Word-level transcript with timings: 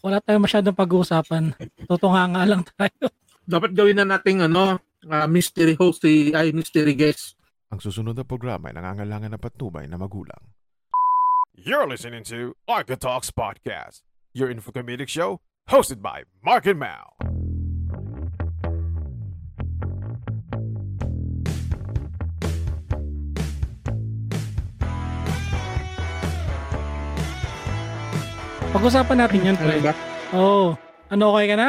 wala 0.00 0.20
tayong 0.20 0.44
masyadong 0.44 0.76
pag-uusapan. 0.76 1.52
Tutunga 1.88 2.24
nga 2.32 2.42
lang 2.44 2.62
tayo. 2.76 3.12
Dapat 3.44 3.70
gawin 3.76 4.00
na 4.00 4.06
nating 4.06 4.44
ano, 4.44 4.80
uh, 5.08 5.26
mystery 5.28 5.76
host 5.76 6.04
si 6.04 6.32
ay 6.32 6.52
mystery 6.52 6.96
guest. 6.96 7.36
Ang 7.70 7.78
susunod 7.78 8.18
na 8.18 8.26
programa 8.26 8.68
ay 8.70 8.76
nangangailangan 8.76 9.36
ng 9.36 9.42
patnubay 9.42 9.86
na 9.86 10.00
magulang. 10.00 10.42
You're 11.54 11.86
listening 11.86 12.24
to 12.32 12.56
Arca 12.66 12.96
Talks 12.96 13.30
Podcast, 13.30 14.02
your 14.32 14.48
infocomedic 14.48 15.12
show 15.12 15.44
hosted 15.68 16.00
by 16.00 16.24
Mark 16.42 16.66
and 16.66 16.80
Mal. 16.80 17.14
Pag-usapan 28.70 29.16
natin 29.18 29.40
yan, 29.42 29.56
Ano 29.58 29.66
pre. 29.66 29.82
ba? 29.82 29.92
Oh, 30.30 30.78
ano 31.10 31.34
okay 31.34 31.46
ka 31.50 31.56
na? 31.58 31.68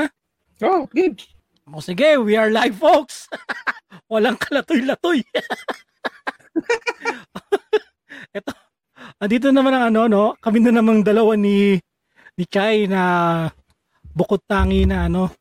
Oh, 0.62 0.86
game. 0.94 1.18
O 1.66 1.82
sige, 1.82 2.22
we 2.22 2.38
are 2.38 2.54
live, 2.54 2.78
folks. 2.78 3.26
Walang 4.12 4.38
kalatoy-latoy. 4.38 5.26
Ito, 8.38 8.52
andito 9.18 9.50
naman 9.50 9.74
ang 9.74 9.90
ano, 9.90 10.02
no? 10.06 10.24
Kami 10.38 10.62
na 10.62 10.72
namang 10.72 11.02
dalawa 11.02 11.34
ni 11.34 11.82
ni 12.38 12.44
Chai 12.46 12.86
na 12.86 13.50
bukod 14.14 14.46
tangi 14.46 14.86
na 14.86 15.10
ano, 15.10 15.34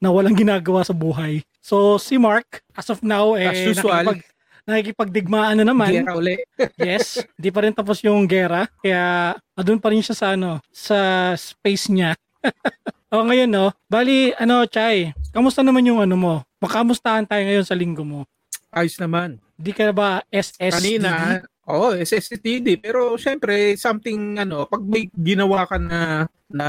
na 0.00 0.08
walang 0.08 0.34
ginagawa 0.34 0.80
sa 0.82 0.96
buhay. 0.96 1.44
So, 1.60 2.00
si 2.00 2.16
Mark, 2.16 2.64
as 2.72 2.88
of 2.88 3.04
now, 3.04 3.36
eh, 3.36 3.50
As 3.50 3.60
usual. 3.76 4.08
nakikipag, 4.08 4.20
nakikipagdigmaan 4.68 5.56
na 5.56 5.64
naman. 5.64 5.88
Gera 5.88 6.12
uli. 6.12 6.36
Yes, 6.78 7.24
di 7.40 7.48
pa 7.48 7.64
rin 7.64 7.72
tapos 7.72 8.04
yung 8.04 8.28
gera. 8.28 8.68
Kaya, 8.84 9.32
andun 9.56 9.80
pa 9.80 9.88
rin 9.88 10.04
siya 10.04 10.14
sa 10.14 10.26
ano, 10.36 10.60
sa 10.68 11.32
space 11.34 11.88
niya. 11.88 12.12
o 13.12 13.24
ngayon, 13.24 13.48
no? 13.48 13.72
Bali, 13.88 14.36
ano, 14.36 14.68
Chay, 14.68 15.16
kamusta 15.32 15.64
naman 15.64 15.88
yung 15.88 16.04
ano 16.04 16.14
mo? 16.14 16.34
Makamustahan 16.60 17.24
tayo 17.24 17.42
ngayon 17.48 17.64
sa 17.64 17.74
linggo 17.74 18.04
mo? 18.04 18.28
Ayos 18.68 19.00
naman. 19.00 19.40
Di 19.56 19.72
ka 19.72 19.88
ba 19.90 20.20
SSDD? 20.28 21.00
Kanina, 21.00 21.42
oo, 21.64 21.90
oh, 21.90 21.92
SSTD. 21.96 22.78
Pero 22.78 23.16
syempre, 23.16 23.74
something, 23.80 24.36
ano, 24.38 24.68
pag 24.68 24.84
may 24.84 25.08
ginawa 25.16 25.64
ka 25.64 25.80
na, 25.80 26.28
na, 26.46 26.68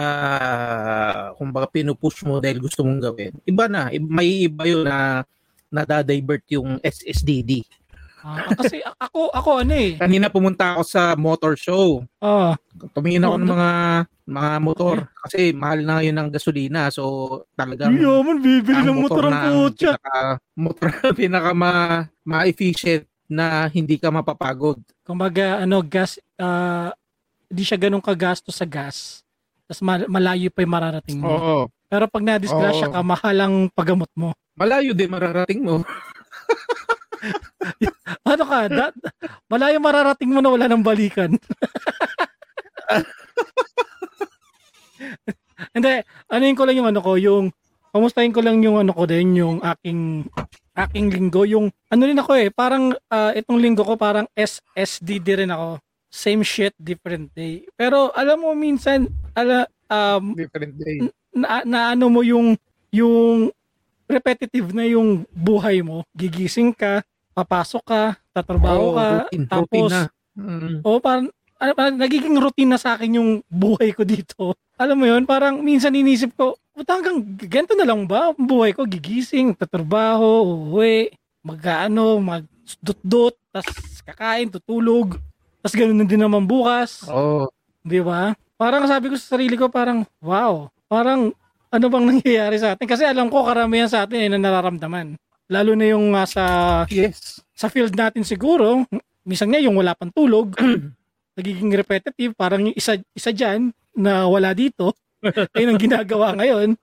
kumbaga, 1.35 1.67
pinupush 1.67 2.23
mo 2.23 2.39
dahil 2.39 2.63
gusto 2.63 2.81
mong 2.87 3.01
gawin, 3.03 3.33
iba 3.43 3.67
na. 3.67 3.91
May 3.99 4.47
iba 4.47 4.63
yun 4.65 4.87
na, 4.87 5.27
nadadivert 5.69 6.43
yung 6.49 6.81
SSDD. 6.81 7.61
Ah, 8.19 8.51
kasi 8.51 8.83
ako, 8.83 9.31
ako 9.31 9.49
ano 9.63 9.73
eh. 9.79 9.95
Kanina 9.95 10.27
pumunta 10.27 10.75
ako 10.75 10.83
sa 10.83 11.15
motor 11.15 11.55
show. 11.55 12.03
Oh, 12.19 12.51
Tumingin 12.91 13.23
ako 13.23 13.35
ng 13.39 13.47
mga 13.47 13.71
mga 14.29 14.51
motor 14.61 14.95
kasi 15.25 15.55
mahal 15.55 15.79
na 15.81 16.03
yun 16.03 16.19
ng 16.19 16.29
gasolina. 16.29 16.91
So 16.91 17.03
talagang 17.55 17.95
hindi 17.95 18.03
naman 18.03 18.43
bibili 18.43 18.79
ng 18.83 18.99
motor 18.99 19.23
ang 19.25 19.33
na 19.33 19.39
ang 19.39 19.55
kotse. 19.71 19.89
motor 20.53 20.89
na 20.91 21.09
pinaka 21.15 21.51
ma, 21.55 21.71
ma-efficient 22.27 23.07
na 23.29 23.69
hindi 23.71 23.95
ka 23.95 24.09
mapapagod. 24.09 24.81
Kumbaga, 25.05 25.63
ano, 25.63 25.79
gas, 25.85 26.17
ah, 26.35 26.91
di 27.47 27.61
siya 27.61 27.77
ganun 27.77 28.01
kagasto 28.03 28.49
sa 28.51 28.65
gas. 28.65 29.21
Tapos 29.69 29.81
ma- 29.85 30.09
malayo 30.09 30.49
pa 30.49 30.65
yung 30.65 30.73
mararating 30.73 31.21
mo. 31.21 31.29
Oo. 31.29 31.57
Pero 31.89 32.05
pag 32.05 32.21
na-disgrasya 32.21 32.89
ka, 32.89 32.99
mahal 33.01 33.37
ang 33.37 33.55
paggamot 33.73 34.09
mo. 34.13 34.33
Malayo 34.53 34.93
din 34.93 35.09
mararating 35.09 35.61
mo. 35.61 35.81
Ano 38.29 38.43
ka? 38.45 38.59
Da- 38.69 38.93
malayo 39.49 39.77
mararating 39.81 40.29
mo 40.29 40.39
na 40.39 40.53
wala 40.53 40.69
ng 40.69 40.83
balikan. 40.85 41.33
Hindi, 45.75 45.93
anuin 46.31 46.55
ko 46.55 46.63
lang 46.63 46.77
yung 46.79 46.89
ano 46.89 47.01
ko, 47.03 47.19
yung 47.19 47.51
kamustahin 47.91 48.31
ko 48.31 48.39
lang 48.39 48.63
yung 48.63 48.79
ano 48.79 48.93
ko 48.95 49.03
din, 49.03 49.35
yung 49.35 49.59
aking 49.59 50.23
aking 50.79 51.11
linggo, 51.11 51.43
yung 51.43 51.67
ano 51.91 52.01
rin 52.07 52.15
ako 52.15 52.31
eh, 52.39 52.47
parang 52.47 52.95
ah, 53.11 53.35
itong 53.35 53.59
linggo 53.59 53.83
ko 53.83 53.99
parang 53.99 54.23
SSDD 54.33 55.43
rin 55.43 55.51
ako. 55.51 55.81
Same 56.09 56.41
shit, 56.41 56.73
different 56.79 57.29
day. 57.35 57.67
Pero 57.77 58.09
alam 58.15 58.41
mo 58.41 58.55
minsan, 58.57 59.05
ala, 59.37 59.69
um, 59.91 60.33
Different 60.33 60.73
day. 60.79 61.05
na, 61.35 61.61
na 61.61 61.79
ano 61.93 62.09
mo 62.09 62.25
yung 62.25 62.57
yung 62.89 63.53
repetitive 64.09 64.73
na 64.73 64.89
yung 64.89 65.21
buhay 65.29 65.85
mo. 65.85 66.01
Gigising 66.17 66.73
ka, 66.73 67.05
papasok 67.43 67.83
ka, 67.83 68.03
tatrabaho 68.35 68.93
Oo, 68.93 68.95
ka, 68.95 69.07
routine, 69.25 69.45
tapos 69.47 69.91
routine. 69.91 70.17
Mm. 70.39 70.77
o 70.87 70.89
parang 71.03 71.27
ano, 71.59 71.71
parang 71.75 71.95
nagiging 71.99 72.35
routine 72.39 72.71
na 72.71 72.79
sa 72.79 72.95
akin 72.95 73.19
yung 73.19 73.31
buhay 73.51 73.91
ko 73.91 74.07
dito. 74.07 74.55
Alam 74.81 75.03
mo 75.03 75.05
yun, 75.07 75.27
parang 75.27 75.59
minsan 75.59 75.91
inisip 75.91 76.31
ko, 76.39 76.55
"Puta, 76.71 76.95
hanggang 76.95 77.19
ganito 77.35 77.75
na 77.75 77.83
lang 77.83 78.07
ba 78.07 78.31
ang 78.31 78.39
buhay 78.47 78.71
ko? 78.71 78.87
Gigising, 78.87 79.55
tatrabaho, 79.59 80.47
uwi, 80.71 81.11
mag-ano, 81.43 82.19
mag-dut-dut, 82.23 83.35
tas 83.51 83.67
kakain, 84.07 84.47
tutulog, 84.47 85.19
tas 85.59 85.75
ganun 85.75 85.99
na 85.99 86.07
din 86.07 86.23
naman 86.23 86.47
bukas. 86.47 87.03
Oo. 87.11 87.51
Di 87.83 87.99
ba? 87.99 88.31
Parang 88.59 88.87
sabi 88.87 89.11
ko 89.11 89.15
sa 89.15 89.35
sarili 89.35 89.55
ko, 89.55 89.67
parang, 89.71 90.03
wow, 90.23 90.67
parang 90.87 91.31
ano 91.69 91.85
bang 91.85 92.05
nangyayari 92.15 92.57
sa 92.57 92.73
atin? 92.75 92.87
Kasi 92.89 93.05
alam 93.05 93.29
ko 93.29 93.45
karamihan 93.45 93.87
sa 93.87 94.03
atin 94.03 94.25
ay 94.25 94.29
na 94.31 94.41
nararamdaman. 94.41 95.15
Lalo 95.49 95.73
na 95.73 95.85
yung 95.89 96.13
uh, 96.13 96.29
sa, 96.29 96.45
Yes. 96.87 97.41
sa 97.51 97.67
field 97.67 97.97
natin 97.97 98.21
siguro, 98.21 98.85
minsan 99.25 99.49
nga 99.49 99.57
yung 99.57 99.75
wala 99.75 99.97
pang 99.97 100.13
tulog, 100.13 100.53
nagiging 101.37 101.73
repetitive, 101.73 102.37
parang 102.37 102.69
yung 102.69 102.77
isa, 102.77 103.01
isa 103.11 103.33
dyan 103.33 103.73
na 103.97 104.29
wala 104.29 104.53
dito, 104.53 104.93
ayun 105.57 105.73
ang 105.73 105.81
ginagawa 105.81 106.37
ngayon. 106.37 106.77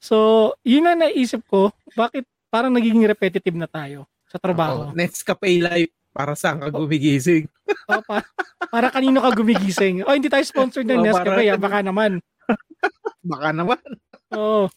So, 0.00 0.16
yun 0.64 0.88
na 0.88 0.96
naisip 0.96 1.44
ko, 1.46 1.70
bakit 1.94 2.24
parang 2.48 2.72
nagiging 2.72 3.04
repetitive 3.04 3.54
na 3.54 3.68
tayo 3.68 4.08
sa 4.26 4.40
trabaho. 4.40 4.90
Oo. 4.90 4.96
Next 4.96 5.22
ka 5.22 5.36
pay 5.36 5.60
life 5.60 5.92
para 6.10 6.32
saan 6.34 6.58
ka 6.58 6.72
gumigising. 6.72 7.44
O, 7.88 8.00
pa, 8.00 8.24
para 8.72 8.88
kanino 8.88 9.20
ka 9.20 9.36
gumigising? 9.36 10.00
O, 10.00 10.16
hindi 10.16 10.32
tayo 10.32 10.40
sponsored 10.40 10.88
ng 10.88 11.00
O, 11.00 11.04
Nescafe, 11.04 11.44
para- 11.44 11.52
ah, 11.52 11.60
baka 11.60 11.78
naman. 11.84 12.12
Baka 13.28 13.52
naman. 13.52 13.76
Oo. 14.32 14.72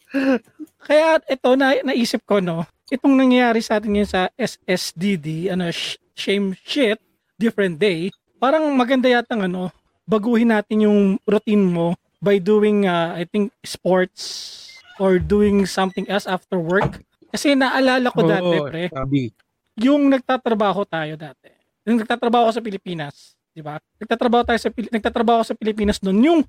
Kaya 0.84 1.24
ito, 1.24 1.50
na, 1.56 1.72
naisip 1.88 2.20
ko, 2.28 2.44
no, 2.44 2.68
itong 2.92 3.16
nangyayari 3.16 3.64
sa 3.64 3.80
atin 3.80 3.96
ngayon 3.96 4.12
sa 4.12 4.28
SSDD, 4.36 5.48
ano, 5.48 5.72
sh- 5.72 5.96
shame 6.12 6.52
shit, 6.68 7.00
different 7.40 7.80
day, 7.80 8.12
parang 8.36 8.68
maganda 8.76 9.08
yata 9.08 9.40
ano, 9.40 9.72
baguhin 10.04 10.52
natin 10.52 10.86
yung 10.86 11.00
routine 11.24 11.64
mo 11.64 11.96
by 12.20 12.38
doing, 12.38 12.86
uh, 12.86 13.16
I 13.16 13.24
think, 13.24 13.56
sports 13.64 14.60
or 15.00 15.18
doing 15.18 15.64
something 15.64 16.06
else 16.12 16.28
after 16.28 16.60
work. 16.60 17.00
Kasi 17.32 17.56
naalala 17.56 18.12
ko 18.12 18.22
dati, 18.28 18.56
Oo, 18.60 18.68
pre, 18.68 18.92
Sabi. 18.92 19.32
yung 19.80 20.12
nagtatrabaho 20.12 20.84
tayo 20.84 21.16
dati. 21.16 21.48
Yung 21.88 21.98
nagtatrabaho 22.04 22.52
ako 22.52 22.54
sa 22.60 22.66
Pilipinas, 22.68 23.16
di 23.56 23.64
ba? 23.64 23.80
Nagtatrabaho 23.98 24.44
tayo 24.46 24.60
sa 24.60 24.70
nagtatrabaho 24.70 25.42
sa 25.48 25.56
Pilipinas 25.56 25.98
noon. 26.04 26.20
Yung 26.22 26.40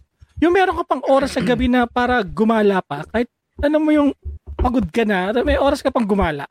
yung 0.43 0.53
meron 0.53 0.75
ka 0.75 0.85
pang 0.85 1.03
oras 1.07 1.39
sa 1.39 1.41
gabi 1.41 1.71
na 1.71 1.87
para 1.87 2.19
gumala 2.27 2.83
pa, 2.83 3.07
kahit 3.07 3.31
ano 3.63 3.79
mo 3.79 3.95
yung 3.95 4.11
pagod 4.63 4.87
ka 4.89 5.03
na, 5.03 5.35
may 5.43 5.59
oras 5.59 5.83
ka 5.83 5.91
pang 5.91 6.07
gumala. 6.07 6.47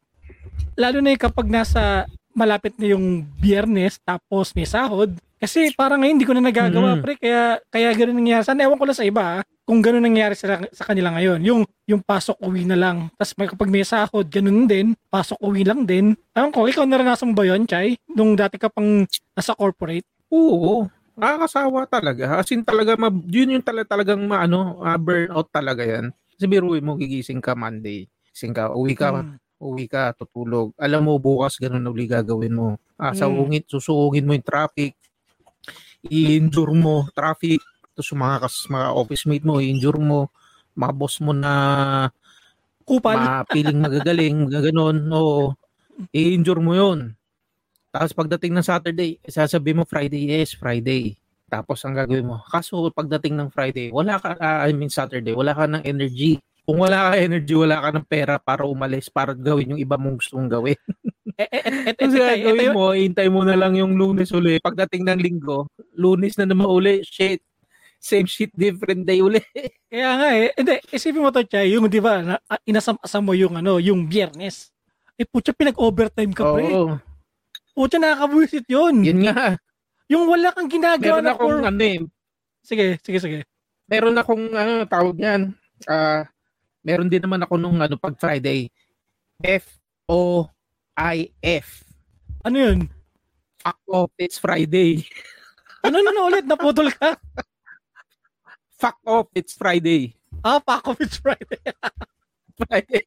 Lalo 0.76 1.00
na 1.00 1.16
yung 1.16 1.24
kapag 1.24 1.48
nasa 1.48 2.04
malapit 2.32 2.76
na 2.76 2.92
yung 2.92 3.24
biyernes 3.40 4.00
tapos 4.04 4.52
may 4.52 4.68
sahod. 4.68 5.12
Kasi 5.42 5.74
parang 5.74 6.04
ngayon 6.04 6.16
hindi 6.20 6.28
ko 6.28 6.36
na 6.38 6.44
nagagawa, 6.44 6.96
Mm. 6.96 7.02
pre. 7.02 7.18
Kaya, 7.18 7.58
kaya 7.66 7.90
ganun 7.98 8.22
nangyayari. 8.22 8.46
Sana 8.46 8.62
ewan 8.62 8.78
ko 8.78 8.86
lang 8.86 9.00
sa 9.00 9.08
iba, 9.08 9.24
ah, 9.40 9.44
kung 9.66 9.82
ganun 9.82 10.06
nangyayari 10.06 10.38
sa, 10.38 10.62
sa 10.70 10.84
kanila 10.86 11.10
ngayon. 11.18 11.40
Yung, 11.42 11.62
yung 11.90 12.04
pasok 12.04 12.38
uwi 12.46 12.62
na 12.62 12.78
lang. 12.78 13.10
Tapos 13.18 13.34
may, 13.40 13.48
kapag 13.50 13.70
may 13.72 13.82
sahod, 13.82 14.28
ganun 14.30 14.70
din. 14.70 14.94
Pasok 15.10 15.42
uwi 15.42 15.66
lang 15.66 15.90
din. 15.90 16.14
Ewan 16.38 16.54
ko, 16.54 16.70
ikaw 16.70 16.86
naranasan 16.86 17.32
mo 17.32 17.42
ba 17.42 17.48
yun, 17.48 17.66
Chay? 17.66 17.98
Nung 18.14 18.38
dati 18.38 18.62
ka 18.62 18.70
pang 18.70 19.08
nasa 19.34 19.58
corporate? 19.58 20.06
Oo. 20.30 20.86
Nakakasawa 21.18 21.90
talaga. 21.90 22.38
As 22.38 22.50
in 22.54 22.62
talaga, 22.62 22.94
ma- 22.94 23.10
yun 23.10 23.58
yung 23.58 23.66
talaga, 23.66 23.98
talagang 23.98 24.22
maano, 24.22 24.78
uh, 24.78 24.98
burnout 25.00 25.50
talaga 25.50 25.82
yan. 25.82 26.14
Kasi 26.38 26.46
biruin 26.46 26.85
mo, 26.85 26.94
gigising 26.94 27.41
ka 27.41 27.58
Monday. 27.58 28.06
Gising 28.32 28.56
ka, 28.56 28.72
uwi 28.72 28.96
ka, 28.96 29.12
Hmm. 29.12 29.36
uwi 29.60 29.86
ka, 29.92 30.16
tutulog. 30.16 30.72
Alam 30.80 31.12
mo, 31.12 31.14
bukas 31.20 31.60
ganun 31.60 31.84
na 31.84 31.92
uli 31.92 32.08
gagawin 32.08 32.56
mo. 32.56 32.68
Ah, 32.96 33.12
sa 33.12 33.28
Mm. 33.28 33.38
ungit, 33.44 33.64
susuungin 33.68 34.24
mo 34.24 34.32
yung 34.34 34.48
traffic. 34.48 34.96
I-endure 36.08 36.72
mo, 36.74 37.06
traffic. 37.12 37.60
Tapos 37.94 38.08
yung 38.10 38.22
mga, 38.24 38.38
kas, 38.48 38.56
mga 38.72 38.88
office 38.96 39.24
mate 39.28 39.46
mo, 39.46 39.60
i-endure 39.60 40.00
mo. 40.00 40.32
Mga 40.80 40.94
boss 40.96 41.20
mo 41.20 41.36
na 41.36 41.54
Kupal. 42.88 43.20
mapiling 43.20 43.80
magagaling, 43.84 44.48
gaganon. 44.48 44.98
Oo. 45.12 45.54
I-endure 46.16 46.64
mo 46.64 46.72
yun. 46.74 47.14
Tapos 47.92 48.16
pagdating 48.16 48.56
ng 48.56 48.64
Saturday, 48.66 49.20
sasabi 49.28 49.76
mo 49.76 49.84
Friday, 49.84 50.32
yes, 50.32 50.56
Friday. 50.56 51.20
Tapos 51.52 51.84
ang 51.84 51.92
gagawin 51.94 52.24
mo. 52.32 52.40
Kaso 52.48 52.80
pagdating 52.96 53.36
ng 53.36 53.50
Friday, 53.52 53.92
wala 53.92 54.16
ka, 54.16 54.40
ah, 54.40 54.64
I 54.64 54.72
mean 54.72 54.88
Saturday, 54.88 55.36
wala 55.36 55.52
ka 55.52 55.68
ng 55.68 55.84
energy. 55.84 56.40
Kung 56.61 56.78
wala 56.78 57.11
ka 57.11 57.11
energy, 57.17 57.53
wala 57.58 57.81
ka 57.81 57.90
ng 57.90 58.08
pera 58.08 58.37
para 58.37 58.63
umalis, 58.69 59.09
para 59.09 59.34
gawin 59.34 59.75
yung 59.75 59.81
iba 59.81 59.97
mong 59.97 60.22
gustong 60.22 60.46
gawin. 60.46 60.78
eh, 61.41 61.49
eh, 61.49 61.61
eh, 61.61 61.75
eh, 61.90 61.96
Kasi 61.97 62.17
eh, 62.22 62.37
eh, 62.37 62.69
eh, 62.69 62.72
mo, 62.72 62.93
hintay 62.93 63.28
mo 63.34 63.41
na 63.41 63.58
lang 63.58 63.73
yung 63.73 63.97
lunes 63.97 64.29
uli. 64.29 64.61
Pagdating 64.61 65.09
ng 65.09 65.19
linggo, 65.22 65.66
lunes 65.97 66.37
na 66.37 66.46
naman 66.46 66.69
uli, 66.69 67.02
shit. 67.02 67.41
Same 68.02 68.25
shit, 68.25 68.49
different 68.53 69.05
day 69.05 69.22
uli. 69.22 69.41
Kaya 69.91 70.09
nga 70.17 70.28
eh, 70.37 70.53
hindi, 70.58 70.75
isipin 70.90 71.22
mo 71.22 71.29
to, 71.29 71.46
Chay, 71.46 71.73
yung 71.73 71.90
di 71.90 72.02
ba, 72.02 72.22
na, 72.22 72.37
ah, 72.49 72.61
inasam-asam 72.66 73.22
mo 73.22 73.34
yung 73.37 73.58
ano, 73.58 73.78
yung 73.81 74.05
biyernes. 74.09 74.69
Eh, 75.17 75.25
putya, 75.25 75.53
pinag-overtime 75.53 76.34
ka, 76.34 76.46
pre. 76.46 76.66
Oo. 76.66 76.97
Putya, 77.78 77.97
nakakabuisit 78.02 78.66
yun. 78.69 79.05
Yun 79.05 79.29
nga. 79.29 79.58
Yung 80.09 80.28
wala 80.28 80.52
kang 80.52 80.67
ginagawa 80.67 81.22
Meron 81.22 81.25
na 81.25 81.34
akong 81.34 81.58
for... 81.61 81.69
ano 81.69 81.84
eh, 81.85 81.99
Sige, 82.61 83.02
sige, 83.02 83.17
sige. 83.17 83.40
meron 83.90 84.17
akong 84.17 84.53
ano, 84.53 84.85
tawag 84.85 85.17
niyan. 85.17 85.41
Ah, 85.90 86.29
meron 86.82 87.10
din 87.10 87.22
naman 87.22 87.42
ako 87.42 87.58
nung 87.58 87.78
ano 87.80 87.96
pag 87.98 88.18
Friday. 88.18 88.70
F 89.42 89.80
O 90.06 90.46
I 90.94 91.34
F. 91.42 91.86
Ano 92.46 92.58
yun? 92.58 92.80
Fuck 93.62 93.80
off, 93.90 94.12
it's 94.18 94.38
Friday. 94.38 95.02
Ano 95.82 95.98
na 95.98 96.14
na 96.14 96.22
ulit? 96.30 96.46
Naputol 96.46 96.94
ka? 96.94 97.18
Fuck 98.78 99.02
off, 99.02 99.34
it's 99.34 99.58
Friday. 99.58 100.14
Ah, 100.46 100.62
Pakovich 100.62 101.18
Friday. 101.18 101.58
Friday. 102.62 103.02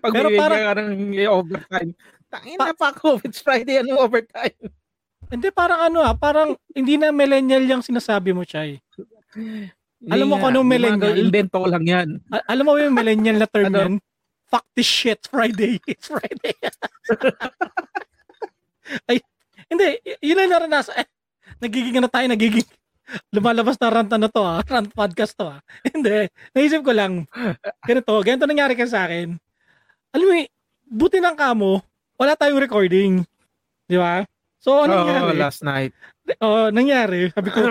Pag 0.00 0.12
Pero 0.16 0.28
parang- 0.32 0.64
ka 0.64 0.72
ng 0.88 1.20
overtime. 1.28 1.92
Tangin 2.32 2.56
na 2.56 2.72
fuck 2.72 2.96
off, 3.04 3.20
it's 3.28 3.44
Friday. 3.44 3.84
Ano 3.84 4.00
overtime? 4.00 4.56
Hindi, 5.28 5.52
parang 5.52 5.92
ano 5.92 6.00
ah, 6.00 6.16
parang 6.16 6.56
hindi 6.72 6.96
na 6.96 7.12
millennial 7.12 7.64
yung 7.68 7.84
sinasabi 7.84 8.32
mo, 8.32 8.48
Chay. 8.48 8.80
Alam 10.06 10.26
mo 10.30 10.38
Hindi 10.38 10.42
kung 10.46 10.50
anong 10.54 10.68
millennial? 10.70 11.16
Invento 11.18 11.56
ko 11.58 11.66
lang 11.66 11.82
yan. 11.82 12.08
A- 12.30 12.46
alam 12.46 12.62
mo 12.62 12.78
yung 12.78 12.94
millennial 12.94 13.42
na 13.42 13.50
term 13.50 13.66
Ano? 13.66 13.78
yan? 13.82 13.92
Fuck 14.46 14.64
this 14.72 14.86
shit, 14.86 15.18
Friday. 15.26 15.82
It's 15.84 16.06
Friday. 16.14 16.54
Ay, 19.10 19.20
hindi, 19.68 20.00
yun 20.22 20.38
ang 20.38 20.48
naranasan. 20.48 20.94
Eh, 20.96 21.06
nagiging 21.60 21.98
ano 21.98 22.08
tayo, 22.08 22.26
nagiging 22.30 22.64
lumalabas 23.36 23.76
na 23.76 23.88
rant 23.90 24.08
na 24.08 24.30
to 24.30 24.40
ah, 24.40 24.60
rant 24.64 24.88
podcast 24.92 25.36
to 25.36 25.48
ah. 25.48 25.60
hindi, 25.82 26.28
naisip 26.52 26.84
ko 26.84 26.92
lang, 26.92 27.24
ganito, 27.84 28.12
ganito 28.24 28.44
nangyari 28.48 28.74
ka 28.76 28.88
sa 28.88 29.04
akin. 29.04 29.36
Alam 30.14 30.24
mo, 30.24 30.32
buti 30.88 31.20
ng 31.20 31.36
kamo, 31.36 31.84
wala 32.16 32.32
tayong 32.32 32.62
recording. 32.62 33.12
Di 33.84 34.00
ba? 34.00 34.24
So, 34.58 34.84
ano 34.84 34.92
Oo, 34.94 35.04
nangyari? 35.04 35.36
last 35.36 35.60
night. 35.60 35.92
Oh, 36.40 36.72
nangyari, 36.72 37.28
sabi 37.32 37.48
ko, 37.52 37.60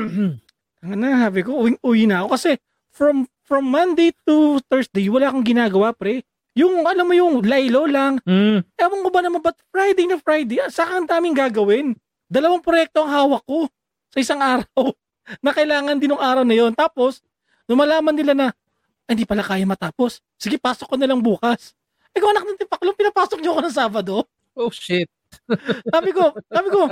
ang 0.84 0.98
na, 0.98 1.28
sabi 1.28 1.42
ko, 1.42 1.58
uwi, 1.58 1.76
uwi 1.82 2.04
na 2.06 2.24
ako 2.24 2.28
kasi 2.34 2.52
from 2.94 3.26
from 3.48 3.64
Monday 3.64 4.12
to 4.28 4.60
Thursday, 4.68 5.08
wala 5.08 5.32
akong 5.32 5.46
ginagawa, 5.46 5.96
pre. 5.96 6.22
Yung, 6.52 6.84
alam 6.84 7.06
mo 7.08 7.14
yung 7.16 7.40
laylo 7.46 7.88
lang. 7.88 8.20
mm, 8.26 8.60
Ewan 8.76 9.02
ko 9.06 9.10
ba 9.14 9.22
naman, 9.24 9.40
ba't 9.40 9.56
Friday 9.72 10.04
na 10.04 10.18
Friday? 10.20 10.60
Ah, 10.60 10.68
Saka 10.68 11.00
ang 11.00 11.08
daming 11.08 11.32
gagawin. 11.32 11.96
Dalawang 12.28 12.60
proyekto 12.60 13.06
ang 13.06 13.14
hawak 13.14 13.46
ko 13.48 13.70
sa 14.12 14.18
isang 14.20 14.42
araw 14.44 14.92
na 15.46 15.56
kailangan 15.56 15.96
din 15.96 16.12
ng 16.12 16.20
araw 16.20 16.44
na 16.44 16.58
yon. 16.58 16.76
Tapos, 16.76 17.24
lumalaman 17.72 18.12
nila 18.12 18.34
na, 18.36 18.48
"Ay, 19.08 19.16
hindi 19.16 19.24
pala 19.24 19.46
kaya 19.46 19.64
matapos. 19.64 20.20
Sige, 20.36 20.60
pasok 20.60 20.92
ko 20.92 20.96
na 21.00 21.08
lang 21.08 21.24
bukas. 21.24 21.72
Ikaw, 22.12 22.28
anak 22.36 22.44
ng 22.44 22.60
tipaklong, 22.60 22.98
pinapasok 23.00 23.40
niyo 23.40 23.56
ako 23.56 23.62
ng 23.64 23.76
Sabado. 23.78 24.28
oh 24.58 24.74
shit. 24.74 25.08
Sabi 25.94 26.10
ko, 26.12 26.34
sabi 26.50 26.68
ko, 26.68 26.90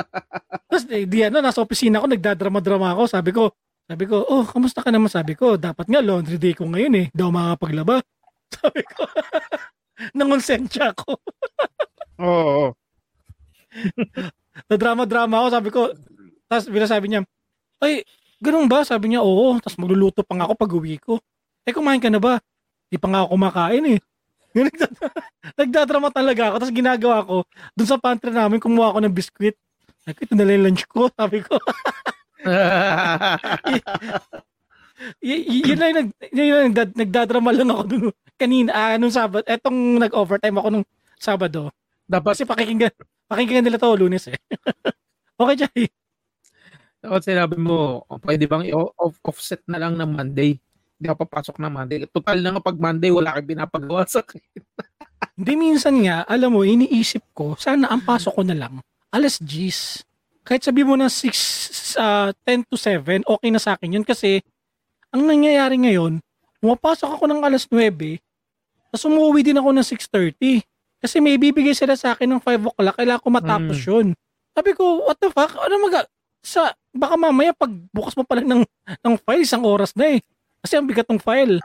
tapos 0.69 0.83
eh, 0.93 1.03
di 1.09 1.25
ano, 1.25 1.41
nasa 1.41 1.59
opisina 1.59 1.99
ko, 1.99 2.05
nagdadrama-drama 2.07 2.93
ako. 2.93 3.03
Sabi 3.09 3.33
ko, 3.33 3.49
sabi 3.85 4.03
ko, 4.09 4.25
oh, 4.25 4.43
kamusta 4.45 4.81
ka 4.81 4.89
naman? 4.89 5.13
Sabi 5.13 5.37
ko, 5.37 5.61
dapat 5.61 5.85
nga 5.85 6.01
laundry 6.01 6.41
day 6.41 6.57
ko 6.57 6.65
ngayon 6.65 6.93
eh. 7.05 7.07
Daw 7.13 7.29
makapaglaba. 7.29 8.01
Sabi 8.55 8.81
ko, 8.87 9.05
nangonsensya 10.17 10.93
ako. 10.93 11.17
Oo. 12.25 12.73
Na 14.71 14.75
drama-drama 14.79 15.35
ako, 15.43 15.47
sabi 15.51 15.69
ko, 15.73 15.81
tapos 16.47 16.71
binasabi 16.71 17.05
niya, 17.11 17.21
ay, 17.83 18.07
ganun 18.39 18.71
ba? 18.71 18.87
Sabi 18.87 19.11
niya, 19.11 19.19
oo. 19.19 19.59
Tapos 19.59 19.75
magluluto 19.75 20.23
pa 20.23 20.39
nga 20.39 20.47
ako 20.47 20.53
pag 20.55 20.71
uwi 20.71 20.95
ko. 20.95 21.19
Eh, 21.67 21.75
kumain 21.75 21.99
ka 21.99 22.07
na 22.07 22.23
ba? 22.23 22.39
Di 22.87 22.95
pa 22.95 23.11
nga 23.11 23.27
ako 23.27 23.35
kumakain 23.35 23.85
eh. 23.97 23.99
Nagdad- 24.55 24.95
Nagdadrama 25.59 26.07
talaga 26.15 26.53
ako. 26.53 26.55
Tapos 26.63 26.73
ginagawa 26.73 27.17
ko, 27.27 27.35
dun 27.75 27.87
sa 27.89 27.99
pantry 27.99 28.31
namin, 28.31 28.63
kumuha 28.63 28.95
ako 28.95 28.99
ng 29.03 29.15
biskwit. 29.15 29.59
Ko, 30.07 30.21
ito 30.23 30.33
na 30.37 30.47
lang 30.47 30.63
lunch 30.71 30.87
ko. 30.87 31.11
Sabi 31.11 31.43
ko, 31.43 31.59
y- 35.19 35.45
y- 35.49 35.63
yun 35.65 35.79
lang, 35.79 35.93
nag, 35.93 36.09
yun 36.31 36.47
lang, 36.53 36.65
nagdad- 36.71 36.97
nagdadrama 36.97 37.51
lang 37.51 37.69
ako 37.73 37.83
dun. 37.89 38.03
Kanina, 38.35 38.71
ah, 38.75 38.95
nung 38.99 39.11
Sabado, 39.11 39.47
etong 39.47 39.99
nag-overtime 39.99 40.57
ako 40.59 40.67
nung 40.71 40.85
Sabado. 41.19 41.71
Dapat 42.05 42.37
Kasi 42.37 42.43
pakikinggan, 42.45 42.93
pakikinggan 43.25 43.65
nila 43.65 43.81
to 43.81 43.95
lunes 43.97 44.29
eh. 44.29 44.37
okay, 45.41 45.55
Jay. 45.65 45.89
dapat 47.01 47.21
sinabi 47.25 47.55
mo, 47.57 48.05
pwede 48.21 48.45
bang 48.45 48.65
i-off- 48.69 49.21
offset 49.25 49.61
na 49.65 49.81
lang 49.81 49.97
ng 49.97 50.09
Monday? 50.09 50.57
Hindi 50.95 51.07
ako 51.11 51.17
papasok 51.27 51.55
ng 51.59 51.71
Monday. 51.71 51.97
Total 52.07 52.37
na 52.39 52.55
nga 52.55 52.61
pag 52.63 52.77
Monday, 52.79 53.11
wala 53.11 53.35
kang 53.35 53.49
pinapagawa 53.51 54.07
sa 54.07 54.23
akin. 54.23 54.39
Hindi 55.35 55.53
minsan 55.59 55.95
nga, 55.99 56.23
alam 56.23 56.55
mo, 56.55 56.63
iniisip 56.63 57.35
ko, 57.35 57.59
sana 57.59 57.91
ang 57.91 57.99
pasok 58.07 58.39
ko 58.39 58.43
na 58.47 58.55
lang, 58.55 58.79
alas 59.11 59.35
10. 59.43 60.07
Kahit 60.45 60.61
sabi 60.61 60.85
mo 60.85 60.93
na 60.93 61.09
6, 61.09 61.97
ah, 61.97 62.29
10 62.45 62.69
to 62.69 62.77
7, 62.77 63.25
okay 63.25 63.49
na 63.49 63.57
sa 63.57 63.73
akin 63.73 63.97
yun 63.97 64.05
kasi 64.05 64.45
ang 65.09 65.25
nangyayari 65.25 65.73
ngayon, 65.81 66.21
pumapasok 66.61 67.17
ako 67.17 67.25
ng 67.25 67.41
alas 67.41 67.65
9, 67.65 68.21
tapos 68.93 69.11
umuwi 69.11 69.41
din 69.41 69.57
ako 69.57 69.75
ng 69.75 69.83
6.30. 69.83 70.63
Kasi 71.03 71.19
may 71.19 71.35
bibigay 71.35 71.75
sila 71.75 71.97
sa 71.97 72.15
akin 72.15 72.31
ng 72.31 72.41
5 72.41 72.71
o'clock, 72.71 72.95
kailangan 72.95 73.21
ko 73.25 73.29
matapos 73.33 73.77
yun. 73.83 74.07
Sabi 74.55 74.71
ko, 74.71 75.03
what 75.03 75.19
the 75.19 75.27
fuck? 75.33 75.51
Ano 75.59 75.81
mag 75.83 76.07
sa 76.45 76.71
baka 76.93 77.17
mamaya 77.17 77.51
pag 77.51 77.73
bukas 77.91 78.13
mo 78.15 78.23
pa 78.23 78.37
lang 78.39 78.47
ng, 78.47 78.63
ng 79.01 79.15
file, 79.25 79.43
isang 79.43 79.65
oras 79.65 79.91
na 79.97 80.15
eh. 80.15 80.19
Kasi 80.61 80.77
ang 80.77 80.87
bigat 80.87 81.09
ng 81.09 81.19
file. 81.19 81.57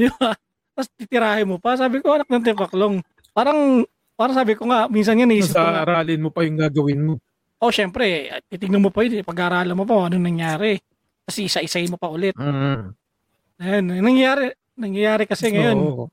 Di 0.00 0.08
ba? 0.16 0.34
Tapos 0.74 0.88
titirahin 0.96 1.46
mo 1.46 1.60
pa. 1.60 1.76
Sabi 1.76 2.00
ko, 2.02 2.16
anak 2.16 2.26
ng 2.26 2.42
tipaklong. 2.42 3.04
Parang, 3.36 3.84
parang 4.16 4.34
sabi 4.34 4.56
ko 4.56 4.66
nga, 4.66 4.88
minsan 4.88 5.20
nga 5.20 5.28
naisip 5.28 5.54
ko 5.54 5.60
Sa 5.60 5.84
aralin 5.86 6.20
mo 6.24 6.34
pa 6.34 6.42
yung 6.42 6.58
gagawin 6.58 7.00
mo. 7.06 7.14
Oh, 7.60 7.70
syempre, 7.70 8.28
titignan 8.48 8.80
mo 8.80 8.88
pa 8.88 9.04
yun, 9.04 9.20
pag-aaralan 9.22 9.76
mo 9.76 9.84
pa 9.84 10.08
anong 10.08 10.24
nangyari. 10.24 10.80
Kasi 11.22 11.46
isa-isahin 11.46 11.92
mo 11.92 12.00
pa 12.00 12.08
ulit. 12.08 12.34
Mm. 12.34 12.96
Ayan, 13.60 13.84
nangyayari, 14.00 14.56
nangyayari 14.74 15.24
kasi 15.28 15.52
ngayon. 15.52 15.76
Oo. 15.78 16.04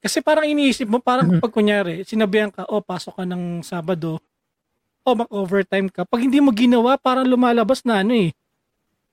Kasi 0.00 0.20
parang 0.20 0.44
iniisip 0.44 0.84
mo, 0.84 1.00
parang 1.00 1.36
Mhm. 1.36 1.40
pag 1.40 1.52
kunyari, 1.52 2.04
sinabihan 2.04 2.52
ka, 2.52 2.64
oh, 2.68 2.80
pasok 2.80 3.20
ka 3.20 3.24
ng 3.24 3.60
Sabado, 3.60 4.20
oh, 5.00 5.16
mag-overtime 5.16 5.88
ka. 5.88 6.04
Pag 6.04 6.24
hindi 6.24 6.40
mo 6.40 6.50
ginawa, 6.50 6.96
parang 6.96 7.24
lumalabas 7.24 7.84
na 7.84 8.00
ano 8.00 8.12
eh, 8.12 8.32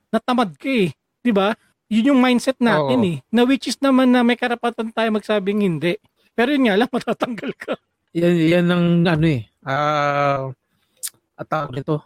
natamad 0.10 0.56
ka 0.56 0.68
eh. 0.68 0.92
Di 1.22 1.32
ba? 1.32 1.56
Yun 1.92 2.16
yung 2.16 2.20
mindset 2.24 2.56
natin 2.60 3.00
Oo. 3.00 3.08
eh. 3.08 3.18
Na 3.30 3.44
which 3.44 3.68
is 3.68 3.76
naman 3.80 4.12
na 4.12 4.24
may 4.24 4.36
karapatan 4.36 4.92
tayo 4.92 5.12
magsabing 5.12 5.60
hindi. 5.60 6.00
Pero 6.32 6.56
yun 6.56 6.68
nga 6.68 6.80
lang, 6.80 6.90
matatanggal 6.96 7.52
ka. 7.56 7.74
Yan, 8.12 8.36
yan 8.36 8.66
ang 8.68 8.86
ano 9.04 9.28
eh. 9.28 9.44
Ah, 9.64 10.52
at 11.42 11.50
tawag 11.50 11.74
nito. 11.74 11.98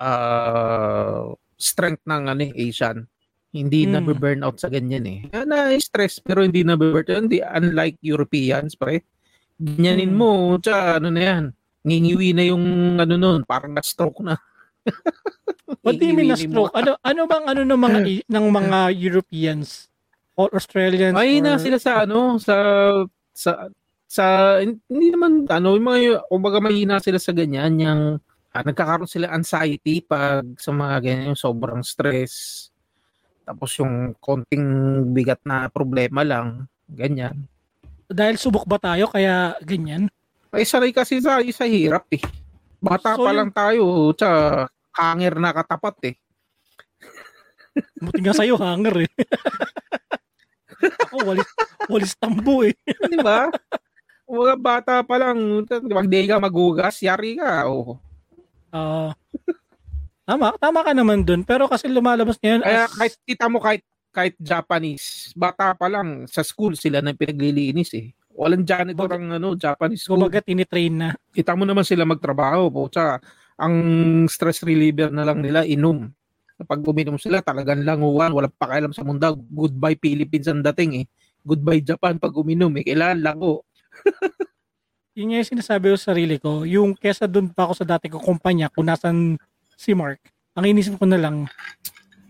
Ah, 0.00 1.28
strength 1.54 2.02
ng 2.04 2.22
ano 2.26 2.40
eh, 2.40 2.52
Asian. 2.56 3.04
Hindi 3.50 3.84
Mm. 3.84 3.90
na 3.90 4.00
burnout 4.00 4.56
sa 4.56 4.70
ganyan 4.70 5.04
eh. 5.04 5.20
Na 5.44 5.68
stress 5.76 6.16
pero 6.18 6.40
hindi 6.40 6.62
na 6.62 6.74
burnout. 6.74 7.28
Hindi 7.28 7.42
unlike 7.42 7.98
Europeans 8.00 8.72
pre. 8.74 9.04
Ganyanin 9.56 10.14
Mm. 10.14 10.16
mo, 10.16 10.30
tsa 10.56 10.96
ano 10.96 11.10
na 11.10 11.20
yan. 11.20 11.44
Ngingiwi 11.82 12.32
na 12.32 12.44
yung 12.46 12.64
ano 12.96 13.14
nun, 13.16 13.40
parang 13.44 13.72
na-stroke 13.72 14.22
na. 14.22 14.36
What 15.84 15.96
do 15.96 16.04
you 16.04 16.14
mean 16.14 16.28
na 16.28 16.36
Ngingiwi 16.36 16.48
mo. 16.48 16.68
stroke? 16.68 16.76
Ano, 16.76 16.90
ano 17.00 17.20
bang 17.26 17.44
ano 17.46 17.60
ng 17.64 17.80
mga, 17.80 17.98
ng 18.24 18.46
mga 18.48 18.78
Europeans? 18.96 19.90
Or 20.34 20.48
Australians? 20.52 21.16
Ay 21.18 21.36
or- 21.36 21.44
na 21.44 21.60
sila 21.60 21.76
sa 21.76 22.06
ano, 22.06 22.38
sa 22.38 22.54
sa 23.34 23.68
sa 24.06 24.24
hindi 24.58 25.10
naman 25.10 25.44
ano, 25.44 25.74
yung 25.74 25.84
mga 25.84 25.98
kumbaga 26.26 26.58
mahina 26.58 26.96
sila 26.96 27.18
sa 27.18 27.30
ganyan, 27.30 27.76
yung 27.76 28.02
ah, 28.50 28.62
nagkakaroon 28.62 29.10
sila 29.10 29.30
anxiety 29.30 30.02
pag 30.02 30.42
sa 30.58 30.70
mga 30.70 30.96
ganyan 31.02 31.30
yung 31.34 31.40
sobrang 31.40 31.82
stress. 31.82 32.66
Tapos 33.46 33.74
yung 33.78 34.14
konting 34.18 34.62
bigat 35.10 35.42
na 35.42 35.66
problema 35.66 36.22
lang, 36.22 36.66
ganyan. 36.86 37.46
Dahil 38.06 38.38
subok 38.38 38.66
ba 38.66 38.78
tayo, 38.78 39.06
kaya 39.06 39.54
ganyan? 39.62 40.10
Ay 40.50 40.66
sanay 40.66 40.90
kasi 40.90 41.22
sa 41.22 41.38
sa 41.54 41.66
hirap 41.66 42.10
eh. 42.10 42.22
Bata 42.82 43.14
So, 43.14 43.22
pa 43.22 43.30
yung- 43.30 43.38
lang 43.38 43.50
tayo, 43.54 43.84
sa 44.18 44.28
hanger 44.94 45.38
na 45.38 45.54
katapat 45.54 45.96
eh. 46.10 46.16
Buti 48.02 48.18
nga 48.18 48.34
sa'yo, 48.34 48.58
hanger 48.58 49.06
eh. 49.06 49.10
Ako, 51.06 51.16
walis, 51.28 51.48
walis 51.86 52.12
tambo 52.16 52.64
eh. 52.64 52.74
Di 52.82 53.18
ba? 53.20 53.52
Mga 54.30 54.54
bata 54.58 54.94
pa 55.04 55.16
lang, 55.20 55.66
pag 55.68 56.08
di 56.08 56.24
ka 56.24 56.40
magugas, 56.40 57.02
yari 57.04 57.36
ka. 57.36 57.68
Oh. 57.68 57.98
Ah. 58.70 59.12
tama, 60.28 60.54
tama 60.58 60.80
ka 60.86 60.92
naman 60.94 61.26
dun. 61.26 61.42
Pero 61.42 61.66
kasi 61.66 61.90
lumalabas 61.90 62.38
ngayon 62.38 62.62
Kaya 62.62 62.86
as, 62.86 62.94
kahit 62.94 63.14
kita 63.26 63.44
mo 63.50 63.58
kahit 63.58 63.82
kahit 64.10 64.34
Japanese, 64.42 65.30
bata 65.38 65.70
pa 65.78 65.86
lang 65.86 66.26
sa 66.26 66.42
school 66.42 66.74
sila 66.74 66.98
na 66.98 67.14
pinaglilinis 67.14 67.94
eh. 67.94 68.10
Walang 68.34 68.66
janitor 68.66 69.10
ang 69.14 69.38
ano, 69.38 69.54
Japanese 69.54 70.02
school. 70.02 70.18
kumbaga 70.18 70.42
tinitrain 70.42 70.94
na. 70.94 71.08
Kita 71.30 71.54
mo 71.54 71.62
naman 71.62 71.86
sila 71.86 72.02
magtrabaho 72.02 72.70
po. 72.74 72.90
Tsaka, 72.90 73.22
ang 73.60 73.74
stress 74.26 74.66
reliever 74.66 75.14
na 75.14 75.22
lang 75.22 75.44
nila, 75.44 75.62
inom. 75.62 76.10
Pag 76.60 76.80
uminom 76.84 77.16
sila, 77.16 77.40
talagang 77.40 77.86
languan, 77.86 78.34
walang 78.34 78.52
pakialam 78.56 78.92
sa 78.92 79.06
mundo. 79.06 79.32
Goodbye 79.48 79.96
Philippines 79.96 80.48
ang 80.50 80.64
dating 80.64 81.04
eh. 81.04 81.06
Goodbye 81.40 81.80
Japan 81.80 82.18
pag 82.20 82.34
uminom 82.34 82.72
eh. 82.76 82.84
Kailangan 82.84 83.18
lango. 83.22 83.64
Yun 85.18 85.34
nga 85.34 85.38
yung 85.42 85.50
sinasabi 85.56 85.84
ko 85.90 85.96
sa 85.98 86.14
sarili 86.14 86.36
ko. 86.38 86.62
Yung 86.62 86.94
kesa 86.94 87.26
doon 87.26 87.50
pa 87.50 87.66
ako 87.66 87.82
sa 87.82 87.86
dati 87.86 88.06
ko 88.06 88.22
kumpanya, 88.22 88.70
kung 88.70 88.86
nasan 88.86 89.34
si 89.74 89.90
Mark, 89.96 90.22
ang 90.54 90.64
inisip 90.66 90.94
ko 90.98 91.06
na 91.08 91.18
lang, 91.18 91.50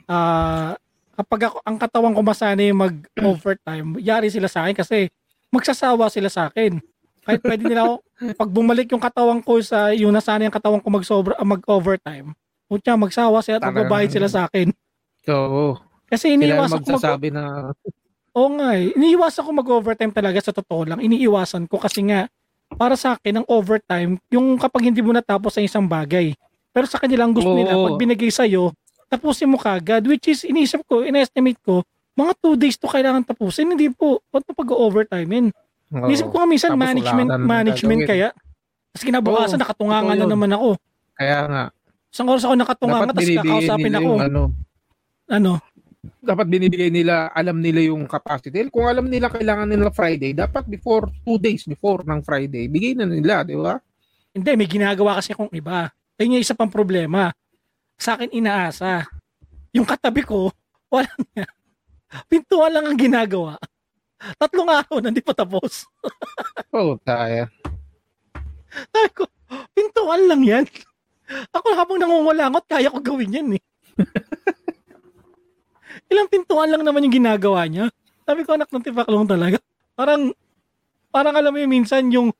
ah 0.08 0.76
kapag 1.20 1.52
ako, 1.52 1.56
ang 1.68 1.76
katawan 1.76 2.14
ko 2.16 2.20
masanay 2.24 2.72
mag-overtime, 2.72 3.88
yari 4.08 4.32
sila 4.32 4.48
sa 4.48 4.64
akin 4.64 4.76
kasi 4.80 5.12
magsasawa 5.52 6.08
sila 6.08 6.32
sa 6.32 6.48
akin. 6.48 6.80
Kahit 7.20 7.44
pwede 7.44 7.68
nila 7.68 7.84
ako, 7.84 7.94
pag 8.40 8.50
bumalik 8.50 8.88
yung 8.88 9.02
katawan 9.02 9.40
ko 9.44 9.60
sa, 9.60 9.92
yung 9.92 10.16
nasanay 10.16 10.48
ang 10.48 10.56
katawan 10.56 10.80
ko 10.80 10.88
mag-sobra, 10.88 11.36
ah, 11.36 11.44
mag-overtime, 11.44 12.32
Putya, 12.70 12.94
magsawa 12.94 13.42
sila 13.42 13.58
at 13.58 13.66
magbabayad 13.66 14.14
sila 14.14 14.30
sa 14.30 14.46
akin. 14.46 14.70
So, 15.26 15.34
Kasi 16.06 16.38
iniiwasan 16.38 16.86
ko 16.86 16.96
mag- 16.96 17.34
na 17.34 17.74
Oo 18.30 18.50
nga 18.54 18.78
eh. 18.78 18.94
Iniiwasan 18.94 19.42
ko 19.42 19.50
mag-overtime 19.50 20.14
talaga 20.14 20.38
sa 20.38 20.54
totoo 20.54 20.86
lang. 20.86 21.02
Iniiwasan 21.02 21.66
ko 21.66 21.82
kasi 21.82 22.06
nga, 22.06 22.30
para 22.70 22.94
sa 22.94 23.14
akin, 23.14 23.42
ang 23.42 23.46
overtime, 23.46 24.18
yung 24.28 24.54
kapag 24.56 24.86
hindi 24.86 25.00
mo 25.00 25.10
natapos 25.10 25.56
sa 25.56 25.62
isang 25.62 25.84
bagay. 25.84 26.34
Pero 26.70 26.86
sa 26.86 26.98
kanila, 26.98 27.26
ang 27.26 27.34
gusto 27.34 27.50
nila, 27.50 27.74
Oo. 27.74 27.90
pag 27.90 27.98
binigay 27.98 28.30
sa'yo, 28.30 28.70
tapusin 29.06 29.50
mo 29.50 29.58
kagad. 29.58 30.06
Which 30.06 30.28
is, 30.28 30.42
iniisip 30.42 30.86
ko, 30.86 31.02
in-estimate 31.02 31.58
ko, 31.60 31.82
mga 32.14 32.32
two 32.38 32.54
days 32.54 32.76
to 32.76 32.86
kailangan 32.86 33.24
tapusin. 33.24 33.70
Hindi 33.70 33.90
po. 33.90 34.22
Ba't 34.28 34.44
mo 34.44 34.52
pag-overtime 34.54 35.26
yun? 35.26 35.46
Oo. 35.90 36.06
Iniisip 36.06 36.30
ko 36.30 36.36
nga 36.36 36.46
minsan, 36.46 36.70
Tapos 36.70 36.78
wala 36.78 36.90
management, 36.94 37.28
ka 37.28 37.34
na 37.34 37.42
management 37.42 38.00
gagawin. 38.00 38.10
kaya. 38.10 38.28
Tapos 38.90 39.04
kinabukasan, 39.04 39.56
Oo, 39.56 39.62
nakatungangan 39.62 40.04
totoo 40.06 40.14
na 40.16 40.24
yun. 40.24 40.32
naman 40.32 40.50
ako. 40.52 40.70
Kaya 41.16 41.38
nga, 41.46 41.62
Isang 42.10 42.26
oras 42.26 42.42
ako 42.42 42.54
nakatungangan, 42.56 43.06
dapat 43.06 43.14
tapos 43.14 43.22
binibigay 43.24 43.50
kakausapin 43.50 43.84
nila 43.86 43.98
ako. 43.98 44.10
yung 44.10 44.20
ano, 44.20 44.42
Ano? 45.30 45.52
Dapat 46.00 46.48
binibigay 46.48 46.88
nila, 46.88 47.28
alam 47.36 47.60
nila 47.60 47.84
yung 47.84 48.08
capacity. 48.08 48.68
Kung 48.72 48.88
alam 48.88 49.08
nila 49.08 49.28
kailangan 49.28 49.68
nila 49.68 49.92
Friday, 49.92 50.32
dapat 50.32 50.64
before, 50.64 51.12
two 51.24 51.36
days 51.36 51.68
before 51.68 52.00
ng 52.04 52.24
Friday, 52.24 52.72
bigay 52.72 52.96
na 52.96 53.04
nila, 53.04 53.44
di 53.44 53.56
ba? 53.56 53.76
Hindi, 54.32 54.50
may 54.56 54.68
ginagawa 54.68 55.20
kasi 55.20 55.36
akong 55.36 55.52
iba. 55.52 55.92
Ayun 56.16 56.40
yung 56.40 56.44
isa 56.44 56.56
pang 56.56 56.72
problema. 56.72 57.32
Sa 58.00 58.16
akin 58.16 58.32
inaasa. 58.32 59.04
Yung 59.76 59.84
katabi 59.84 60.24
ko, 60.24 60.48
wala 60.94 61.10
nga. 61.36 61.46
Pintuan 62.26 62.72
lang 62.74 62.84
ang 62.88 62.98
ginagawa. 62.98 63.60
Tatlong 64.36 64.68
araw 64.68 65.00
hindi 65.00 65.24
pa 65.24 65.32
tapos. 65.32 65.88
Oo, 66.76 67.00
kaya. 67.00 67.48
Sabi 68.68 69.10
ko, 69.16 69.24
pintuan 69.72 70.28
lang 70.28 70.42
yan. 70.44 70.64
Ako 71.54 71.72
habang 71.78 71.98
nangungulangot, 72.00 72.64
kaya 72.66 72.92
ko 72.92 72.98
gawin 73.00 73.36
yan 73.36 73.48
eh. 73.56 73.62
Ilang 76.10 76.26
pintuan 76.26 76.68
lang 76.68 76.82
naman 76.82 77.06
yung 77.06 77.22
ginagawa 77.22 77.64
niya. 77.70 77.86
Sabi 78.26 78.42
ko, 78.42 78.58
anak 78.58 78.66
ng 78.68 78.82
tipaklong 78.82 79.30
talaga. 79.30 79.62
Parang, 79.94 80.34
parang 81.14 81.34
alam 81.38 81.54
mo 81.54 81.58
yung 81.62 81.70
minsan 81.70 82.02
yung, 82.10 82.34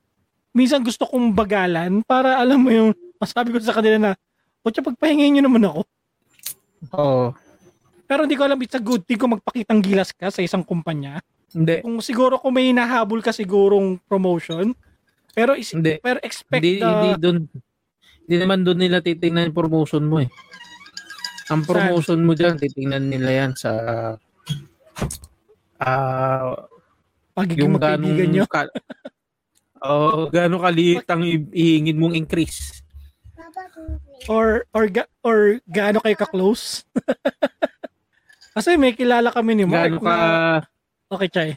minsan 0.51 0.83
gusto 0.83 1.07
kong 1.07 1.31
bagalan 1.31 2.03
para 2.03 2.35
alam 2.35 2.59
mo 2.59 2.69
yung, 2.69 2.91
masabi 3.15 3.55
ko 3.55 3.63
sa 3.63 3.75
kanila 3.79 3.97
na, 3.97 4.11
o 4.61 4.69
siya 4.69 4.83
pagpahingin 4.83 5.39
nyo 5.39 5.43
naman 5.47 5.63
ako. 5.71 5.81
Oo. 6.99 7.25
Pero 8.11 8.27
hindi 8.27 8.35
ko 8.35 8.43
alam, 8.43 8.59
it's 8.59 8.75
a 8.75 8.83
good 8.83 9.07
thing 9.07 9.15
kung 9.15 9.39
magpakitang 9.39 9.79
gilas 9.79 10.11
ka 10.11 10.27
sa 10.27 10.43
isang 10.43 10.67
kumpanya. 10.67 11.23
Hindi. 11.55 11.79
Kung 11.79 12.03
siguro 12.03 12.35
kung 12.39 12.55
may 12.55 12.75
nahabol 12.75 13.23
ka 13.23 13.31
sigurong 13.31 13.99
promotion, 14.03 14.75
pero 15.31 15.55
is, 15.55 15.71
Hindi. 15.71 15.99
pero 16.03 16.19
expect 16.19 16.59
Hindi, 16.59 16.83
the, 16.83 16.87
hindi 16.91 17.11
doon, 17.19 17.37
hindi 18.27 18.35
naman 18.35 18.67
doon 18.67 18.79
nila 18.79 18.99
titingnan 18.99 19.51
yung 19.51 19.57
promotion 19.57 20.03
mo 20.03 20.19
eh. 20.19 20.27
Ang 21.51 21.67
promotion 21.67 22.23
mo 22.23 22.31
dyan, 22.31 22.55
titingnan 22.55 23.11
nila 23.11 23.29
yan 23.43 23.51
sa 23.59 23.71
ah 25.81 26.55
pagiging 27.35 27.67
yung 27.67 27.75
magkaibigan 27.75 28.29
nyo. 28.31 28.45
ka, 28.47 28.61
oh, 29.87 30.31
gano'ng 30.31 30.63
kaliit 30.63 31.07
ang 31.11 31.21
ihingin 31.51 31.99
mong 31.99 32.15
increase. 32.15 32.79
or 34.29 34.63
or 34.71 34.85
ga, 34.87 35.09
or 35.25 35.59
gaano 35.67 35.99
kayo 35.99 36.15
ka-close? 36.15 36.85
Kasi 38.55 38.75
may 38.75 38.95
kilala 38.95 39.31
kami 39.31 39.55
ni 39.57 39.65
Mark 39.67 39.95
Gano'n 39.95 40.03
ka, 40.03 40.11
na, 40.11 40.27
okay, 41.07 41.29
Chay. 41.31 41.49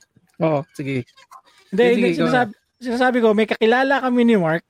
oh, 0.43 0.63
sige. 0.75 1.03
Hindi, 1.75 1.83
Sige, 1.83 1.95
hindi, 1.99 2.09
sinasabi, 2.15 2.51
sinasabi 2.79 3.19
ko, 3.19 3.35
may 3.35 3.51
kakilala 3.51 3.99
kami 3.99 4.23
ni 4.23 4.39
Mark. 4.39 4.63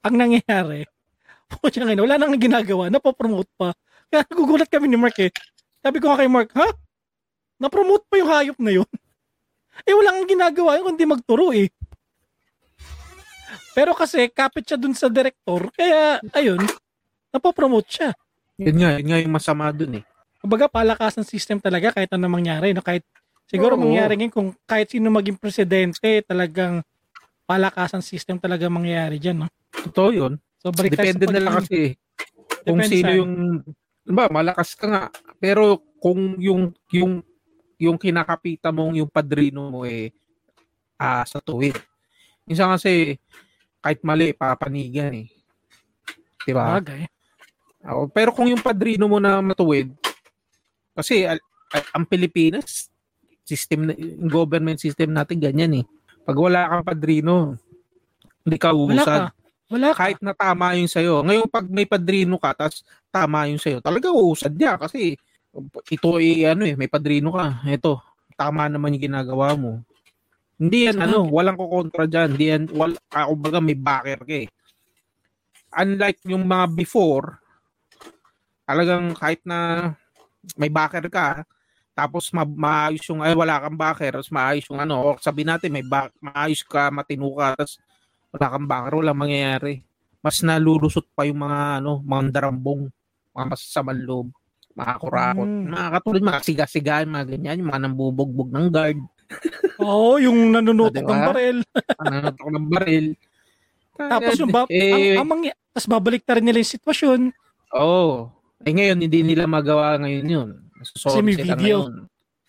Ang 0.00 0.16
nangyayari, 0.16 0.88
putya 1.60 1.84
ngayon, 1.84 2.04
wala 2.08 2.16
nang 2.16 2.36
ginagawa, 2.40 2.88
napopromote 2.88 3.52
pa. 3.56 3.76
Kaya 4.10 4.22
nagugulat 4.30 4.68
kami 4.70 4.86
ni 4.86 4.98
Mark 4.98 5.18
eh. 5.18 5.30
Sabi 5.82 5.98
ko 5.98 6.10
nga 6.10 6.22
kay 6.22 6.30
Mark, 6.30 6.50
ha? 6.54 6.68
Napromote 7.58 8.06
pa 8.06 8.14
yung 8.20 8.30
hayop 8.30 8.58
na 8.60 8.72
yun? 8.82 8.88
Eh, 9.84 9.92
wala 9.92 10.08
nang 10.08 10.24
ginagawa 10.24 10.80
yun 10.80 10.88
kundi 10.88 11.04
magturo 11.04 11.52
eh. 11.52 11.68
Pero 13.76 13.92
kasi, 13.92 14.24
kapit 14.32 14.64
siya 14.64 14.80
dun 14.80 14.96
sa 14.96 15.12
director, 15.12 15.68
kaya, 15.76 16.16
ayun, 16.32 16.64
napopromote 17.28 17.84
siya. 17.84 18.10
Yun 18.56 18.76
nga, 18.80 18.90
yun 18.96 19.04
nga 19.12 19.20
yung 19.20 19.34
masama 19.36 19.68
dun 19.76 20.00
eh. 20.00 20.04
Kumbaga, 20.40 20.64
palakasan 20.72 21.28
system 21.28 21.60
talaga 21.60 21.92
kahit 21.92 22.08
ano 22.08 22.24
mangyari. 22.24 22.72
No? 22.72 22.80
Kahit, 22.80 23.04
siguro 23.44 23.76
Oo. 23.76 23.84
mangyari 23.84 24.16
ngayon 24.16 24.32
kung 24.32 24.48
kahit 24.64 24.88
sino 24.88 25.12
maging 25.12 25.36
presidente, 25.36 26.24
talagang 26.24 26.80
palakasan 27.44 28.00
system 28.00 28.40
talaga 28.40 28.72
mangyayari 28.72 29.20
dyan. 29.20 29.44
No? 29.44 29.52
Totoo 29.92 30.08
yun. 30.08 30.32
So, 30.64 30.72
Depende 30.72 31.28
na 31.28 31.44
lang 31.44 31.60
kasi 31.60 32.00
kung 32.64 32.80
Depende 32.80 32.96
sino 32.96 33.12
yung 33.12 33.32
ba 34.06 34.30
malakas 34.30 34.78
ka 34.78 34.86
nga 34.86 35.02
pero 35.42 35.82
kung 35.98 36.38
yung 36.38 36.70
yung 36.94 37.20
yung 37.76 37.98
kinakapita 37.98 38.70
mong 38.70 38.96
yung 39.02 39.10
padrino 39.10 39.68
mo 39.68 39.82
eh 39.84 40.14
ah 40.96 41.26
sa 41.26 41.42
tuwid. 41.42 41.76
Minsan 42.46 42.72
kasi 42.72 43.18
kahit 43.82 44.00
mali 44.06 44.32
papanigan 44.32 45.12
eh. 45.12 45.28
'Di 46.46 46.52
ba? 46.54 46.78
Oo, 47.86 48.06
pero 48.10 48.30
kung 48.34 48.50
yung 48.50 48.62
padrino 48.62 49.06
mo 49.06 49.18
na 49.22 49.38
matuwid 49.42 49.90
kasi 50.96 51.26
ang 51.92 52.04
Pilipinas 52.08 52.88
system 53.46 53.94
yung 53.94 54.30
government 54.30 54.82
system 54.82 55.14
natin 55.14 55.38
ganyan 55.38 55.82
eh. 55.82 55.84
Pag 56.26 56.34
wala 56.34 56.66
kang 56.66 56.82
padrino, 56.82 57.54
hindi 58.42 58.58
ka 58.58 58.74
Wala 58.74 58.98
uusad 58.98 59.22
ka. 59.30 59.45
Wala 59.66 59.90
ka. 59.90 60.06
kahit 60.06 60.18
na 60.22 60.30
tama 60.30 60.78
yung 60.78 60.90
sa'yo. 60.90 61.26
Ngayon, 61.26 61.50
pag 61.50 61.66
may 61.66 61.86
padrino 61.86 62.38
ka, 62.38 62.54
tapos 62.54 62.86
tama 63.10 63.50
yung 63.50 63.58
sa'yo, 63.58 63.82
talaga 63.82 64.14
uusad 64.14 64.54
niya 64.54 64.78
kasi 64.78 65.18
ito 65.90 66.08
ay 66.20 66.46
ano 66.46 66.62
eh, 66.62 66.78
may 66.78 66.86
padrino 66.86 67.34
ka. 67.34 67.66
Ito, 67.66 67.98
tama 68.38 68.70
naman 68.70 68.94
yung 68.94 69.10
ginagawa 69.10 69.58
mo. 69.58 69.82
Hindi 70.56 70.88
yan, 70.88 71.02
ano, 71.04 71.28
walang 71.28 71.58
kukontra 71.58 72.08
dyan. 72.08 72.28
Hindi 72.32 72.46
yan, 72.48 72.62
wal, 72.72 72.96
ah, 73.12 73.28
kumbaga 73.28 73.60
may 73.60 73.76
backer 73.76 74.20
ka 74.24 74.36
eh. 74.46 74.48
Unlike 75.76 76.32
yung 76.32 76.48
mga 76.48 76.72
before, 76.72 77.36
talagang 78.64 79.12
kahit 79.12 79.44
na 79.44 79.92
may 80.56 80.72
backer 80.72 81.04
ka, 81.12 81.44
tapos 81.92 82.28
ma- 82.32 82.46
maayos 82.48 83.04
yung, 83.08 83.20
ay 83.20 83.36
wala 83.36 83.60
kang 83.60 83.76
backer, 83.76 84.16
tapos 84.16 84.32
maayos 84.32 84.64
yung 84.68 84.80
ano, 84.80 84.94
o 85.00 85.08
sabi 85.20 85.44
natin 85.44 85.72
may 85.72 85.84
back, 85.84 86.12
maayos 86.22 86.64
ka, 86.64 86.88
matino 86.88 87.28
ka, 87.36 87.56
tapos 87.56 87.76
wala 88.36 88.52
kang 88.52 88.68
backer, 88.68 88.94
wala 88.94 89.12
mangyayari. 89.12 89.80
Mas 90.20 90.44
nalulusot 90.44 91.08
pa 91.10 91.24
yung 91.24 91.40
mga 91.40 91.80
ano, 91.80 92.04
mga 92.04 92.22
darambong, 92.30 92.92
mga 93.32 93.46
masasamang 93.48 94.02
loob, 94.04 94.28
mga 94.76 94.92
kurakot, 95.00 95.48
Mm. 95.48 95.64
mga 95.72 95.88
katulad, 95.90 96.22
mga 96.22 96.40
siga-sigaan, 96.42 97.08
mga 97.08 97.26
ganyan, 97.32 97.58
yung 97.64 97.70
mga 97.72 97.82
nambubugbog 97.82 98.50
ng 98.52 98.68
guard, 98.68 99.00
Oo, 99.82 100.22
yung 100.22 100.54
nanunutok 100.54 101.02
Diba? 101.02 101.10
ng 101.10 101.22
barel. 101.26 101.58
nanotok 102.04 102.48
ng 102.48 102.66
baril. 102.68 103.06
Tapos 103.96 104.32
yung 104.38 104.52
bab- 104.52 104.70
eh, 104.70 105.16
ang, 105.16 105.24
ang 105.24 105.28
mangya- 105.28 105.58
tapos 105.72 105.88
babalik 105.88 106.22
na 106.22 106.34
rin 106.36 106.44
nila 106.46 106.60
yung 106.60 106.72
sitwasyon. 106.72 107.20
Oo. 107.74 108.30
Eh 108.62 108.72
ngayon, 108.72 108.98
hindi 109.02 109.20
nila 109.24 109.44
magawa 109.44 109.96
ngayon 109.98 110.26
yun. 110.26 110.48
Kasi 110.78 111.18
may 111.20 111.34
video. 111.34 111.56
ngayon. 111.88 111.92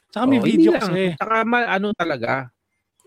Saka 0.08 0.24
may 0.24 0.40
Oo, 0.40 0.46
video 0.46 0.72
hindi 0.72 0.78
lang. 0.78 0.82
kasi. 0.86 1.04
Saka 1.18 1.36
ano 1.48 1.88
talaga, 1.94 2.32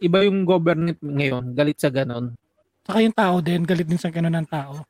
iba 0.00 0.18
yung 0.24 0.42
government 0.42 0.98
ngayon, 0.98 1.44
galit 1.52 1.78
sa 1.78 1.88
ganon. 1.88 2.34
Saka 2.82 2.98
yung 3.00 3.12
tao 3.12 3.38
din, 3.38 3.62
galit 3.62 3.84
din 3.84 3.96
sa 3.96 4.08
ganun 4.08 4.34
ng 4.34 4.48
tao. 4.48 4.82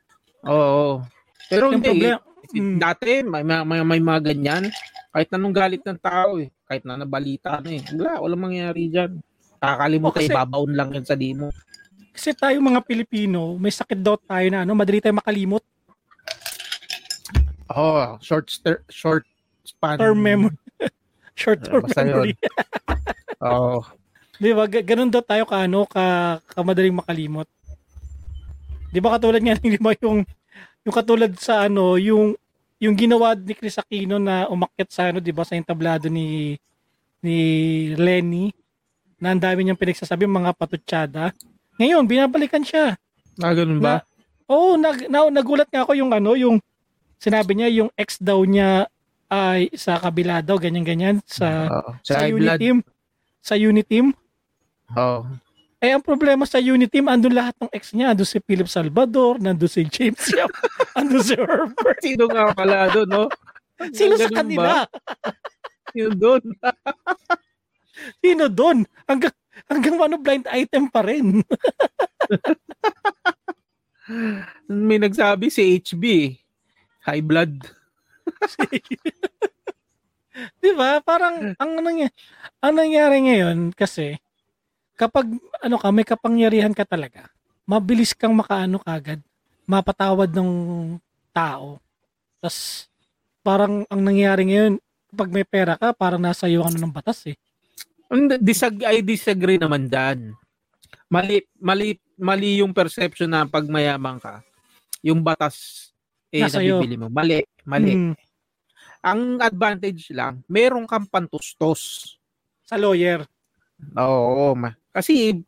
Oo. 0.44 1.02
Pero 1.47 1.68
Yung 1.68 1.78
hindi. 1.78 1.90
problema, 1.90 2.18
Mm. 2.50 2.82
Dati, 2.82 3.23
may, 3.23 3.44
may, 3.44 3.62
may, 3.62 3.80
may 3.87 4.00
mga 4.00 4.20
ganyan. 4.26 4.64
Kahit 5.09 5.30
anong 5.30 5.54
galit 5.54 5.85
ng 5.85 6.00
tao 6.00 6.35
eh. 6.35 6.50
Kahit 6.64 6.82
na 6.82 6.99
nabalita 6.99 7.62
na 7.62 7.70
eh. 7.70 7.82
Wala, 7.92 8.18
walang 8.18 8.42
mangyayari 8.42 8.90
dyan. 8.90 9.23
Kakalimutan, 9.54 10.11
O, 10.11 10.16
kasi- 10.16 10.32
ibabaon 10.32 10.73
lang 10.73 10.90
yan 10.90 11.04
sa 11.04 11.14
dimo. 11.14 11.54
kasi 12.11 12.35
tayo 12.35 12.59
mga 12.59 12.82
Pilipino, 12.82 13.54
may 13.54 13.70
sakit 13.70 13.97
daw 13.97 14.18
tayo 14.18 14.42
na 14.50 14.61
ano, 14.61 14.75
madali 14.75 14.99
tayo 14.99 15.14
makalimot. 15.14 15.62
Oh, 17.70 18.18
short 18.18 18.50
ster- 18.50 18.82
short 18.88 19.23
span. 19.62 19.94
Term 19.97 20.18
memory. 20.18 20.59
Short 21.38 21.62
term 21.62 21.87
Basta 21.87 22.02
memory. 22.02 22.35
Oh, 23.38 23.80
Di 24.37 24.50
ba? 24.50 24.66
Ga- 24.66 24.82
Ganun 24.85 25.09
daw 25.09 25.23
tayo 25.23 25.47
ka, 25.47 25.64
ano, 25.64 25.87
ka, 25.87 26.02
ka 26.42 26.61
madaling 26.61 26.92
makalimot. 26.94 27.47
Di 28.90 28.99
ba 28.99 29.14
katulad 29.16 29.38
nga, 29.40 29.54
di 29.56 29.78
ba 29.78 29.94
yung, 30.02 30.26
yung 30.82 30.94
katulad 30.94 31.30
sa 31.38 31.66
ano, 31.70 31.94
yung, 31.97 32.35
yung 32.82 32.94
ginawa 32.99 33.38
ni 33.38 33.54
Chris 33.54 33.78
Aquino 33.78 34.18
na 34.18 34.49
umakyat 34.49 34.88
sa 34.90 35.02
ano, 35.12 35.20
'di 35.20 35.30
ba, 35.37 35.44
sa 35.44 35.52
entablado 35.54 36.09
ni 36.09 36.56
ni 37.20 37.38
Lenny 37.94 38.50
na 39.20 39.37
ang 39.37 39.40
dami 39.40 39.62
niyang 39.68 39.76
pinagsasabi 39.76 40.25
mga 40.25 40.56
patutsada. 40.56 41.37
Ngayon, 41.76 42.09
binabalikan 42.09 42.64
siya. 42.64 42.97
Ah, 43.37 43.52
ganun 43.52 43.76
ba? 43.85 44.00
Oo, 44.49 44.80
nag, 44.80 45.12
na, 45.12 45.28
nagulat 45.28 45.68
nga 45.68 45.85
ako 45.85 45.92
yung 45.92 46.11
ano, 46.16 46.32
yung 46.32 46.56
sinabi 47.20 47.52
niya 47.52 47.68
yung 47.85 47.90
ex 48.00 48.16
daw 48.16 48.40
niya 48.49 48.88
ay 49.28 49.68
sa 49.76 50.00
kabila 50.00 50.40
daw, 50.40 50.56
ganyan-ganyan 50.56 51.20
sa 51.28 51.68
Oo. 51.68 51.90
sa, 52.00 52.25
Sa 52.25 52.26
unit 52.26 52.56
blood. 52.56 52.61
team. 52.64 52.76
Sa 53.44 53.54
unit 53.61 53.87
team. 53.87 54.16
Oo. 54.97 55.28
Eh, 55.80 55.96
ang 55.96 56.04
problema 56.04 56.44
sa 56.44 56.60
unit 56.60 56.92
team, 56.92 57.08
andun 57.08 57.32
lahat 57.32 57.56
ng 57.56 57.72
ex 57.72 57.96
niya. 57.96 58.12
Andun 58.12 58.28
si 58.28 58.37
Philip 58.44 58.68
Salvador, 58.68 59.40
nandun 59.40 59.64
si 59.64 59.80
James 59.88 60.20
Yap, 60.28 60.52
andun 61.00 61.25
si 61.25 61.32
Herbert. 61.32 61.96
Sino 62.04 62.28
nga 62.28 62.52
pala 62.52 62.92
doon, 62.92 63.08
no? 63.08 63.25
Sino 63.96 64.20
sa 64.20 64.28
kanila? 64.28 64.84
Sino 65.96 66.12
doon? 66.12 66.44
Sino 68.20 68.44
doon? 68.52 68.84
Hanggang, 69.08 69.32
hanggang 69.72 69.96
ano, 69.96 70.20
blind 70.20 70.44
item 70.52 70.92
pa 70.92 71.00
rin. 71.00 71.40
May 74.68 75.00
nagsabi 75.00 75.49
si 75.49 75.80
HB. 75.80 76.04
High 77.08 77.25
blood. 77.25 77.56
Di 80.60 80.76
ba? 80.76 81.00
Parang, 81.00 81.56
ang, 81.56 81.70
nangy- 81.80 82.12
ang 82.60 82.76
nangyari 82.76 83.25
ngayon, 83.25 83.72
kasi, 83.72 84.20
kapag, 85.00 85.33
ano 85.64 85.76
ka, 85.80 85.88
may 85.88 86.04
kapangyarihan 86.04 86.76
ka 86.76 86.85
talaga, 86.85 87.33
mabilis 87.64 88.12
kang 88.12 88.37
makaano 88.37 88.76
kagad, 88.85 89.25
mapatawad 89.64 90.28
ng 90.28 90.52
tao. 91.33 91.80
Tapos, 92.45 92.85
parang, 93.40 93.88
ang 93.88 94.02
nangyari 94.04 94.45
ngayon, 94.52 94.76
pag 95.16 95.33
may 95.33 95.49
pera 95.49 95.80
ka, 95.80 95.97
parang 95.97 96.21
nasa 96.21 96.47
iyo 96.47 96.61
ano 96.61 96.76
ng 96.76 96.92
batas 96.92 97.25
eh. 97.25 97.37
Hindi, 98.12 98.37
Disag 98.45 98.85
I 98.85 99.00
disagree 99.00 99.57
naman 99.57 99.88
dan. 99.88 100.37
Mali, 101.09 101.42
mali, 101.59 101.97
mali 102.21 102.61
yung 102.61 102.76
perception 102.76 103.33
na 103.33 103.49
pag 103.49 103.66
mayaman 103.66 104.21
ka, 104.21 104.45
yung 105.00 105.25
batas 105.25 105.88
eh, 106.30 106.47
Nasa 106.47 106.62
iyo. 106.62 106.78
nabibili 106.78 107.00
mo. 107.00 107.11
Mali, 107.11 107.42
mali. 107.66 107.92
Hmm. 107.97 108.14
Ang 109.00 109.40
advantage 109.40 110.12
lang, 110.12 110.45
meron 110.47 110.85
kang 110.87 111.09
pantustos. 111.09 112.14
sa 112.71 112.78
lawyer. 112.78 113.26
Oo, 113.99 114.54
ma. 114.54 114.71
Kasi 114.90 115.38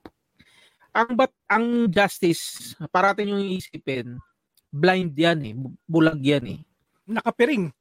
ang 0.93 1.11
bat 1.17 1.33
ang 1.49 1.89
justice, 1.89 2.75
parating 2.89 3.33
yung 3.33 3.45
isipin, 3.49 4.21
blind 4.69 5.13
yan 5.15 5.39
eh, 5.43 5.53
bu- 5.53 5.77
bulag 5.85 6.21
yan 6.21 6.45
eh. 6.47 6.61
Nakapiring. 7.05 7.73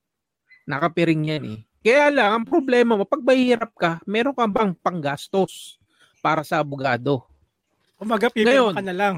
Nakapiring 0.66 1.22
yan 1.28 1.44
eh. 1.46 1.60
Kaya 1.82 2.14
lang, 2.14 2.30
ang 2.32 2.46
problema 2.46 2.94
mo, 2.94 3.04
pag 3.04 3.20
mahirap 3.20 3.74
ka, 3.74 3.92
meron 4.06 4.38
kang 4.38 4.54
bang 4.54 4.72
panggastos 4.78 5.82
para 6.22 6.46
sa 6.46 6.62
abogado. 6.62 7.26
Umaga, 7.98 8.30
Ngayon. 8.30 8.78
ka 8.78 8.84
na 8.86 8.94
lang. 8.96 9.16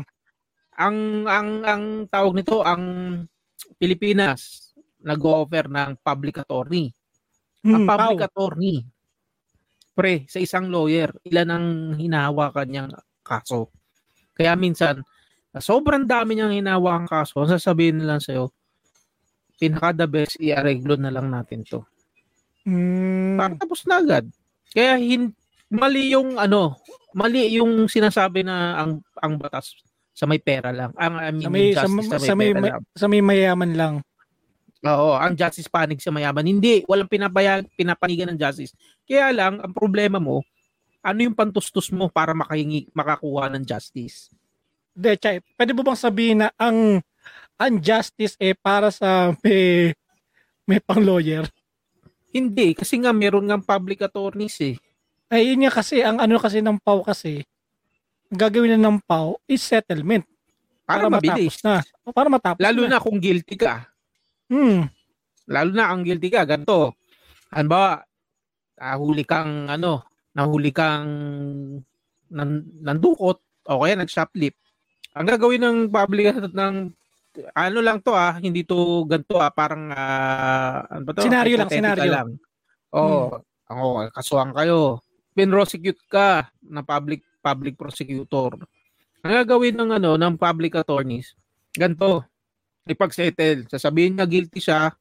Ang 0.74 0.98
ang 1.30 1.50
ang 1.62 1.84
tawag 2.10 2.34
nito 2.34 2.66
ang 2.66 2.82
Pilipinas 3.78 4.72
nag-offer 5.00 5.70
ng 5.70 6.00
public 6.02 6.42
attorney. 6.42 6.90
Ang 7.62 7.84
Hmm, 7.84 7.88
public 7.88 8.18
pao. 8.20 8.28
attorney, 8.28 8.82
pre, 9.94 10.26
sa 10.26 10.42
isang 10.42 10.68
lawyer, 10.70 11.14
ilan 11.26 11.50
ang 11.50 11.66
hinahawakan 11.96 12.68
niyang 12.68 12.92
kaso. 13.22 13.70
Kaya 14.34 14.58
minsan, 14.58 15.06
sobrang 15.54 16.10
dami 16.10 16.34
niyang 16.36 16.54
hinahawakan 16.54 17.06
kaso, 17.06 17.46
ang 17.46 17.54
sasabihin 17.54 18.02
nila 18.02 18.18
sa'yo, 18.18 18.50
pinaka 19.62 19.94
the 19.94 20.08
best, 20.10 20.36
i-areglo 20.42 20.98
na 20.98 21.14
lang 21.14 21.30
natin 21.30 21.62
to. 21.64 21.86
Hmm. 22.66 23.38
Para 23.38 23.54
tapos 23.60 23.86
na 23.86 24.02
agad. 24.02 24.26
Kaya 24.74 24.98
hin- 24.98 25.36
mali 25.74 26.14
yung 26.14 26.38
ano, 26.38 26.80
mali 27.14 27.50
yung 27.58 27.90
sinasabi 27.90 28.46
na 28.46 28.78
ang 28.78 28.92
ang 29.20 29.38
batas 29.38 29.78
sa 30.14 30.30
may 30.30 30.38
pera 30.38 30.70
lang. 30.70 30.94
Ang 30.96 31.14
I 31.18 31.30
mean, 31.34 31.44
sa 31.46 31.50
may, 31.50 31.66
sa, 31.74 31.86
sa, 32.22 32.34
may, 32.38 32.54
pera 32.54 32.62
may- 32.62 32.72
lang. 32.72 32.84
sa 32.94 33.06
may 33.10 33.22
mayaman 33.22 33.72
lang. 33.74 33.94
Oo, 34.84 35.16
ang 35.16 35.32
justice 35.32 35.72
panig 35.72 36.04
sa 36.04 36.12
mayaman. 36.12 36.44
Hindi, 36.44 36.84
walang 36.92 37.08
pinapaya, 37.08 37.64
pinapanigan 37.80 38.36
ng 38.36 38.40
justice. 38.40 38.76
Kaya 39.08 39.32
lang, 39.32 39.64
ang 39.64 39.72
problema 39.72 40.20
mo, 40.20 40.44
ano 41.00 41.20
yung 41.24 41.36
pantustos 41.36 41.88
mo 41.92 42.12
para 42.12 42.36
makahingi, 42.36 42.92
makakuha 42.92 43.48
ng 43.52 43.64
justice? 43.64 44.32
De, 44.92 45.16
Chay, 45.16 45.40
pwede 45.56 45.72
mo 45.72 45.88
bang 45.88 46.00
sabihin 46.00 46.38
na 46.44 46.52
ang 46.60 47.00
unjustice 47.56 48.36
eh 48.38 48.54
para 48.54 48.92
sa 48.92 49.32
may, 49.40 49.96
may 50.68 50.84
pang 50.84 51.00
lawyer? 51.00 51.48
Hindi, 52.36 52.76
kasi 52.76 53.00
nga 53.00 53.16
meron 53.16 53.48
nga 53.48 53.60
public 53.62 54.04
attorneys 54.04 54.60
eh. 54.60 54.76
Ay, 55.32 55.54
yun 55.56 55.64
nga 55.64 55.80
kasi, 55.80 56.04
ang 56.04 56.20
ano 56.20 56.36
kasi 56.38 56.60
ng 56.60 56.78
PAW 56.84 57.08
kasi, 57.08 57.42
ang 58.28 58.38
gagawin 58.38 58.76
na 58.76 58.90
ng 58.90 59.00
PAW 59.06 59.40
is 59.48 59.64
settlement. 59.64 60.28
Para, 60.84 61.08
mabilis. 61.08 61.56
matapos 61.56 61.58
na. 61.64 61.76
O, 62.04 62.12
Para 62.12 62.28
matapos 62.28 62.60
Lalo 62.60 62.84
na. 62.84 62.98
na 62.98 63.04
kung 63.04 63.16
guilty 63.16 63.56
ka. 63.56 63.88
Hmm. 64.52 64.88
Lalo 65.48 65.70
na 65.76 65.92
ang 65.92 66.08
guilty 66.08 66.32
ka, 66.32 66.48
ganito. 66.48 66.96
Halimbawa, 67.52 68.02
nahuli 68.80 69.24
kang 69.28 69.68
ano, 69.70 70.08
nahuli 70.34 70.72
kang 70.74 71.08
nan, 72.34 72.50
nandukot 72.82 73.40
o 73.70 73.80
kaya 73.84 73.96
nag-shoplift. 74.00 74.58
Ang 75.14 75.30
gagawin 75.30 75.62
ng 75.62 75.80
public 75.94 76.34
ng 76.52 76.76
ano 77.54 77.80
lang 77.82 77.98
to 78.02 78.14
ah, 78.14 78.38
hindi 78.38 78.62
to 78.66 79.06
ganito 79.10 79.38
ah, 79.42 79.54
parang 79.54 79.90
ah, 79.94 80.86
ano 80.90 81.04
ba 81.06 81.12
to? 81.14 81.26
Senaryo 81.26 81.56
lang, 81.58 81.70
senaryo. 81.70 82.10
Lang. 82.10 82.30
Oo, 82.94 83.42
ako, 83.70 83.86
kasuhan 84.14 84.52
kayo. 84.54 85.02
Pinrosecute 85.34 86.02
ka 86.10 86.50
na 86.66 86.82
public 86.86 87.26
public 87.42 87.78
prosecutor. 87.78 88.58
Ang 89.26 89.34
gagawin 89.44 89.78
ng 89.78 89.92
ano 90.02 90.12
ng 90.18 90.34
public 90.38 90.78
attorneys, 90.78 91.34
ganito, 91.74 92.26
ipag-settle. 92.86 93.68
Sasabihin 93.68 94.18
niya 94.18 94.28
guilty 94.28 94.60
siya, 94.60 94.92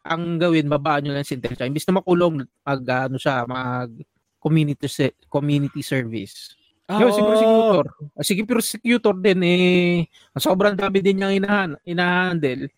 ang 0.00 0.40
gawin, 0.40 0.64
babaan 0.66 1.04
nyo 1.04 1.12
lang 1.12 1.22
yung 1.22 1.32
sentence. 1.36 1.60
Imbis 1.60 1.84
na 1.84 2.00
makulong, 2.00 2.40
mag, 2.40 2.80
ano 2.84 3.16
siya, 3.16 3.44
mag 3.44 3.92
community 4.40 4.88
se- 4.88 5.16
community 5.28 5.84
service. 5.84 6.56
Ah, 6.88 6.98
Yun, 6.98 7.12
si 7.12 7.20
prosecutor. 7.20 7.84
Ah, 8.16 8.24
Sige, 8.24 8.42
prosecutor 8.42 9.14
din, 9.14 9.40
eh, 9.44 10.08
sobrang 10.34 10.74
dami 10.74 10.98
din 10.98 11.20
niyang 11.20 11.36
inahan, 11.36 11.70
inahandle. 11.84 12.72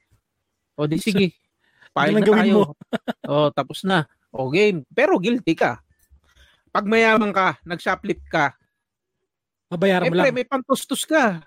O 0.74 0.85
di 0.85 0.98
sige, 0.98 1.31
Ano 1.92 2.18
na 2.18 2.24
gawin 2.24 2.40
tayo. 2.48 2.55
mo? 2.57 2.64
o, 3.31 3.52
tapos 3.52 3.85
na. 3.85 4.09
O 4.33 4.48
game. 4.48 4.81
Pero 4.88 5.20
guilty 5.20 5.52
ka. 5.52 5.76
Pag 6.72 6.88
mayaman 6.88 7.31
ka, 7.31 7.61
nag-shoplift 7.62 8.24
ka, 8.26 8.57
Babayaran 9.68 10.05
eh, 10.05 10.11
mo 10.11 10.16
lang. 10.16 10.24
pre, 10.24 10.33
may 10.35 10.44
pantustos 10.44 11.05
ka. 11.05 11.40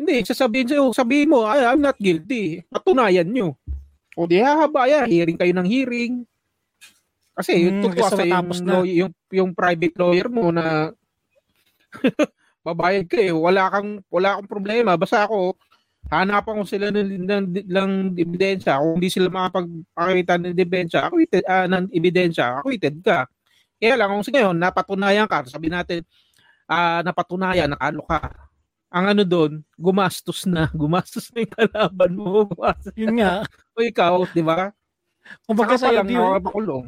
Hindi, 0.00 0.24
sasabihin 0.24 0.66
sa'yo, 0.72 0.96
sabihin 0.96 1.28
mo, 1.28 1.44
I, 1.44 1.76
I'm 1.76 1.84
not 1.84 2.00
guilty. 2.00 2.64
Patunayan 2.72 3.28
nyo. 3.28 3.52
O 4.16 4.24
di 4.24 4.40
hahaba 4.40 4.88
yan, 4.88 5.12
hearing 5.12 5.36
kayo 5.36 5.52
ng 5.52 5.68
hearing. 5.68 6.24
Kasi 7.36 7.68
yung 7.68 7.84
Hmm, 7.84 7.84
totoo 7.84 8.00
gusto 8.00 8.16
sa 8.16 8.24
yung, 8.24 8.48
na. 8.64 8.80
yung, 8.80 9.12
yung 9.28 9.50
private 9.52 9.96
lawyer 10.00 10.28
mo 10.32 10.48
na 10.48 10.96
babayad 12.66 13.04
ka 13.08 13.20
eh, 13.20 13.28
wala 13.28 13.68
kang, 13.68 14.00
wala 14.08 14.40
kang 14.40 14.48
problema. 14.48 14.96
Basta 14.96 15.28
ako, 15.28 15.52
hanapan 16.08 16.54
ko 16.60 16.64
sila 16.64 16.88
ng, 16.88 17.28
ng, 17.28 17.44
ng 17.68 17.92
ebidensya. 18.16 18.80
Kung 18.80 18.96
hindi 18.96 19.12
sila 19.12 19.28
makapagpakita 19.28 20.32
ng 20.40 20.52
ebidensya, 20.56 20.98
acquitted, 21.06 21.44
ah, 21.44 21.68
ng 21.68 21.92
ebidensya, 21.92 22.56
acquitted 22.60 23.04
ka. 23.04 23.28
Kaya 23.80 23.94
lang, 24.00 24.08
kung 24.12 24.24
sige 24.24 24.40
yun, 24.40 24.56
napatunayan 24.56 25.28
ka, 25.28 25.44
sabi 25.44 25.68
natin, 25.68 26.04
ah 26.68 27.00
napatunayan, 27.04 27.72
nakalo 27.72 28.04
ka. 28.08 28.49
Ang 28.90 29.04
ano 29.16 29.22
doon, 29.22 29.62
gumastos 29.78 30.50
na. 30.50 30.66
Gumastos 30.74 31.30
na 31.30 31.46
yung 31.46 31.54
kalaban 31.54 32.12
mo. 32.18 32.50
Gumastos. 32.50 32.94
Yun 32.98 33.22
nga. 33.22 33.46
O 33.78 33.82
ikaw, 33.82 34.26
di 34.34 34.42
ba? 34.42 34.74
Kung 35.46 35.54
pa 35.54 35.78
sa'yo, 35.78 36.02
lang 36.02 36.10
nakakapakulong. 36.10 36.86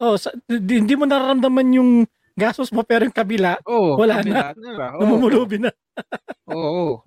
oh, 0.00 0.16
sa, 0.16 0.32
di, 0.48 0.80
hindi 0.80 0.94
mo 0.96 1.04
nararamdaman 1.04 1.68
yung 1.76 1.90
gastos 2.38 2.70
mo 2.70 2.86
pero 2.86 3.04
yung 3.04 3.12
kabila, 3.12 3.60
Oo. 3.66 3.98
Wala 3.98 4.22
kabila 4.22 4.54
na. 4.56 4.94
Oo. 4.96 5.00
namumulubi 5.04 5.58
na. 5.60 5.70
Oo. 6.54 7.02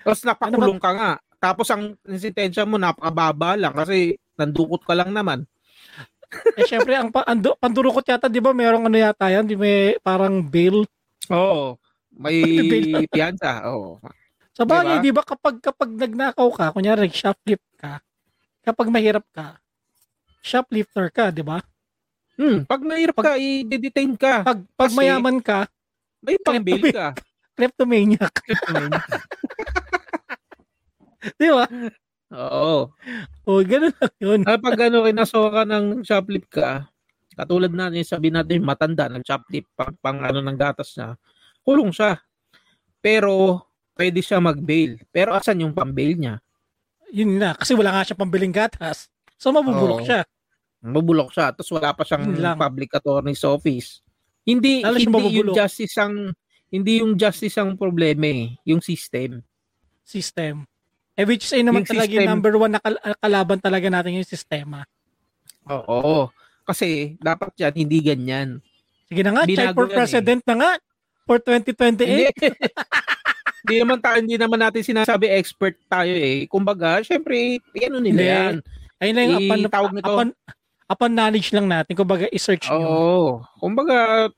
Tapos 0.00 0.22
napakulong 0.24 0.80
ka 0.80 0.90
nga. 0.94 1.12
Tapos 1.42 1.68
ang 1.68 1.98
sentensya 2.06 2.64
mo 2.64 2.80
napakababa 2.80 3.58
lang 3.58 3.74
kasi 3.76 4.16
nandukot 4.38 4.80
ka 4.86 4.96
lang 4.96 5.12
naman. 5.12 5.44
Eh, 6.56 6.66
syempre, 6.66 6.96
ang 6.98 7.14
pa, 7.14 7.22
ando, 7.28 7.54
pandurukot 7.58 8.02
yata, 8.02 8.26
di 8.26 8.42
ba, 8.42 8.50
merong 8.50 8.90
ano 8.90 8.96
yata 8.98 9.30
yan, 9.30 9.46
di 9.46 9.54
may 9.54 9.94
parang 10.02 10.42
bail. 10.42 10.82
Oo. 11.30 11.78
May 12.14 12.42
piyansa. 13.12 13.66
Oo. 13.70 13.98
Sa 14.54 14.62
bagay, 14.62 15.02
Diba? 15.02 15.02
di 15.02 15.10
ba, 15.10 15.22
kapag, 15.26 15.58
kapag 15.58 15.90
nagnakaw 15.90 16.46
ka, 16.54 16.70
kunyari, 16.70 17.10
shoplift 17.10 17.66
ka, 17.74 17.98
kapag 18.62 18.86
mahirap 18.86 19.26
ka, 19.34 19.58
shoplifter 20.38 21.10
ka, 21.10 21.34
di 21.34 21.42
ba? 21.42 21.58
Hmm, 22.38 22.62
pag 22.62 22.82
mahirap 22.82 23.18
ka, 23.18 23.34
i-detain 23.34 24.14
ka. 24.14 24.46
Pag, 24.46 24.62
pag 24.74 24.90
Kasi- 24.90 24.98
mayaman 24.98 25.38
ka, 25.42 25.66
May 26.22 26.38
pang-bail 26.40 26.88
ka. 26.88 27.12
kleptomaniac. 27.58 28.34
di 31.40 31.48
ba? 31.50 31.64
Oo. 32.34 32.90
O, 33.46 33.50
ganun 33.62 33.94
lang 33.94 34.14
yun. 34.18 34.40
Ah, 34.46 34.58
pag 34.58 34.78
ano, 34.80 35.04
kinasuha 35.04 35.48
ka 35.50 35.62
ng 35.66 35.86
shoplift 36.02 36.50
ka, 36.50 36.88
katulad 37.34 37.70
na, 37.70 37.90
yung 37.90 38.06
sabi 38.06 38.30
natin, 38.30 38.62
matanda, 38.62 39.06
nag-shoplift, 39.06 39.70
pang, 39.74 39.94
pang 39.98 40.18
ano 40.22 40.38
ng 40.40 40.58
gatas 40.58 40.94
niya, 40.94 41.18
kulong 41.64 41.90
siya. 41.90 42.20
Pero, 43.00 43.64
pwede 43.94 44.20
siya 44.20 44.38
mag-bail. 44.38 45.00
Pero 45.08 45.32
asan 45.32 45.60
yung 45.60 45.72
pang-bail 45.72 46.14
niya? 46.14 46.34
Yun 47.10 47.36
na. 47.36 47.52
Kasi 47.52 47.72
wala 47.72 47.90
nga 47.90 48.04
siya 48.04 48.16
pambiling 48.16 48.50
gatas. 48.50 49.08
So, 49.34 49.50
mabubulok 49.50 50.00
Oo. 50.00 50.06
siya. 50.06 50.20
Mabulok 50.80 51.30
siya. 51.30 51.50
Tapos 51.50 51.70
wala 51.70 51.90
pa 51.90 52.02
siyang 52.02 52.24
Yun 52.26 52.38
lang. 52.38 52.56
public 52.56 52.90
attorney's 52.92 53.42
office. 53.42 54.04
Hindi, 54.42 54.84
Lalo 54.84 54.94
siya 54.94 55.08
hindi 55.08 55.08
yung 55.08 55.16
mabubulok. 55.48 55.56
justice 55.56 55.96
ang 55.96 56.14
hindi 56.68 56.92
yung 57.00 57.14
justice 57.14 57.56
ang 57.56 57.74
problema 57.74 58.26
eh. 58.26 58.52
Yung 58.64 58.82
system. 58.82 59.40
System. 60.02 60.66
Eh, 61.14 61.22
which 61.22 61.46
is 61.46 61.54
ay 61.54 61.62
naman 61.62 61.80
Yung 61.80 61.88
talaga 61.88 62.10
yung 62.10 62.18
system- 62.18 62.32
number 62.34 62.52
one 62.58 62.72
na 62.72 62.82
kal- 62.82 62.98
kalaban 63.16 63.58
talaga 63.58 63.86
natin 63.86 64.18
yung 64.18 64.26
sistema. 64.26 64.82
Oo. 65.64 66.28
Kasi, 66.64 67.14
dapat 67.16 67.54
yan, 67.54 67.74
hindi 67.74 67.98
ganyan. 68.00 68.58
Sige 69.06 69.22
na 69.22 69.30
nga, 69.30 69.42
check 69.44 69.54
Binago 69.54 69.76
for 69.76 69.86
yan 69.86 69.92
eh. 69.92 69.96
president 69.96 70.42
na 70.42 70.54
nga. 70.56 70.70
For 71.24 71.40
2028. 71.40 72.04
Hindi. 73.64 73.76
Naman 73.80 73.96
tayo, 74.04 74.20
hindi 74.20 74.36
naman 74.36 74.60
natin 74.60 74.84
sinasabi 74.84 75.24
expert 75.32 75.80
tayo 75.88 76.12
eh. 76.12 76.44
Kumbaga, 76.52 77.00
syempre, 77.00 77.64
ano 77.80 77.96
nila 77.96 78.20
Hindi. 78.20 78.28
yan. 78.28 78.54
Ayun 79.00 79.14
lang 79.16 79.24
yung 79.24 79.40
upon, 79.40 79.58
Itawag 79.64 79.92
nito. 79.96 80.04
upon, 80.12 80.28
upon 80.84 81.10
knowledge 81.16 81.48
lang 81.56 81.66
natin. 81.72 81.96
Kumbaga, 81.96 82.28
i-search 82.28 82.68
nyo. 82.68 82.84
Oo. 82.84 83.30
Kumbaga, 83.56 84.28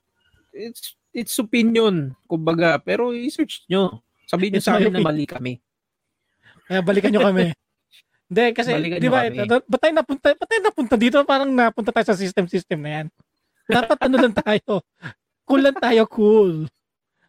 it's, 0.55 0.95
it's 1.11 1.35
opinion. 1.43 2.15
Kumbaga, 2.23 2.79
pero 2.79 3.11
i-search 3.11 3.67
nyo. 3.67 3.99
Sabihin 4.31 4.55
nyo 4.55 4.61
It's 4.63 4.67
sa 4.71 4.79
amin 4.79 4.95
na 4.95 5.03
mali 5.03 5.27
kami. 5.27 5.59
Kaya 6.71 6.79
balikan 6.79 7.11
nyo 7.11 7.27
kami. 7.27 7.51
Hindi, 8.31 8.45
kasi, 8.55 8.71
Balikan 8.75 8.99
di 8.99 9.07
ba, 9.11 9.27
ito, 9.27 9.55
ba't 9.67 9.79
tayo 9.79 9.93
napunta, 9.95 10.27
ba't 10.35 10.47
tayo 10.47 10.61
napunta 10.63 10.95
dito? 10.99 11.17
Parang 11.27 11.51
napunta 11.51 11.91
tayo 11.91 12.11
sa 12.11 12.15
system-system 12.15 12.79
na 12.79 12.91
yan. 13.03 13.07
Dapat 13.67 13.97
ano 14.03 14.15
lang 14.19 14.35
tayo. 14.35 14.83
Cool 15.47 15.63
lang 15.63 15.75
tayo, 15.79 16.03
cool. 16.07 16.67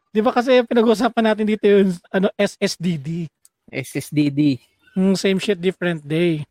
Di 0.08 0.20
ba 0.20 0.32
kasi 0.32 0.64
pinag-usapan 0.64 1.24
natin 1.32 1.46
dito 1.46 1.64
yung 1.64 1.92
ano, 2.08 2.28
SSDD. 2.34 3.28
SSDD. 3.68 4.56
Yung 4.96 5.14
same 5.14 5.38
shit, 5.38 5.56
different 5.56 6.00
day. 6.02 6.42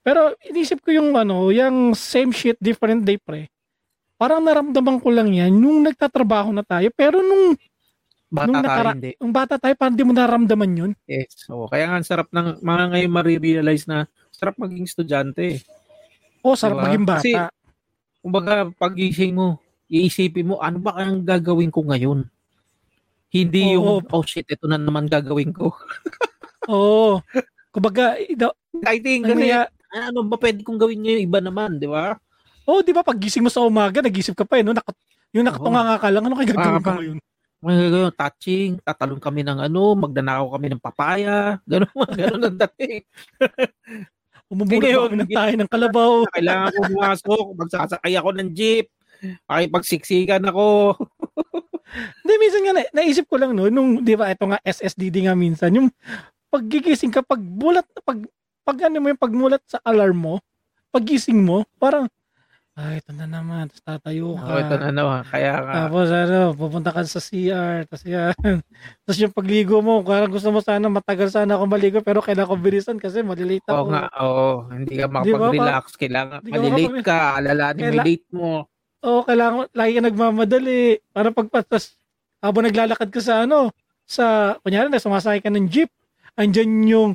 Pero 0.00 0.34
inisip 0.42 0.82
ko 0.82 0.90
yung 0.90 1.14
ano, 1.14 1.52
yung 1.52 1.92
same 1.92 2.32
shit, 2.32 2.58
different 2.58 3.04
day 3.04 3.20
pre. 3.20 3.46
Parang 4.16 4.42
naramdaman 4.42 4.98
ko 4.98 5.10
lang 5.10 5.30
yan 5.30 5.52
nung 5.52 5.82
nagtatrabaho 5.82 6.50
na 6.50 6.62
tayo. 6.62 6.88
Pero 6.92 7.20
nung, 7.20 7.54
Bata 8.32 8.48
Nung 8.48 8.56
tayo, 8.56 8.64
nakara- 8.64 8.96
hindi. 8.96 9.12
nung 9.20 9.34
bata 9.36 9.54
tayo, 9.60 9.74
parang 9.76 9.92
di 9.92 10.04
mo 10.08 10.16
naramdaman 10.16 10.72
yun. 10.72 10.92
Yes. 11.04 11.44
So, 11.44 11.68
kaya 11.68 11.84
nga 11.84 12.00
sarap 12.00 12.32
ng 12.32 12.64
mga 12.64 12.84
ngayon 12.88 13.12
marirealize 13.12 13.84
na 13.84 14.08
sarap 14.32 14.56
maging 14.56 14.88
estudyante. 14.88 15.60
O, 16.40 16.56
sarap 16.56 16.80
Diba? 16.80 16.84
maging 16.88 17.04
bata. 17.04 17.20
Kasi- 17.20 17.60
Kumbaga, 18.24 18.72
pagising 18.72 19.36
mo, 19.36 19.60
iisipin 19.84 20.48
mo, 20.48 20.56
ano 20.64 20.80
ba 20.80 20.96
ang 20.96 21.20
gagawin 21.20 21.68
ko 21.68 21.84
ngayon? 21.84 22.24
Hindi 23.32 23.72
Oo. 23.72 23.72
yung, 23.80 24.04
oh 24.12 24.22
shit, 24.22 24.44
ito 24.44 24.68
na 24.68 24.76
naman 24.76 25.08
gagawin 25.08 25.56
ko. 25.56 25.72
Oo. 26.72 27.24
Kumbaga, 27.72 28.20
ida- 28.20 28.52
Exciting 28.76 29.24
ano 29.24 29.32
kasi, 29.40 29.48
ya, 29.48 29.62
ano 29.92 30.20
ba 30.24 30.36
pwede 30.36 30.60
kong 30.60 30.80
gawin 30.80 31.00
niyo 31.00 31.16
yung 31.16 31.24
iba 31.28 31.40
naman, 31.40 31.76
di 31.80 31.88
ba? 31.88 32.16
oh, 32.62 32.78
di 32.80 32.94
ba 32.94 33.02
pag 33.02 33.18
gising 33.18 33.42
mo 33.42 33.50
sa 33.50 33.64
umaga, 33.64 33.98
nag-isip 33.98 34.38
ka 34.38 34.46
pa 34.46 34.60
eh, 34.60 34.64
no? 34.64 34.70
Nakat, 34.70 34.94
yung 35.34 35.44
nakatunga 35.44 35.98
ka 35.98 36.08
lang, 36.12 36.24
ano 36.24 36.36
kaya 36.38 36.48
gagawin 36.52 36.76
Ah, 36.76 36.80
ko 36.80 36.90
ngayon? 36.94 37.18
Mga 37.62 37.76
gagawin, 37.88 38.12
touching, 38.14 38.70
tatalon 38.84 39.20
kami 39.20 39.40
ng 39.42 39.58
ano, 39.66 39.82
magdanakaw 39.98 40.46
kami 40.56 40.66
ng 40.70 40.82
papaya, 40.82 41.36
gano'n, 41.70 42.08
gano'n 42.12 42.42
ang 42.48 42.58
dating. 42.68 43.02
Umubulot 44.52 44.84
Ngayon, 44.84 45.08
kami 45.08 45.16
ng 45.16 45.30
tayo 45.32 45.52
ng 45.56 45.70
kalabaw. 45.72 46.10
Kailangan 46.28 46.68
ko 46.70 46.80
pumasok, 46.86 47.44
magsasakay 47.56 48.12
ako 48.14 48.28
ng 48.36 48.48
jeep, 48.52 48.86
makipagsiksikan 49.48 50.44
ako. 50.44 50.96
Hindi, 51.92 52.32
minsan 52.40 52.60
nga, 52.64 52.72
na, 52.72 52.82
naisip 52.96 53.24
ko 53.28 53.36
lang, 53.36 53.52
no, 53.52 53.68
nung, 53.68 54.00
di 54.00 54.16
ba, 54.16 54.32
ito 54.32 54.48
nga, 54.48 54.58
SSDD 54.64 55.28
nga 55.28 55.36
minsan, 55.36 55.72
yung 55.72 55.88
paggigising 56.48 57.12
ka, 57.12 57.20
pag 57.20 57.40
bulat, 57.40 57.84
pag, 58.04 58.24
pag 58.62 58.76
ano 58.88 59.02
mo 59.02 59.12
yung 59.12 59.20
pagmulat 59.20 59.62
sa 59.68 59.80
alarm 59.84 60.16
mo, 60.16 60.34
paggising 60.92 61.40
mo, 61.40 61.64
parang, 61.76 62.08
ay, 62.72 63.04
ito 63.04 63.12
na 63.12 63.28
naman, 63.28 63.68
tapos 63.68 63.84
tatayo 63.84 64.32
ka. 64.40 64.48
Oh, 64.48 64.56
ito 64.56 64.76
na 64.80 64.88
naman, 64.88 65.20
kaya 65.28 65.60
nga. 65.60 65.72
Tapos 65.76 66.08
ano, 66.08 66.56
pupunta 66.56 66.88
ka 66.88 67.04
sa 67.04 67.20
CR, 67.20 67.84
tapos 67.84 68.04
yan. 68.08 68.32
tapos 69.04 69.18
yung 69.20 69.34
pagligo 69.36 69.84
mo, 69.84 70.00
parang 70.00 70.32
gusto 70.32 70.48
mo 70.48 70.64
sana, 70.64 70.88
matagal 70.88 71.28
sana 71.28 71.60
ako 71.60 71.68
maligo, 71.68 72.00
pero 72.00 72.24
kailangan 72.24 72.48
ko 72.48 72.56
bilisan 72.56 72.96
kasi 72.96 73.20
malilate 73.20 73.68
ako. 73.68 73.76
Oo 73.76 73.92
nga, 73.92 74.04
oo. 74.24 74.48
Hindi 74.72 74.96
ka 74.96 75.04
makapag-relax. 75.04 75.84
Kailangan, 76.00 76.38
Hindi 76.40 76.52
ka 76.56 76.60
malilate 76.64 77.04
ka, 77.04 77.18
alalanin 77.36 77.84
mo 77.84 78.00
date 78.00 78.28
mo. 78.32 78.52
Oo, 79.02 79.26
kailangan, 79.26 79.66
lagi 79.74 79.98
ka 79.98 80.02
nagmamadali. 80.06 81.02
Para 81.10 81.34
pagpatas, 81.34 81.98
habang 82.38 82.62
naglalakad 82.66 83.10
ka 83.10 83.18
sa 83.18 83.42
ano, 83.42 83.74
sa, 84.06 84.56
kunyari 84.62 84.86
na, 84.86 85.02
sumasakay 85.02 85.42
ka 85.42 85.50
ng 85.50 85.66
jeep, 85.66 85.90
andyan 86.38 86.70
yung 86.86 87.10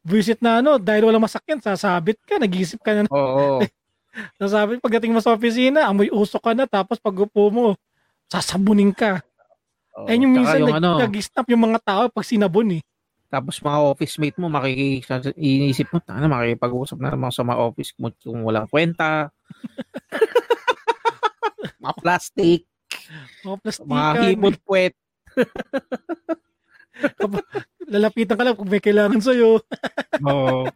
visit 0.00 0.40
na 0.40 0.64
ano, 0.64 0.80
dahil 0.80 1.04
walang 1.04 1.24
masakyan, 1.24 1.60
sasabit 1.60 2.16
ka, 2.24 2.40
nag-iisip 2.40 2.80
ka 2.80 2.96
na, 2.96 3.08
Oo. 3.12 3.60
sasabit, 4.40 4.80
pagdating 4.80 5.12
mo 5.12 5.20
sa 5.20 5.36
opisina, 5.36 5.84
amoy 5.84 6.08
usok 6.08 6.40
ka 6.40 6.52
na, 6.56 6.64
tapos 6.64 6.96
pag 6.96 7.16
upo 7.16 7.52
mo, 7.52 7.66
sasabunin 8.32 8.96
ka. 8.96 9.20
Oo. 10.00 10.08
Ayun 10.08 10.24
yung 10.28 10.34
minsan 10.40 10.64
yung 10.64 10.72
nag, 10.72 10.80
ano, 10.80 10.90
nag-stop 11.04 11.46
yung 11.52 11.62
mga 11.68 11.80
tao 11.84 12.02
pag 12.08 12.24
sinabon 12.24 12.80
eh. 12.80 12.82
tapos 13.26 13.58
mga 13.58 13.78
office 13.82 14.16
mate 14.22 14.38
mo, 14.38 14.46
makiki, 14.48 15.04
iniisip 15.36 15.92
mo, 15.92 16.00
ano, 16.00 16.32
makikipag-usap 16.32 16.96
na 16.96 17.12
naman 17.12 17.28
sa 17.28 17.44
mga 17.44 17.60
office 17.60 17.92
mo 18.00 18.08
kung 18.24 18.40
walang 18.46 18.70
kwenta. 18.70 19.28
mga 21.84 21.94
plastic, 22.00 22.60
O, 23.44 23.56
mga 23.56 23.60
plastikan. 23.62 24.14
himot 24.30 24.56
puwet. 24.62 24.94
Lalapitan 27.92 28.36
ka 28.38 28.44
lang 28.44 28.56
kung 28.56 28.68
may 28.68 28.82
kailangan 28.82 29.20
sa'yo. 29.22 29.60
Oo. 30.26 30.66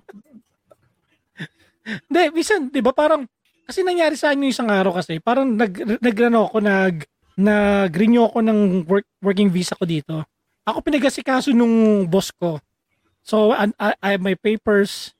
Hindi, 2.07 2.23
minsan, 2.31 2.71
di 2.71 2.81
ba 2.85 2.95
parang, 2.95 3.27
kasi 3.67 3.83
nangyari 3.83 4.15
sa 4.15 4.31
akin 4.31 4.47
yung 4.47 4.55
isang 4.55 4.71
araw 4.71 5.01
kasi, 5.01 5.19
parang 5.19 5.57
nag, 5.57 5.99
nagrano 5.99 6.47
ako, 6.47 6.63
nag, 6.63 6.97
nag-renew 7.41 8.29
ako 8.29 8.39
ng 8.45 8.59
work, 8.87 9.07
working 9.25 9.51
visa 9.51 9.75
ko 9.75 9.89
dito. 9.89 10.23
Ako 10.69 10.85
pinagasikaso 10.85 11.51
nung 11.57 12.05
boss 12.07 12.31
ko. 12.31 12.61
So, 13.25 13.57
an- 13.57 13.75
I, 13.81 13.97
I 13.99 14.09
have 14.15 14.23
my 14.23 14.37
papers. 14.37 15.17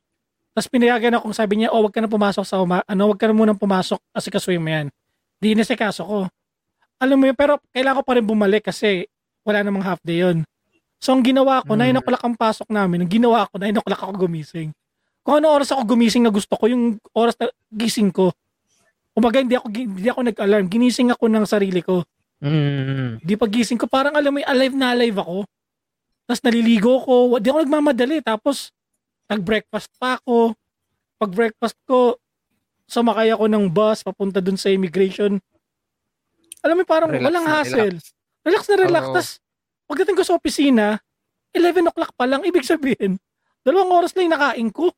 Tapos 0.53 0.69
pinayagan 0.69 1.17
akong 1.17 1.35
sabi 1.35 1.59
niya, 1.59 1.73
oh, 1.73 1.81
wag 1.83 1.95
ka 1.95 1.99
na 2.03 2.11
pumasok 2.11 2.45
sa 2.45 2.61
uma, 2.61 2.85
ano, 2.85 3.09
wag 3.11 3.19
ka 3.19 3.25
na 3.27 3.35
munang 3.35 3.57
pumasok 3.59 3.99
kasi 4.13 4.27
kasuhin 4.29 4.61
mo 4.61 4.69
yan. 4.69 4.87
Di 5.41 5.57
nasikaso 5.57 6.05
ko. 6.05 6.19
Alam 7.01 7.17
mo 7.17 7.25
yun, 7.25 7.33
pero 7.33 7.57
kailangan 7.73 7.97
ko 7.97 8.03
pa 8.05 8.13
rin 8.13 8.25
bumalik 8.29 8.69
kasi 8.69 9.09
wala 9.41 9.65
namang 9.65 9.81
half 9.81 9.97
day 10.05 10.21
yun. 10.21 10.45
So, 11.01 11.17
ang 11.17 11.25
ginawa 11.25 11.65
ko, 11.65 11.73
Mm. 11.73 11.97
9 11.97 11.99
o'clock 12.05 12.21
ang 12.21 12.37
pasok 12.37 12.69
namin. 12.69 13.01
Ang 13.01 13.09
ginawa 13.09 13.49
ko, 13.49 13.57
9 13.57 13.81
o'clock 13.81 14.01
ako 14.05 14.29
gumising. 14.29 14.69
Kung 15.25 15.41
ano 15.41 15.49
oras 15.49 15.73
ako 15.73 15.97
gumising 15.97 16.21
na 16.21 16.29
gusto 16.29 16.53
ko, 16.53 16.69
yung 16.69 17.01
oras 17.17 17.33
na 17.41 17.49
gising 17.73 18.13
ko. 18.13 18.29
Umaga, 19.17 19.41
hindi 19.41 19.57
ako, 19.57 19.67
hindi 19.73 20.09
ako 20.13 20.21
nag-alarm. 20.29 20.65
Ginising 20.69 21.09
ako 21.09 21.25
ng 21.25 21.45
sarili 21.49 21.81
ko. 21.81 22.05
Mm. 22.37 23.17
Di 23.25 23.33
pag 23.33 23.49
gising 23.49 23.81
ko, 23.81 23.89
parang 23.89 24.13
alam 24.13 24.29
mo, 24.29 24.45
alive 24.45 24.77
na 24.77 24.93
alive 24.93 25.17
ako. 25.17 25.49
Tapos 26.29 26.41
naliligo 26.45 27.01
ko. 27.01 27.33
Di 27.41 27.49
ako 27.49 27.65
nagmamadali. 27.65 28.21
Tapos, 28.21 28.69
nag-breakfast 29.25 29.89
pa 29.97 30.21
ako. 30.21 30.53
Pag 31.17 31.31
breakfast 31.33 31.77
ko, 31.89 32.17
sumakay 32.91 33.31
ako 33.31 33.47
ng 33.47 33.71
bus 33.71 34.03
papunta 34.03 34.43
dun 34.43 34.59
sa 34.59 34.67
immigration. 34.67 35.39
Alam 36.59 36.83
mo, 36.83 36.83
parang 36.83 37.07
Relax 37.07 37.23
walang 37.23 37.45
na 37.47 37.51
hassle. 37.63 37.97
Relax 38.43 38.61
na 38.67 38.75
relax. 38.75 39.03
Tapos, 39.07 39.27
pagdating 39.87 40.17
ko 40.19 40.23
sa 40.27 40.35
opisina, 40.35 40.99
11 41.55 41.87
o'clock 41.87 42.11
pa 42.19 42.27
lang. 42.27 42.43
Ibig 42.43 42.67
sabihin, 42.67 43.15
dalawang 43.63 44.03
oras 44.03 44.11
lang 44.13 44.27
yung 44.27 44.35
nakain 44.35 44.69
ko. 44.69 44.91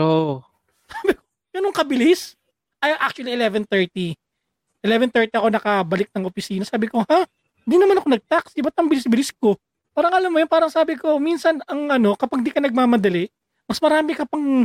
Oo. 0.00 0.40
Ganun 1.54 1.76
kabilis. 1.76 2.34
Ay, 2.80 2.96
actually, 2.96 3.36
11.30. 3.36 4.16
11.30 4.80 5.36
ako 5.36 5.46
nakabalik 5.52 6.08
ng 6.14 6.24
opisina. 6.24 6.64
Sabi 6.64 6.88
ko, 6.88 7.04
ha? 7.04 7.20
Hindi 7.68 7.76
naman 7.84 8.00
ako 8.00 8.08
nag-tax. 8.16 8.56
Di 8.56 8.64
ba't 8.64 8.74
ang 8.80 8.88
bilis-bilis 8.88 9.34
ko? 9.36 9.58
Parang 9.92 10.14
alam 10.14 10.30
mo 10.30 10.38
yun, 10.38 10.46
parang 10.46 10.70
sabi 10.70 10.94
ko, 10.94 11.18
minsan 11.18 11.58
ang 11.66 11.90
ano, 11.90 12.14
kapag 12.14 12.46
di 12.46 12.54
ka 12.54 12.62
nagmamadali, 12.62 13.26
mas 13.66 13.82
marami 13.82 14.14
ka 14.14 14.22
pang, 14.24 14.62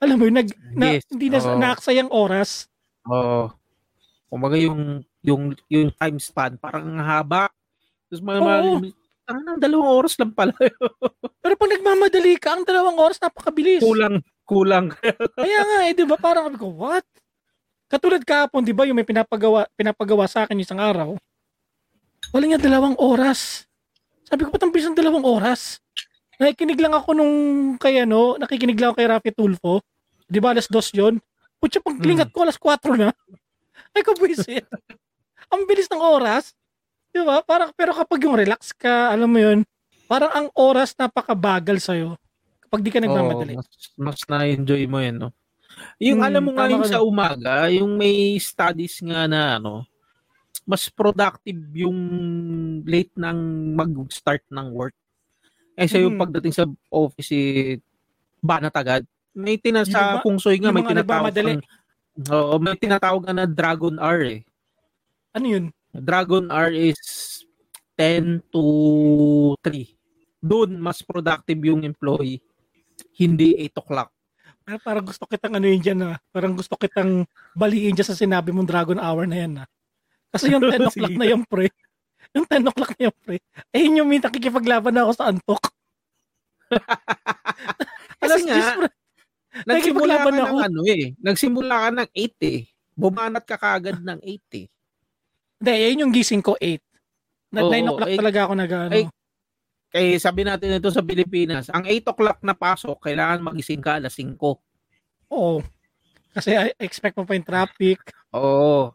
alam 0.00 0.16
mo 0.16 0.26
nag, 0.26 0.48
na, 0.74 0.96
Yes. 0.96 1.04
hindi 1.12 1.28
na 1.28 1.38
Oo. 1.44 1.56
naaksayang 1.60 2.10
oras. 2.10 2.66
Oo. 3.06 3.52
Kumbaga 4.30 4.56
yung 4.56 5.04
yung 5.20 5.52
yung 5.68 5.92
time 5.92 6.16
span 6.16 6.56
parang 6.56 6.96
ang 6.96 7.02
haba. 7.04 7.52
Tapos 8.08 8.22
mga 8.24 8.40
Oo. 8.40 8.80
mga 8.80 8.96
ang 9.30 9.60
dalawang 9.62 9.90
oras 9.94 10.18
lang 10.18 10.34
pala. 10.34 10.50
Pero 11.42 11.54
pag 11.54 11.70
nagmamadali 11.70 12.34
ka, 12.40 12.58
ang 12.58 12.64
dalawang 12.66 12.98
oras 12.98 13.22
napakabilis. 13.22 13.78
kulang 13.78 14.18
kulang. 14.42 14.90
Kaya 15.38 15.60
nga 15.62 15.78
eh, 15.86 15.94
di 15.94 16.02
ba? 16.02 16.18
Parang 16.18 16.50
sabi 16.50 16.58
ko, 16.58 16.74
what? 16.74 17.06
Katulad 17.86 18.26
kahapon, 18.26 18.66
di 18.66 18.74
ba, 18.74 18.82
yung 18.82 18.98
may 18.98 19.06
pinapagawa, 19.06 19.70
pinapagawa 19.78 20.26
sa 20.26 20.42
akin 20.42 20.58
isang 20.58 20.82
araw, 20.82 21.14
wala 22.34 22.44
nga 22.50 22.58
dalawang 22.58 22.98
oras. 22.98 23.66
Sabi 24.26 24.46
ko, 24.46 24.50
ba't 24.50 24.62
ang 24.62 24.74
bilis 24.74 24.90
ng 24.90 24.98
dalawang 24.98 25.22
oras? 25.22 25.78
Nakikinig 26.40 26.80
lang 26.80 26.96
ako 26.96 27.12
nung 27.12 27.34
kay 27.76 28.00
ano, 28.02 28.40
nakikinig 28.40 28.80
lang 28.80 28.90
ako 28.90 28.96
kay 28.96 29.08
Rafi 29.12 29.30
Tulfo. 29.36 29.84
Di 30.24 30.40
ba, 30.40 30.56
alas 30.56 30.66
dos 30.66 30.88
yun? 30.96 31.20
Putya, 31.60 31.84
pag 31.84 32.00
klingat 32.00 32.32
ko, 32.32 32.48
alas 32.48 32.56
4 32.56 32.96
na. 32.96 33.12
Ay, 33.94 34.00
kabwisit. 34.00 34.64
ang 35.52 35.68
bilis 35.68 35.90
ng 35.92 36.00
oras. 36.00 36.56
Di 37.12 37.20
ba? 37.20 37.44
Parang, 37.44 37.74
pero 37.76 37.92
kapag 37.92 38.24
yung 38.24 38.38
relax 38.38 38.72
ka, 38.72 39.12
alam 39.12 39.28
mo 39.28 39.36
yun, 39.36 39.66
parang 40.08 40.32
ang 40.32 40.48
oras 40.56 40.96
napakabagal 40.96 41.82
sa'yo 41.82 42.16
kapag 42.70 42.86
di 42.86 42.90
ka 42.94 43.02
nagmamadali. 43.02 43.58
Oo, 43.58 43.60
mas, 43.60 43.70
mas 43.98 44.20
na-enjoy 44.30 44.86
mo 44.86 45.02
yun, 45.02 45.16
no? 45.26 45.30
Yung 45.98 46.22
Hmm, 46.22 46.28
alam 46.30 46.42
mo 46.46 46.50
nga 46.54 46.70
yung 46.70 46.86
sa 46.86 47.02
umaga, 47.02 47.66
yung 47.66 47.98
may 47.98 48.38
studies 48.38 49.02
nga 49.02 49.26
na 49.26 49.58
ano, 49.58 49.82
mas 50.62 50.86
productive 50.86 51.58
yung 51.74 51.98
late 52.86 53.10
nang 53.18 53.74
mag-start 53.74 54.46
ng 54.54 54.70
work. 54.70 54.94
Eh 55.80 55.88
sa 55.88 55.96
yung 55.96 56.14
Hmm. 56.14 56.22
pagdating 56.22 56.52
sa 56.52 56.62
office, 56.86 57.32
eh, 57.32 57.80
banat 58.38 58.72
agad. 58.72 59.02
May 59.32 59.56
tina 59.56 59.80
sa 59.82 60.20
ba- 60.20 60.22
kung 60.22 60.36
soy 60.36 60.60
nga, 60.60 60.68
may 60.68 60.84
tinatawag 60.84 61.32
kang- 61.32 61.64
Oo, 62.28 62.60
may 62.60 62.76
tinatawag 62.76 63.24
na 63.26 63.48
Dragon 63.48 63.96
R 63.96 64.20
eh. 64.28 64.40
Ano 65.32 65.46
yun? 65.48 65.64
Dragon 65.90 66.46
R 66.46 66.68
is 66.68 67.00
10 67.96 68.44
to 68.50 68.62
3. 69.58 69.96
Doon, 70.38 70.76
mas 70.76 71.00
productive 71.00 71.60
yung 71.62 71.80
employee. 71.80 72.44
Hindi 73.14 73.56
8 73.56 73.72
o'clock. 73.74 74.12
Pero 74.60 74.76
parang 74.78 75.02
gusto 75.02 75.24
kitang 75.24 75.56
ano 75.56 75.64
yun 75.64 75.80
dyan 75.80 75.98
na. 75.98 76.10
Parang 76.28 76.52
gusto 76.52 76.76
kitang 76.76 77.24
baliin 77.52 77.92
dyan 77.92 78.06
sa 78.06 78.14
sinabi 78.14 78.52
mong 78.52 78.68
Dragon 78.68 79.00
Hour 79.00 79.24
na 79.24 79.36
yan 79.38 79.52
na. 79.54 79.64
Kasi 80.28 80.52
yung 80.52 80.60
10 80.70 80.86
o'clock 80.86 81.14
na 81.14 81.26
yung 81.26 81.44
pre. 81.44 81.72
Yung 82.36 82.46
10 82.46 82.70
o'clock 82.70 82.92
na 82.94 83.10
yung 83.10 83.18
pre. 83.26 83.38
Eh 83.74 83.80
yun 83.86 83.98
yung 84.02 84.08
may 84.10 84.22
nakikipaglaban 84.22 84.94
na 84.94 85.02
ako 85.06 85.12
sa 85.18 85.26
antok. 85.30 85.62
Alas 88.22 88.42
nga, 88.46 88.54
10 88.54 88.78
pre. 88.78 88.88
Nagsimula 89.66 90.14
ka 90.22 90.30
ng 90.30 90.46
ako. 90.46 90.56
ano 90.62 90.80
eh. 90.86 91.04
Nagsimula 91.18 91.74
ka 91.74 91.88
ng 91.90 92.08
8 92.14 92.38
eh. 92.46 92.60
Bumanat 92.94 93.44
ka 93.44 93.56
kagad 93.58 93.98
ng 93.98 94.20
8 94.22 94.60
eh. 94.62 94.66
Hindi, 95.60 95.72
yun 95.90 96.02
yung 96.06 96.14
gising 96.14 96.44
ko 96.44 96.54
8. 96.54 96.78
Na 97.50 97.66
Oo, 97.66 97.72
9 97.74 97.90
o'clock 97.90 98.10
eh, 98.14 98.18
talaga 98.22 98.40
ako 98.46 98.52
nag 98.54 98.72
ano. 98.72 98.92
Kaya 99.90 100.22
sabi 100.22 100.46
natin 100.46 100.78
ito 100.78 100.86
sa 100.94 101.02
Pilipinas, 101.02 101.66
ang 101.66 101.82
8 101.82 102.14
o'clock 102.14 102.38
na 102.46 102.54
pasok, 102.54 103.02
kailangan 103.02 103.42
magising 103.42 103.82
ka 103.82 103.98
alas 103.98 104.14
5. 104.14 104.38
Oo. 105.34 105.58
Kasi 106.30 106.54
I 106.54 106.70
expect 106.78 107.18
mo 107.18 107.26
pa 107.26 107.34
yung 107.34 107.48
traffic. 107.48 107.98
Oo. 108.38 108.94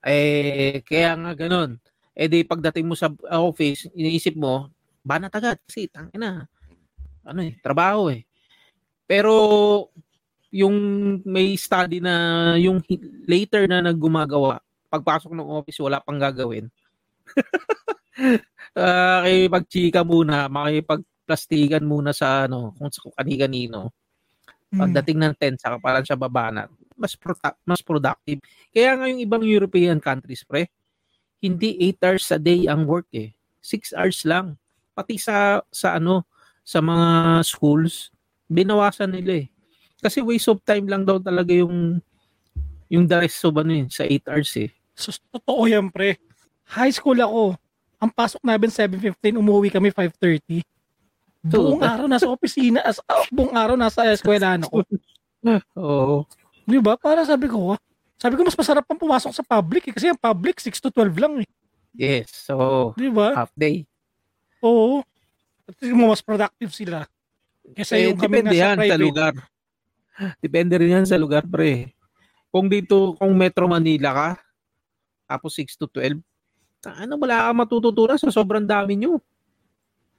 Eh, 0.00 0.80
kaya 0.88 1.12
nga 1.20 1.36
ganun. 1.36 1.76
Eh 2.16 2.32
di 2.32 2.48
pagdating 2.48 2.88
mo 2.88 2.96
sa 2.96 3.12
office, 3.36 3.92
iniisip 3.92 4.40
mo, 4.40 4.72
banat 5.04 5.28
agad 5.36 5.60
kasi 5.68 5.84
tangina. 5.92 6.48
Ano 7.28 7.44
eh, 7.44 7.60
trabaho 7.60 8.08
eh. 8.08 8.24
Pero 9.04 9.32
yung 10.48 10.76
may 11.28 11.52
study 11.60 12.00
na 12.00 12.56
yung 12.56 12.80
later 13.28 13.68
na 13.68 13.84
naggumagawa, 13.84 14.64
pagpasok 14.88 15.36
ng 15.36 15.50
office 15.60 15.84
wala 15.84 16.00
pang 16.00 16.16
gagawin. 16.16 16.66
Ah, 18.76 19.24
kay 19.24 19.48
pagchika 19.48 20.04
muna, 20.04 20.52
makipagplastikan 20.52 21.80
muna 21.80 22.12
sa 22.12 22.44
ano, 22.44 22.76
kung 22.76 22.92
sa 22.92 23.08
kani-kanino. 23.12 23.88
Hmm. 24.68 24.84
Pagdating 24.84 25.16
ng 25.16 25.34
10, 25.36 25.56
saka 25.56 25.80
parang 25.80 26.04
siya 26.04 26.20
babanat. 26.20 26.68
Mas, 26.92 27.16
produ- 27.16 27.56
mas 27.64 27.80
productive. 27.80 28.40
Kaya 28.72 29.00
nga 29.00 29.08
yung 29.08 29.20
ibang 29.24 29.40
European 29.40 29.96
countries, 29.96 30.44
pre, 30.44 30.68
hindi 31.40 31.76
8 31.92 32.04
hours 32.04 32.26
a 32.32 32.38
day 32.40 32.66
ang 32.66 32.88
work 32.88 33.08
eh. 33.12 33.32
6 33.60 33.92
hours 33.96 34.22
lang. 34.24 34.56
Pati 34.96 35.20
sa, 35.20 35.60
sa 35.68 35.98
ano, 36.00 36.24
sa 36.66 36.82
mga 36.82 37.40
schools, 37.46 38.10
binawasan 38.48 39.12
nila 39.12 39.44
eh. 39.44 39.46
Kasi 40.00 40.20
waste 40.22 40.50
of 40.50 40.62
time 40.64 40.86
lang 40.86 41.02
daw 41.06 41.18
talaga 41.18 41.50
yung 41.50 41.98
yung 42.86 43.04
the 43.06 43.18
rest 43.18 43.42
of 43.42 43.54
ano 43.58 43.72
eh, 43.74 43.84
sa 43.90 44.06
8 44.06 44.30
hours 44.30 44.52
eh. 44.62 44.70
So, 44.96 45.12
totoo 45.34 45.66
yan, 45.68 45.90
pre. 45.90 46.16
High 46.70 46.94
school 46.94 47.18
ako. 47.18 47.58
Ang 47.98 48.10
pasok 48.14 48.42
namin 48.46 48.70
7.15, 48.70 49.36
umuwi 49.36 49.68
kami 49.68 49.90
5.30. 49.90 50.62
Buong 51.46 51.78
Oo. 51.78 51.86
araw 51.86 52.06
nasa 52.10 52.26
opisina, 52.26 52.82
as, 52.82 52.98
buong 53.30 53.54
araw 53.54 53.74
nasa 53.78 54.06
eskwelahan 54.10 54.62
ako. 54.66 54.82
Oo. 55.78 56.26
Di 56.66 56.78
ba? 56.82 56.98
Para 56.98 57.22
sabi 57.22 57.46
ko, 57.46 57.74
ah, 57.74 57.80
sabi 58.16 58.34
ko 58.36 58.42
mas 58.44 58.56
masarap 58.56 58.84
pang 58.84 58.98
pumasok 58.98 59.32
sa 59.32 59.44
public 59.44 59.88
eh, 59.88 59.94
kasi 59.94 60.06
ang 60.08 60.20
public 60.20 60.56
6 60.60 60.80
to 60.80 60.88
12 60.92 61.16
lang 61.20 61.34
eh. 61.44 61.48
Yes. 61.96 62.28
So, 62.48 62.92
Di 62.96 63.08
ba? 63.08 63.32
half 63.32 63.52
day. 63.56 63.84
Oo. 64.60 65.00
At 65.66 65.76
mas 65.82 66.20
productive 66.20 66.72
sila. 66.72 67.08
Kasi 67.72 67.92
Eh, 67.96 68.02
yung 68.12 68.20
kami 68.20 68.40
depende 68.44 68.52
nasa 68.54 68.62
yan 68.62 68.78
sa 68.84 68.98
lugar. 69.00 69.32
Depende 70.40 70.74
rin 70.80 70.96
yan 71.02 71.06
sa 71.08 71.18
lugar, 71.20 71.44
pre. 71.44 71.92
Kung 72.48 72.72
dito, 72.72 73.12
kung 73.20 73.36
Metro 73.36 73.68
Manila 73.68 74.12
ka, 74.14 74.28
tapos 75.28 75.52
6 75.58 75.76
to 75.76 75.88
12, 75.90 76.20
ano, 76.86 77.12
wala 77.18 77.50
ka 77.50 77.52
matututunan 77.52 78.16
sa 78.16 78.30
sobrang 78.30 78.64
dami 78.64 78.94
nyo. 78.96 79.18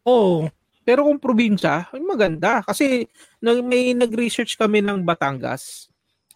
Oo. 0.04 0.52
Pero 0.84 1.04
kung 1.08 1.20
probinsya, 1.20 1.88
maganda. 2.00 2.62
Kasi 2.64 3.08
may 3.42 3.92
nag-research 3.96 4.56
kami 4.60 4.84
ng 4.84 5.04
Batangas, 5.04 5.88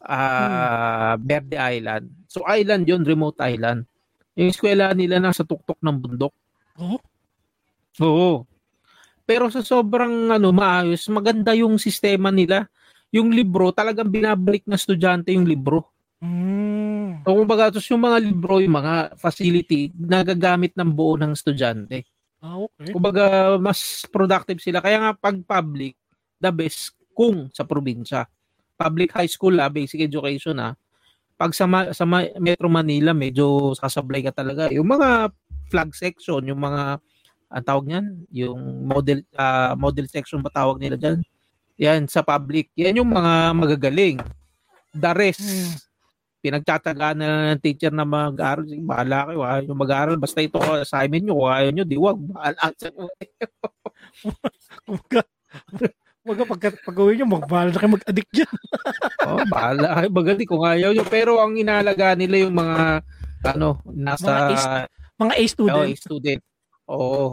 ah 0.04 1.16
Verde 1.22 1.58
Island. 1.58 2.06
So 2.28 2.44
island 2.48 2.90
yon 2.90 3.06
remote 3.06 3.38
island. 3.46 3.86
Yung 4.36 4.50
eskwela 4.50 4.96
nila 4.96 5.20
nasa 5.20 5.44
tuktok 5.44 5.78
ng 5.84 5.98
bundok. 6.00 6.34
Oo. 6.80 6.98
Oo. 8.02 8.34
Pero 9.28 9.48
sa 9.52 9.62
sobrang 9.64 10.32
ano 10.32 10.50
maayos, 10.52 11.08
maganda 11.12 11.56
yung 11.56 11.78
sistema 11.78 12.32
nila. 12.32 12.68
Yung 13.12 13.32
libro, 13.36 13.76
talagang 13.76 14.08
binabalik 14.08 14.64
na 14.68 14.80
estudyante 14.80 15.36
yung 15.36 15.44
libro. 15.44 15.92
Mm. 16.24 17.28
So, 17.28 17.36
kumbaga, 17.36 17.70
tapos 17.76 17.88
yung 17.92 18.04
mga 18.08 18.18
libro, 18.24 18.64
yung 18.64 18.76
mga 18.80 19.20
facility, 19.20 19.92
nagagamit 19.94 20.72
ng 20.80 20.90
buo 20.96 21.20
ng 21.20 21.36
estudyante. 21.36 22.08
Ah, 22.40 22.58
okay. 22.58 22.96
Kumbaga, 22.96 23.56
mas 23.60 24.08
productive 24.10 24.64
sila. 24.64 24.80
Kaya 24.80 24.98
nga, 24.98 25.12
pag 25.14 25.38
public, 25.44 25.94
the 26.40 26.50
best 26.50 26.96
kung 27.12 27.52
sa 27.52 27.68
probinsya. 27.68 28.26
Public 28.82 29.14
high 29.14 29.30
school, 29.30 29.54
ah, 29.62 29.70
basic 29.70 30.02
education, 30.02 30.58
ah. 30.58 30.74
Pag 31.38 31.54
sa, 31.54 31.70
ma- 31.70 31.94
sa 31.94 32.02
ma- 32.04 32.34
Metro 32.42 32.66
Manila, 32.66 33.14
medyo 33.14 33.78
sasablay 33.78 34.26
ka 34.26 34.34
talaga. 34.34 34.74
Yung 34.74 34.90
mga 34.90 35.30
flag 35.70 35.94
section, 35.94 36.42
yung 36.50 36.58
mga, 36.58 36.98
ang 37.52 37.66
tawag 37.66 37.86
niyan, 37.86 38.06
yung 38.34 38.60
model, 38.90 39.22
ah, 39.38 39.78
model 39.78 40.10
section 40.10 40.42
ba 40.42 40.50
tawag 40.50 40.82
nila 40.82 40.98
dyan? 40.98 41.22
Yan, 41.78 42.02
sa 42.10 42.22
public. 42.22 42.70
Yan 42.74 42.98
yung 42.98 43.10
mga 43.10 43.34
magagaling. 43.54 44.18
The 44.94 45.12
rest, 45.14 45.42
Hmm. 45.42 45.74
pinagtatagaan 46.42 47.18
na 47.22 47.54
ng 47.54 47.62
teacher 47.62 47.94
na 47.94 48.02
mag-aaral. 48.02 48.66
Sige, 48.66 48.82
bahala 48.82 49.30
kayo. 49.30 49.40
Ayaw 49.46 49.62
nyo 49.62 49.76
mag-aaral. 49.78 50.18
Basta 50.18 50.42
ito 50.42 50.58
ang 50.58 50.82
assignment 50.82 51.22
nyo. 51.22 51.38
Kung 51.38 51.54
ayaw 51.54 51.70
nyo, 51.70 51.84
di 51.86 51.98
wag. 52.02 52.18
Bahala. 52.18 52.74
Kumbaga, 56.22 56.46
Huwag 56.46 56.62
pag 56.62 56.86
pag-uwi 56.86 57.18
nyo, 57.18 57.28
magbahal 57.34 57.74
na 57.74 57.80
kayo 57.82 57.98
mag-addict 57.98 58.30
dyan. 58.30 58.54
oh, 59.26 59.42
bahala 59.50 59.88
kayo. 59.98 60.10
Magaling 60.14 60.50
kung 60.50 60.62
ayaw 60.62 60.90
nyo. 60.94 61.06
Pero 61.10 61.42
ang 61.42 61.58
inalaga 61.58 62.14
nila 62.14 62.46
yung 62.46 62.54
mga 62.54 63.02
ano, 63.58 63.82
nasa 63.90 64.30
Mga 64.30 64.54
is- 64.54 64.70
Mga 65.18 65.34
A 65.34 65.42
oh, 65.42 65.50
student. 65.50 65.90
student. 65.98 66.42
Oo. 66.86 67.26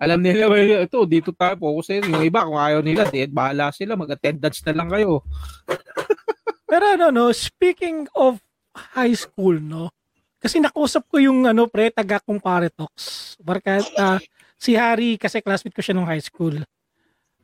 Alam 0.00 0.24
nila, 0.24 0.48
well, 0.48 0.88
ito, 0.88 1.04
dito 1.04 1.28
tayo 1.36 1.60
focus 1.60 2.00
Yung 2.00 2.24
iba, 2.24 2.48
kung 2.48 2.56
ayaw 2.56 2.80
nila, 2.80 3.04
di, 3.12 3.28
bahala 3.28 3.68
sila. 3.76 3.92
Mag-attendance 4.00 4.64
na 4.64 4.72
lang 4.72 4.88
kayo. 4.88 5.20
Pero 6.70 6.96
ano, 6.96 7.12
no, 7.12 7.28
speaking 7.36 8.08
of 8.16 8.40
high 8.72 9.12
school, 9.12 9.60
no, 9.60 9.92
kasi 10.40 10.56
nakusap 10.56 11.04
ko 11.12 11.20
yung 11.20 11.44
ano, 11.44 11.68
pre, 11.68 11.92
taga 11.92 12.16
Kumpare 12.24 12.72
Talks. 12.72 13.36
Barka, 13.36 13.84
ah, 14.00 14.16
si 14.56 14.72
Harry, 14.72 15.20
kasi 15.20 15.44
classmate 15.44 15.76
ko 15.76 15.84
siya 15.84 15.92
nung 15.92 16.08
high 16.08 16.22
school. 16.24 16.56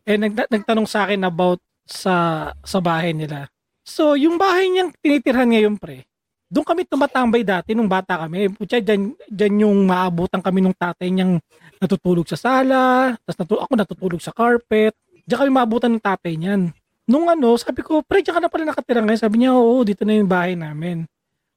Eh, 0.06 0.14
nag, 0.14 0.32
nagtanong 0.38 0.86
sa 0.86 1.02
akin 1.04 1.26
about 1.26 1.58
sa 1.82 2.48
sa 2.62 2.78
bahay 2.78 3.10
nila. 3.10 3.50
So, 3.82 4.14
yung 4.14 4.38
bahay 4.38 4.70
niyang 4.70 4.94
tinitirhan 5.02 5.50
ngayon, 5.50 5.74
pre, 5.78 6.06
doon 6.46 6.62
kami 6.62 6.86
tumatambay 6.86 7.42
dati 7.42 7.74
nung 7.74 7.90
bata 7.90 8.22
kami. 8.22 8.54
Putya, 8.54 8.78
dyan, 8.78 9.18
dyan 9.26 9.66
yung 9.66 9.76
maabutan 9.82 10.38
kami 10.38 10.62
nung 10.62 10.74
tatay 10.74 11.10
niyang 11.10 11.42
natutulog 11.82 12.26
sa 12.30 12.38
sala, 12.38 13.14
tapos 13.26 13.38
natu- 13.42 13.62
ako 13.62 13.72
natutulog 13.74 14.20
sa 14.22 14.30
carpet. 14.30 14.94
Diyan 15.26 15.38
kami 15.42 15.50
maabutan 15.50 15.90
ng 15.98 16.02
tatay 16.02 16.38
niyan. 16.38 16.70
Nung 17.06 17.26
ano, 17.26 17.54
sabi 17.58 17.82
ko, 17.82 18.02
pre, 18.02 18.22
diyan 18.22 18.34
ka 18.38 18.42
na 18.42 18.50
pala 18.50 18.64
nakatira 18.66 19.02
ngayon. 19.02 19.22
Sabi 19.22 19.36
niya, 19.42 19.54
oo, 19.58 19.82
dito 19.82 20.06
na 20.06 20.18
yung 20.18 20.30
bahay 20.30 20.54
namin. 20.54 21.02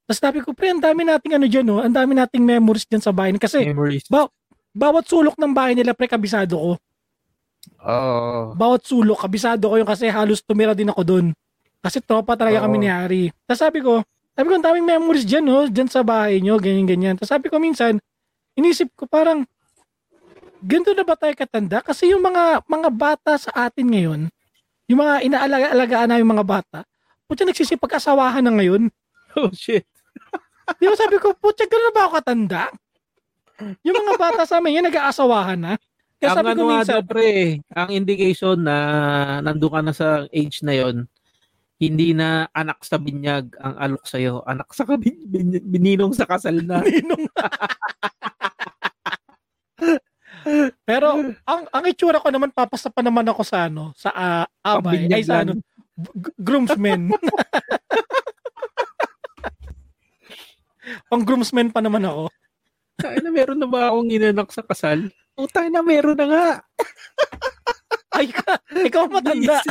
Tapos 0.09 0.17
sabi 0.21 0.41
ko, 0.41 0.57
pre, 0.57 0.73
ang 0.73 0.81
dami 0.81 1.05
nating 1.05 1.37
ano 1.37 1.45
dyan, 1.45 1.65
no? 1.69 1.81
ang 1.85 1.93
dami 1.93 2.17
nating 2.17 2.41
memories 2.41 2.85
dyan 2.89 3.01
sa 3.01 3.13
bahay. 3.13 3.33
Kasi 3.37 3.69
Memories. 3.69 4.09
ba- 4.09 4.29
bawat 4.73 5.05
sulok 5.05 5.37
ng 5.37 5.53
bahay 5.53 5.77
nila, 5.77 5.93
pre, 5.93 6.09
kabisado 6.09 6.57
ko. 6.57 6.71
Oo. 7.83 8.55
Bawat 8.55 8.81
sulok, 8.83 9.23
kabisado 9.23 9.71
ko 9.71 9.75
yung 9.79 9.87
kasi 9.87 10.07
halos 10.11 10.43
tumira 10.43 10.75
din 10.75 10.91
ako 10.91 11.01
doon. 11.03 11.25
Kasi 11.79 12.03
tropa 12.03 12.35
talaga 12.35 12.59
Oo. 12.59 12.65
kami 12.67 12.77
ni 12.83 12.87
Harry. 12.91 13.23
Tapos 13.47 13.61
sabi 13.63 13.79
ko, 13.79 14.03
sabi 14.35 14.47
ko, 14.47 14.53
ang 14.55 14.65
daming 14.65 14.87
memories 14.87 15.27
dyan, 15.27 15.43
no? 15.43 15.67
Dyan 15.67 15.87
sa 15.91 16.03
bahay 16.03 16.39
nyo, 16.39 16.55
ganyan, 16.59 16.87
ganyan. 16.87 17.15
Tapos 17.19 17.31
sabi 17.31 17.51
ko 17.51 17.59
minsan, 17.59 17.99
inisip 18.55 18.91
ko 18.95 19.03
parang, 19.07 19.43
ganito 20.63 20.91
na 20.91 21.03
ba 21.07 21.15
tayo 21.15 21.35
katanda? 21.35 21.79
Kasi 21.83 22.11
yung 22.11 22.23
mga 22.23 22.63
mga 22.67 22.89
bata 22.91 23.31
sa 23.39 23.51
atin 23.67 23.87
ngayon, 23.87 24.21
yung 24.91 24.99
mga 24.99 25.15
inaalaga-alagaan 25.27 26.07
namin 26.11 26.35
mga 26.35 26.45
bata, 26.47 26.79
putya 27.27 27.47
nagsisipag-asawahan 27.47 28.43
na 28.43 28.51
ngayon. 28.55 28.91
Oh, 29.37 29.53
shit. 29.53 29.85
Di 30.81 30.89
ba 30.89 30.97
sabi 30.97 31.21
ko, 31.21 31.37
putya 31.37 31.69
gano'n 31.69 31.85
na 31.85 31.93
ba 31.93 32.01
ako 32.09 32.13
katanda? 32.17 32.61
Yung 33.85 33.93
mga 33.93 34.17
bata 34.17 34.41
sa 34.49 34.57
amin, 34.57 34.81
yan 34.81 34.89
nag-aasawahan 34.89 35.59
na. 35.59 35.73
Kaya 36.19 36.35
ang 36.35 36.51
ano 36.51 36.63
nga 36.67 36.83
minsan, 36.83 36.99
daw, 36.99 37.07
pre, 37.07 37.63
ang 37.71 37.89
indication 37.95 38.59
na 38.59 38.75
nandun 39.39 39.71
ka 39.71 39.79
na 39.79 39.95
sa 39.95 40.27
age 40.27 40.59
na 40.67 40.75
yon 40.75 41.07
hindi 41.79 42.11
na 42.11 42.43
anak 42.51 42.83
sa 42.83 42.99
binyag 42.99 43.55
ang 43.55 43.75
alok 43.79 44.03
sa'yo. 44.03 44.43
Anak 44.43 44.67
sa 44.75 44.83
kabin, 44.83 45.15
bin, 45.31 45.55
bininong 45.63 46.11
sa 46.11 46.27
kasal 46.27 46.59
na. 46.59 46.83
Ninong. 46.87 47.23
Pero 50.83 51.23
ang 51.47 51.61
ang 51.71 51.83
itsura 51.87 52.19
ko 52.19 52.27
naman 52.35 52.51
papasa 52.51 52.91
pa 52.91 52.99
naman 52.99 53.23
ako 53.31 53.47
sa 53.47 53.71
ano, 53.71 53.95
sa 53.95 54.11
ah, 54.11 54.43
abay, 54.59 55.07
ay 55.07 55.23
sa 55.23 55.47
ano, 55.47 55.55
groomsmen. 56.35 57.11
Pang 61.09 61.23
groomsmen 61.23 61.71
pa 61.71 61.79
naman 61.79 62.03
ako. 62.03 62.27
Ay 63.05 63.23
na 63.23 63.31
meron 63.31 63.59
na 63.59 63.69
ba 63.69 63.91
akong 63.91 64.11
inanak 64.11 64.49
sa 64.51 64.63
kasal? 64.63 65.07
Utay 65.39 65.71
na 65.71 65.79
meron 65.79 66.19
na 66.19 66.27
nga. 66.27 66.47
Ay 68.19 68.27
ka, 68.33 68.59
ikaw 68.75 69.07
matanda. 69.07 69.63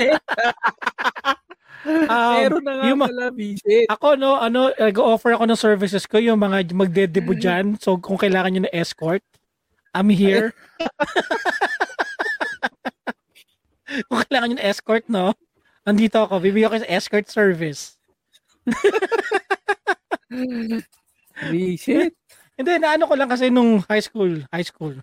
Um, 1.88 2.42
meron 2.42 2.64
na 2.66 2.74
nga 2.74 2.84
yung 2.90 3.00
pala, 3.00 3.30
visit. 3.30 3.86
Ako 3.86 4.18
no, 4.18 4.34
ano, 4.34 4.74
nag-offer 4.74 5.38
ako 5.38 5.46
ng 5.46 5.62
services 5.62 6.10
ko 6.10 6.18
yung 6.18 6.42
mga 6.42 6.74
magde-debut 6.74 7.38
dyan. 7.38 7.78
So 7.78 7.96
kung 8.02 8.18
kailangan 8.18 8.50
niyo 8.50 8.62
na 8.66 8.74
escort, 8.74 9.22
I'm 9.94 10.10
here. 10.10 10.50
kung 14.10 14.20
kailangan 14.26 14.46
niyo 14.52 14.58
na 14.58 14.68
escort, 14.68 15.06
no? 15.06 15.38
Andito 15.86 16.18
ako, 16.18 16.42
bibigyan 16.42 16.74
ko 16.74 16.82
sa 16.82 16.90
escort 16.90 17.30
service. 17.30 17.94
Visit. 21.54 22.17
Hindi, 22.58 22.72
naano 22.82 23.06
ko 23.06 23.14
lang 23.14 23.30
kasi 23.30 23.54
nung 23.54 23.78
high 23.86 24.02
school, 24.02 24.42
high 24.50 24.66
school. 24.66 24.98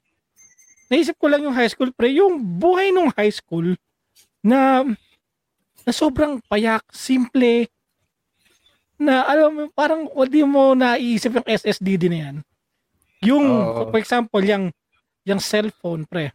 Naisip 0.92 1.16
ko 1.16 1.32
lang 1.32 1.42
yung 1.48 1.56
high 1.56 1.72
school, 1.72 1.90
pre, 1.96 2.12
yung 2.12 2.38
buhay 2.38 2.92
nung 2.92 3.10
high 3.16 3.32
school 3.32 3.80
na 4.44 4.84
na 5.86 5.92
sobrang 5.94 6.42
payak, 6.52 6.84
simple, 6.92 7.70
na 9.00 9.24
alam 9.24 9.50
mo, 9.54 9.64
parang 9.72 10.10
hindi 10.10 10.42
mo 10.44 10.74
naiisip 10.74 11.40
yung 11.40 11.48
SSDD 11.48 12.10
na 12.10 12.20
yan. 12.28 12.36
Yung, 13.24 13.46
Oo. 13.46 13.94
for 13.94 14.00
example, 14.02 14.42
yung, 14.42 14.74
yung 15.24 15.40
cellphone, 15.40 16.04
pre. 16.10 16.34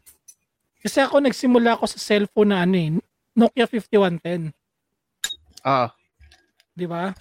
Kasi 0.80 1.02
ako 1.04 1.20
nagsimula 1.20 1.76
ako 1.76 1.84
sa 1.90 1.98
cellphone 2.00 2.54
na 2.54 2.64
ano 2.64 2.76
eh, 2.78 2.90
Nokia 3.36 3.68
5110. 3.68 4.54
Ah. 5.60 5.92
Di 6.72 6.88
ba? 6.88 7.12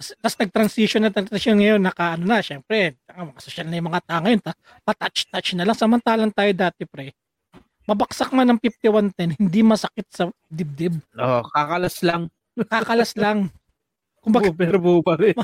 Tapos 0.00 0.36
nag-transition 0.40 1.04
na 1.04 1.12
transition 1.12 1.60
ngayon, 1.60 1.80
naka 1.84 2.16
ano 2.16 2.24
na, 2.24 2.40
syempre, 2.40 2.96
mga 3.04 3.40
social 3.44 3.66
na 3.68 3.76
yung 3.76 3.88
mga 3.92 4.00
tao 4.08 4.20
ngayon, 4.24 4.40
ta, 4.40 4.52
pa-touch-touch 4.80 5.60
na 5.60 5.68
lang. 5.68 5.76
Samantalang 5.76 6.32
tayo 6.32 6.50
dati, 6.56 6.88
pre. 6.88 7.12
Mabaksak 7.84 8.32
man 8.32 8.48
ng 8.56 8.60
5110, 8.64 9.36
hindi 9.36 9.60
masakit 9.60 10.08
sa 10.08 10.32
dibdib. 10.48 10.96
Oh, 11.20 11.44
kakalas 11.52 12.00
lang. 12.00 12.32
Kakalas 12.56 13.12
lang. 13.22 13.52
Kumbaga, 14.20 14.52
Pero 14.52 14.80
buo 14.80 15.00
pa 15.04 15.16
rin. 15.20 15.36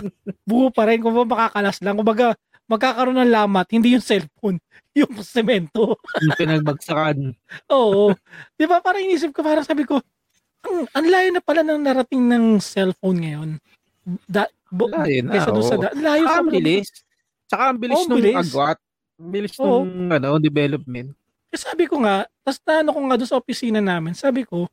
buo 0.44 0.68
pa 0.72 0.88
rin, 0.88 1.00
kumbaga 1.04 1.28
makakalas 1.28 1.80
lang. 1.84 1.96
Kumbaga, 1.96 2.32
magkakaroon 2.68 3.18
ng 3.24 3.32
lamat, 3.32 3.66
hindi 3.72 3.92
yung 3.92 4.04
cellphone, 4.04 4.56
yung 4.98 5.12
semento. 5.20 6.00
Yung 6.24 6.36
pinagbagsakan. 6.36 7.36
Oo. 7.72 8.16
Di 8.56 8.64
ba, 8.64 8.80
parang 8.80 9.04
inisip 9.04 9.36
ko, 9.36 9.44
parang 9.44 9.64
sabi 9.64 9.84
ko, 9.84 10.00
ang, 10.66 10.88
ang 10.96 11.06
layo 11.06 11.28
na 11.30 11.42
pala 11.44 11.62
ng 11.62 11.78
narating 11.78 12.24
ng 12.24 12.44
cellphone 12.58 13.20
ngayon. 13.22 13.50
Da, 14.06 14.46
bo, 14.70 14.86
Ayun 14.94 15.26
na. 15.26 15.34
kesa 15.34 15.50
doon 15.50 15.66
sa 15.66 15.76
da, 15.82 15.90
layo 15.98 16.22
Saka 16.22 16.30
sa 16.30 16.38
ang 16.38 16.48
bilis. 16.48 16.86
Saka 17.50 17.62
ang 17.74 17.78
bilis 17.82 17.98
ang 17.98 18.06
nung 18.06 18.18
bilis. 18.22 18.36
agwat. 18.38 18.78
Ang 19.18 19.30
bilis 19.34 19.54
nung 19.58 19.90
ano, 20.14 20.28
development. 20.38 21.08
Eh, 21.50 21.58
sabi 21.58 21.90
ko 21.90 21.98
nga, 22.06 22.22
tas 22.46 22.62
na 22.62 22.86
ano 22.86 22.94
ko 22.94 23.00
nga 23.02 23.16
doon 23.18 23.30
sa 23.30 23.38
opisina 23.38 23.82
namin, 23.82 24.14
sabi 24.14 24.46
ko, 24.46 24.70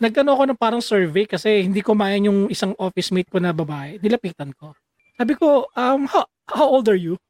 nagkano 0.00 0.32
ako 0.32 0.42
ng 0.48 0.58
parang 0.60 0.80
survey 0.80 1.28
kasi 1.28 1.68
hindi 1.68 1.84
ko 1.84 1.92
mayan 1.92 2.32
yung 2.32 2.40
isang 2.48 2.72
office 2.80 3.12
mate 3.12 3.28
ko 3.28 3.36
na 3.36 3.52
babae. 3.52 4.00
Nilapitan 4.00 4.48
ko. 4.56 4.72
Sabi 5.20 5.36
ko, 5.36 5.68
um, 5.76 6.08
how, 6.08 6.24
how 6.48 6.64
old 6.64 6.88
are 6.88 6.96
you? 6.96 7.20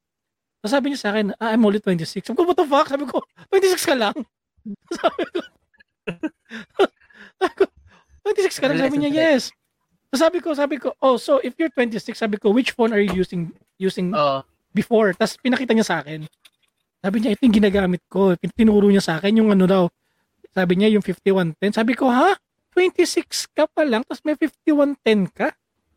Tapos 0.63 0.71
sabi 0.79 0.95
niya 0.95 1.01
sa 1.03 1.11
akin, 1.11 1.35
ah, 1.35 1.51
I'm 1.51 1.67
only 1.67 1.83
26. 1.83 2.31
Sabi 2.31 2.39
ko, 2.39 2.47
what 2.47 2.55
the 2.55 2.69
fuck? 2.69 2.87
Sabi 2.87 3.11
ko, 3.11 3.19
26 3.51 3.91
ka 3.91 3.95
lang? 3.99 4.15
sabi 5.03 5.23
ko, 5.35 5.39
sabi 7.43 7.53
ko, 7.59 7.65
26 8.23 8.63
ka 8.63 8.67
lang? 8.71 8.79
Sabi 8.79 8.97
niya, 9.03 9.11
yes. 9.11 9.51
Tapos 10.11 10.21
sabi 10.27 10.39
ko, 10.43 10.49
sabi 10.59 10.77
ko, 10.83 10.91
oh, 10.99 11.15
so 11.15 11.39
if 11.39 11.55
you're 11.55 11.71
26, 11.71 12.19
sabi 12.19 12.35
ko, 12.35 12.51
which 12.51 12.75
phone 12.75 12.91
are 12.91 12.99
you 12.99 13.15
using 13.15 13.55
using 13.79 14.11
Oo. 14.11 14.43
before. 14.75 15.15
Tapos 15.15 15.39
pinakita 15.39 15.71
niya 15.71 15.87
sa 15.87 16.03
akin. 16.03 16.27
Sabi 16.99 17.17
niya, 17.23 17.39
ito 17.39 17.47
yung 17.47 17.55
ginagamit 17.55 18.03
ko. 18.11 18.35
Tin- 18.35 18.51
Tinuro 18.51 18.91
niya 18.91 19.01
sa 19.01 19.23
akin 19.23 19.39
yung 19.39 19.55
ano 19.55 19.71
daw. 19.71 19.85
Sabi 20.51 20.83
niya, 20.83 20.91
yung 20.99 21.05
5110. 21.07 21.79
Sabi 21.79 21.95
ko, 21.95 22.11
ha? 22.11 22.35
26 22.75 23.55
ka 23.55 23.71
pa 23.71 23.83
lang, 23.87 24.03
tapos 24.07 24.23
may 24.27 24.35
5110 24.35 25.31
ka? 25.31 25.55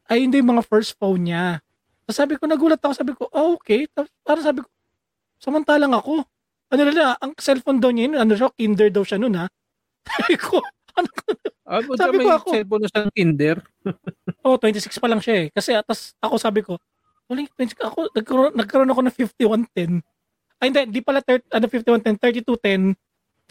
Ay, 0.10 0.26
hindi 0.30 0.42
yung 0.42 0.58
mga 0.58 0.66
first 0.70 0.94
phone 1.02 1.26
niya. 1.26 1.58
Tapos 2.06 2.18
sabi 2.18 2.38
ko, 2.38 2.46
nagulat 2.46 2.78
ako. 2.82 2.94
Sabi 2.94 3.12
ko, 3.18 3.26
oh, 3.34 3.58
okay. 3.58 3.90
Tapos 3.90 4.14
parang 4.22 4.46
sabi 4.46 4.60
ko, 4.62 4.70
samantalang 5.42 5.98
ako. 5.98 6.22
Ano 6.70 6.82
na, 6.90 7.18
ang 7.18 7.34
cellphone 7.42 7.82
daw 7.82 7.90
niya 7.90 8.14
yun, 8.14 8.18
ano 8.22 8.34
siya, 8.38 8.50
kinder 8.54 8.90
daw 8.94 9.02
siya 9.02 9.18
nun, 9.22 9.38
ha? 9.38 9.46
Sabi 10.10 10.36
ko, 10.38 10.58
ano 10.98 11.10
Ah, 11.74 11.82
sabi 11.98 12.22
ko 12.22 12.30
ako- 12.30 12.54
cellphone 12.54 12.82
na 12.86 12.90
siyang 12.94 13.10
Tinder. 13.10 13.58
Oh, 14.46 14.62
26 14.62 15.02
pa 15.02 15.10
lang 15.10 15.18
siya 15.18 15.36
eh. 15.42 15.48
Kasi 15.50 15.74
atas 15.74 16.14
ako 16.22 16.36
sabi 16.38 16.62
ko, 16.62 16.78
26 17.26 17.74
ako 17.82 18.14
nagkaroon, 18.14 18.54
nagkaroon 18.54 18.92
ako 18.94 19.02
ng 19.10 19.16
5110. 19.18 20.06
Ay 20.62 20.70
hindi, 20.70 20.82
di 20.94 21.02
pala 21.02 21.26
30, 21.26 21.50
ano 21.50 21.66
5110, 21.66 22.22
3210. 22.22 22.94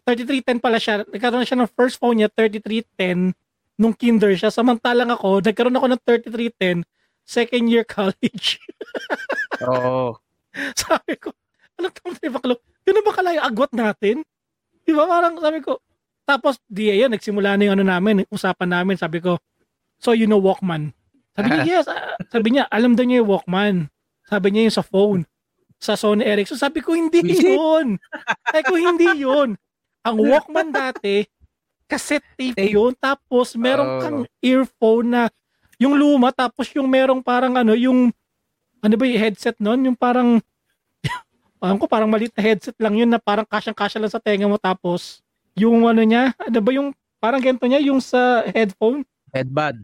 3310 0.06 0.62
pala 0.62 0.78
siya. 0.78 1.02
Nagkaroon 1.02 1.46
siya 1.46 1.58
ng 1.58 1.72
first 1.74 1.98
phone 1.98 2.22
niya 2.22 2.30
3310 2.30 3.34
nung 3.74 3.94
kinder 3.96 4.30
siya. 4.38 4.54
Samantalang 4.54 5.10
ako, 5.10 5.42
nagkaroon 5.42 5.74
ako 5.74 5.86
ng 5.90 6.00
3310 6.06 6.86
second 7.26 7.64
year 7.70 7.86
college. 7.86 8.62
Oo. 9.66 10.18
sabi 10.76 11.16
ko, 11.16 11.32
ano 11.80 11.88
tama 11.90 12.14
tayo 12.18 12.32
baklo? 12.36 12.54
Ganun 12.84 13.06
ba 13.06 13.12
kalayo 13.14 13.40
agwat 13.40 13.72
natin? 13.72 14.20
Di 14.82 14.92
ba 14.92 15.06
parang 15.06 15.38
sabi 15.38 15.62
ko, 15.62 15.78
tapos 16.32 16.56
di 16.64 16.88
ayun, 16.88 17.12
nagsimula 17.12 17.54
na 17.54 17.62
yung 17.68 17.74
ano 17.76 17.84
namin, 17.84 18.24
usapan 18.32 18.72
namin, 18.72 18.96
sabi 18.96 19.20
ko, 19.20 19.36
so 20.00 20.16
you 20.16 20.24
know 20.24 20.40
Walkman? 20.40 20.96
Sabi 21.36 21.48
niya, 21.52 21.64
yes. 21.80 21.86
ah, 21.88 22.16
sabi 22.28 22.56
niya, 22.56 22.64
alam 22.68 22.96
daw 22.96 23.04
niya 23.04 23.20
yung 23.20 23.30
Walkman. 23.30 23.76
Sabi 24.24 24.46
niya 24.48 24.68
yung 24.68 24.76
sa 24.76 24.84
phone. 24.84 25.22
Sa 25.76 25.92
Sony 25.92 26.22
Ericsson. 26.22 26.56
Sabi 26.56 26.78
ko, 26.80 26.94
hindi 26.94 27.20
yun. 27.20 27.98
Sabi 28.48 28.62
ko, 28.64 28.74
hindi 28.76 29.08
yun. 29.26 29.58
Ang 30.02 30.16
Walkman 30.18 30.70
dati, 30.70 31.26
cassette 31.86 32.24
tape 32.34 32.54
Tape. 32.54 32.72
yun. 32.72 32.92
Tapos, 32.96 33.54
meron 33.54 33.88
Oh. 33.88 34.00
kang 34.00 34.18
earphone 34.40 35.06
na, 35.10 35.22
yung 35.78 35.98
luma, 35.98 36.30
tapos 36.30 36.70
yung 36.74 36.86
merong 36.86 37.18
parang 37.18 37.58
ano, 37.58 37.74
yung, 37.74 38.14
ano 38.78 38.94
ba 38.94 39.04
yung 39.06 39.18
headset 39.18 39.58
nun? 39.58 39.82
Yung 39.82 39.98
parang, 39.98 40.38
alam 41.62 41.78
ko, 41.78 41.86
parang 41.86 42.10
maliit 42.10 42.34
na 42.34 42.42
headset 42.42 42.74
lang 42.78 42.94
yun 42.94 43.10
na 43.10 43.18
parang 43.18 43.46
kasyang-kasya 43.46 43.98
lang 44.02 44.10
sa 44.10 44.18
tenga 44.22 44.46
mo. 44.46 44.58
Tapos, 44.58 45.21
yung 45.54 45.84
ano 45.84 46.02
niya, 46.02 46.32
ano 46.34 46.58
ba 46.58 46.70
yung, 46.72 46.88
parang 47.18 47.40
ganito 47.40 47.64
niya, 47.66 47.80
yung 47.82 48.00
sa 48.00 48.42
headphone, 48.48 49.04
Headband. 49.32 49.80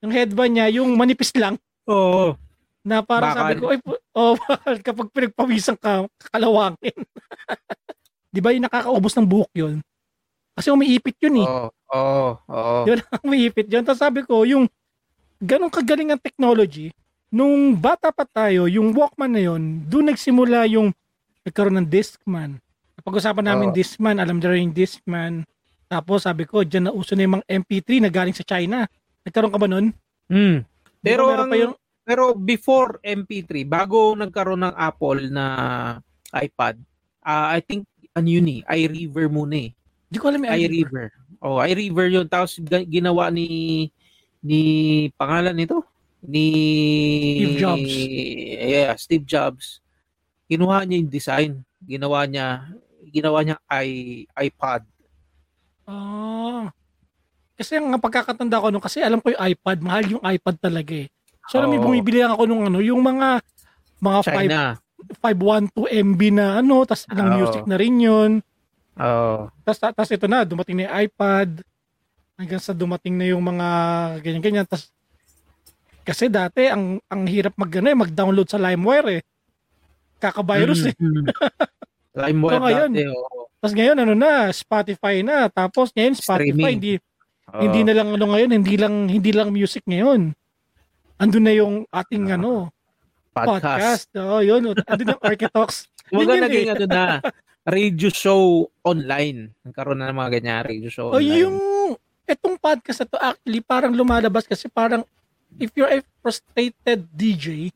yung 0.00 0.12
headband 0.12 0.52
niya, 0.52 0.66
yung 0.72 0.94
manipis 0.94 1.30
lang, 1.34 1.58
Oo. 1.86 2.34
na 2.82 3.02
parang 3.02 3.34
Bakal. 3.34 3.40
sabi 3.42 3.54
ko, 3.58 3.64
ay, 3.70 3.78
oh, 4.18 4.34
kapag 4.80 5.08
pinagpawisan 5.10 5.76
ka, 5.78 6.06
kalawangin. 6.30 6.94
Di 8.32 8.40
ba 8.40 8.50
yung 8.50 8.64
nakakaubos 8.64 9.12
ng 9.14 9.28
buhok 9.28 9.52
yun? 9.52 9.76
Kasi 10.56 10.72
umiipit 10.72 11.16
yun 11.20 11.44
eh. 11.44 11.48
Oo. 11.48 11.68
Oo. 11.92 12.28
Oo. 12.48 12.78
Yun 12.88 12.98
ang 13.04 13.22
umiipit 13.28 13.68
yun. 13.68 13.84
Tapos 13.84 14.00
sabi 14.00 14.24
ko, 14.24 14.44
yung 14.48 14.64
ganong 15.38 15.72
kagaling 15.72 16.12
ang 16.12 16.20
technology, 16.20 16.88
nung 17.28 17.76
bata 17.76 18.08
pa 18.08 18.24
tayo, 18.24 18.64
yung 18.68 18.92
Walkman 18.92 19.32
na 19.32 19.42
yun, 19.42 19.84
doon 19.84 20.12
nagsimula 20.12 20.64
yung 20.68 20.92
nagkaroon 21.44 21.76
ng 21.80 21.88
Discman. 21.88 22.56
Pag-usapan 23.02 23.44
namin 23.50 23.68
Oo. 23.70 23.76
Discman, 23.76 24.22
alam 24.22 24.38
nyo 24.38 24.48
rin 24.50 24.70
yung 24.70 24.76
Discman. 24.76 25.42
Tapos 25.90 26.24
sabi 26.24 26.46
ko, 26.46 26.62
dyan 26.62 26.88
na 26.88 26.94
uso 26.94 27.12
na 27.18 27.26
yung 27.26 27.42
mga 27.42 27.48
MP3 27.50 27.88
na 28.06 28.10
galing 28.10 28.34
sa 28.34 28.46
China. 28.46 28.86
Nagkaroon 29.26 29.52
ka 29.52 29.60
ba 29.60 29.68
nun? 29.68 29.90
Hmm. 30.30 30.62
Ba 31.02 31.04
Pero 31.04 31.22
ang, 31.28 31.50
pa 31.50 31.56
yung, 31.58 31.74
pero 32.06 32.32
before 32.32 33.02
MP3, 33.02 33.66
bago 33.66 34.14
nagkaroon 34.14 34.62
ng 34.62 34.74
Apple 34.78 35.28
na 35.34 35.44
iPad, 36.30 36.78
ah, 37.26 37.52
I 37.52 37.60
think 37.60 37.84
ano 38.14 38.28
yun 38.30 38.48
eh, 38.48 38.60
iRiver 38.64 39.26
muna 39.28 39.68
eh. 39.68 39.70
di 40.12 40.16
ko 40.20 40.30
alam 40.30 40.44
yung 40.44 40.54
iRiver. 40.54 41.08
Oh, 41.42 41.58
iRiver 41.58 42.08
yun. 42.08 42.26
Tapos 42.30 42.60
ginawa 42.86 43.32
ni 43.32 43.90
ni 44.44 44.62
pangalan 45.18 45.56
nito 45.56 45.82
ni 46.22 46.46
Steve 47.34 47.58
Jobs. 47.58 47.92
Yeah, 48.62 48.94
Steve 48.94 49.26
Jobs. 49.26 49.82
Kinuha 50.46 50.86
niya 50.86 51.00
yung 51.02 51.10
design 51.10 51.52
Ginawa 51.82 52.22
niya, 52.30 52.62
ginawa 53.12 53.44
niya 53.44 53.56
i 53.84 54.24
iPad. 54.26 54.82
Ah. 55.84 56.72
Kasi 57.54 57.76
ang 57.76 57.92
pagkakatanda 58.00 58.58
ko 58.58 58.72
nung 58.72 58.82
kasi 58.82 59.04
alam 59.04 59.20
ko 59.20 59.30
yung 59.30 59.42
iPad, 59.54 59.78
mahal 59.84 60.04
yung 60.08 60.24
iPad 60.24 60.56
talaga 60.58 60.94
eh. 60.96 61.08
So 61.52 61.60
alam 61.60 61.76
Oo. 61.76 61.84
bumibili 61.84 62.24
lang 62.24 62.32
ako 62.32 62.42
nung 62.48 62.64
ano, 62.66 62.80
yung 62.80 63.04
mga 63.04 63.44
mga 64.00 64.20
5 64.24 64.34
China. 64.34 64.60
512 65.20 65.90
MB 65.90 66.20
na 66.32 66.46
ano, 66.62 66.86
tas 66.86 67.04
ng 67.10 67.28
Oo. 67.28 67.36
music 67.38 67.62
na 67.68 67.76
rin 67.76 67.94
yun. 68.00 68.32
Oo. 68.98 69.50
Tas, 69.66 69.78
tas 69.78 70.10
ito 70.10 70.26
na, 70.30 70.46
dumating 70.46 70.78
na 70.78 70.88
yung 70.88 70.96
iPad. 71.10 71.50
Hanggang 72.38 72.62
sa 72.62 72.72
dumating 72.72 73.14
na 73.18 73.26
yung 73.28 73.42
mga 73.44 73.68
ganyan-ganyan. 74.24 74.66
Tas, 74.66 74.90
kasi 76.02 76.26
dati, 76.26 76.66
ang 76.66 76.98
ang 77.06 77.22
hirap 77.30 77.54
mag, 77.54 77.70
ano, 77.78 77.88
eh, 77.90 77.98
mag-download 77.98 78.48
sa 78.50 78.58
LimeWire 78.58 79.08
eh. 79.18 79.22
Kaka-virus 80.18 80.90
eh. 80.90 80.94
LimeWire 82.12 82.52
So, 82.52 82.62
ngayon, 82.62 82.90
dati, 82.92 83.04
oo. 83.08 83.38
Tapos 83.56 83.74
ngayon, 83.74 83.96
ano 83.98 84.12
na, 84.12 84.32
Spotify 84.50 85.14
na. 85.22 85.46
Tapos 85.48 85.88
ngayon, 85.92 86.14
Spotify, 86.14 86.50
Streaming. 86.50 86.74
hindi, 86.76 86.92
Oo. 87.48 87.60
hindi 87.62 87.80
na 87.86 87.94
lang 87.94 88.08
ano 88.10 88.26
ngayon, 88.28 88.50
hindi 88.52 88.74
lang, 88.76 88.94
hindi 89.06 89.30
lang 89.30 89.48
music 89.48 89.86
ngayon. 89.86 90.34
Andun 91.16 91.44
na 91.46 91.54
yung 91.54 91.74
ating 91.88 92.24
Ah, 92.28 92.34
ano, 92.34 92.68
podcast. 93.30 93.62
podcast. 93.62 94.04
Oo, 94.18 94.38
yun. 94.42 94.60
Andun 94.74 95.12
yung 95.14 95.22
Architox. 95.22 95.86
Yun 96.12 96.28
naging 96.28 96.68
eh. 96.68 96.74
ano 96.74 96.84
na, 96.84 97.04
radio 97.64 98.10
show 98.10 98.42
online. 98.82 99.48
Nagkaroon 99.62 99.96
na 99.96 100.10
ng 100.10 100.18
mga 100.18 100.30
ganyan 100.34 100.62
radio 100.66 100.90
show 100.90 101.08
O 101.08 101.16
online. 101.16 101.40
yung 101.40 101.56
etong 102.26 102.58
podcast 102.58 103.00
na 103.00 103.08
to 103.08 103.16
actually 103.16 103.62
parang 103.62 103.94
lumalabas 103.94 104.44
kasi 104.44 104.68
parang 104.68 105.06
if 105.56 105.72
you're 105.72 105.88
a 105.88 106.02
frustrated 106.20 107.06
DJ, 107.08 107.72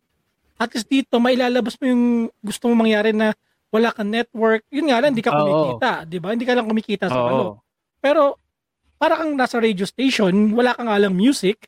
at 0.57 0.69
least 0.71 0.85
dito 0.87 1.17
mailalabas 1.17 1.79
mo 1.79 1.85
yung 1.87 2.05
gusto 2.41 2.67
mo 2.67 2.77
mangyari 2.77 3.15
na 3.15 3.33
wala 3.71 3.91
kang 3.91 4.11
network. 4.11 4.63
Yun 4.71 4.87
nga 4.89 4.99
lang, 5.01 5.11
hindi 5.13 5.25
ka 5.25 5.33
Oo. 5.33 5.39
kumikita. 5.39 5.91
Di 6.05 6.19
ba? 6.19 6.29
Hindi 6.33 6.47
ka 6.47 6.55
lang 6.55 6.67
kumikita 6.67 7.07
sa 7.07 7.19
Oo. 7.19 7.29
ano. 7.29 7.45
Pero, 7.99 8.39
para 8.97 9.19
kang 9.19 9.35
nasa 9.35 9.59
radio 9.59 9.85
station, 9.85 10.33
wala 10.55 10.73
kang 10.73 10.89
alam 10.89 11.13
music. 11.13 11.67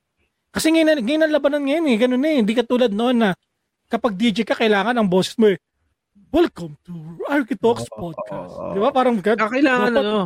Kasi 0.48 0.72
ngayon, 0.72 1.04
ngayon 1.04 1.22
ang 1.24 1.34
labanan 1.34 1.62
ngayon 1.64 1.84
eh. 1.86 1.96
Ganun 1.96 2.24
eh. 2.24 2.36
Hindi 2.40 2.52
katulad 2.54 2.88
noon 2.88 3.16
na 3.20 3.30
kapag 3.86 4.16
DJ 4.16 4.44
ka, 4.44 4.56
kailangan 4.56 4.96
ang 4.96 5.08
boses 5.08 5.36
mo 5.36 5.50
eh. 5.50 5.58
Welcome 6.28 6.76
to 6.84 6.92
Architalks 7.26 7.88
Oo. 7.90 8.12
Podcast. 8.12 8.52
Di 8.72 8.78
ba? 8.78 8.90
Parang 8.90 9.16
gan- 9.18 9.38
Ah, 9.38 9.48
kailangan 9.48 9.92
Dapat 9.92 10.04
ano, 10.04 10.20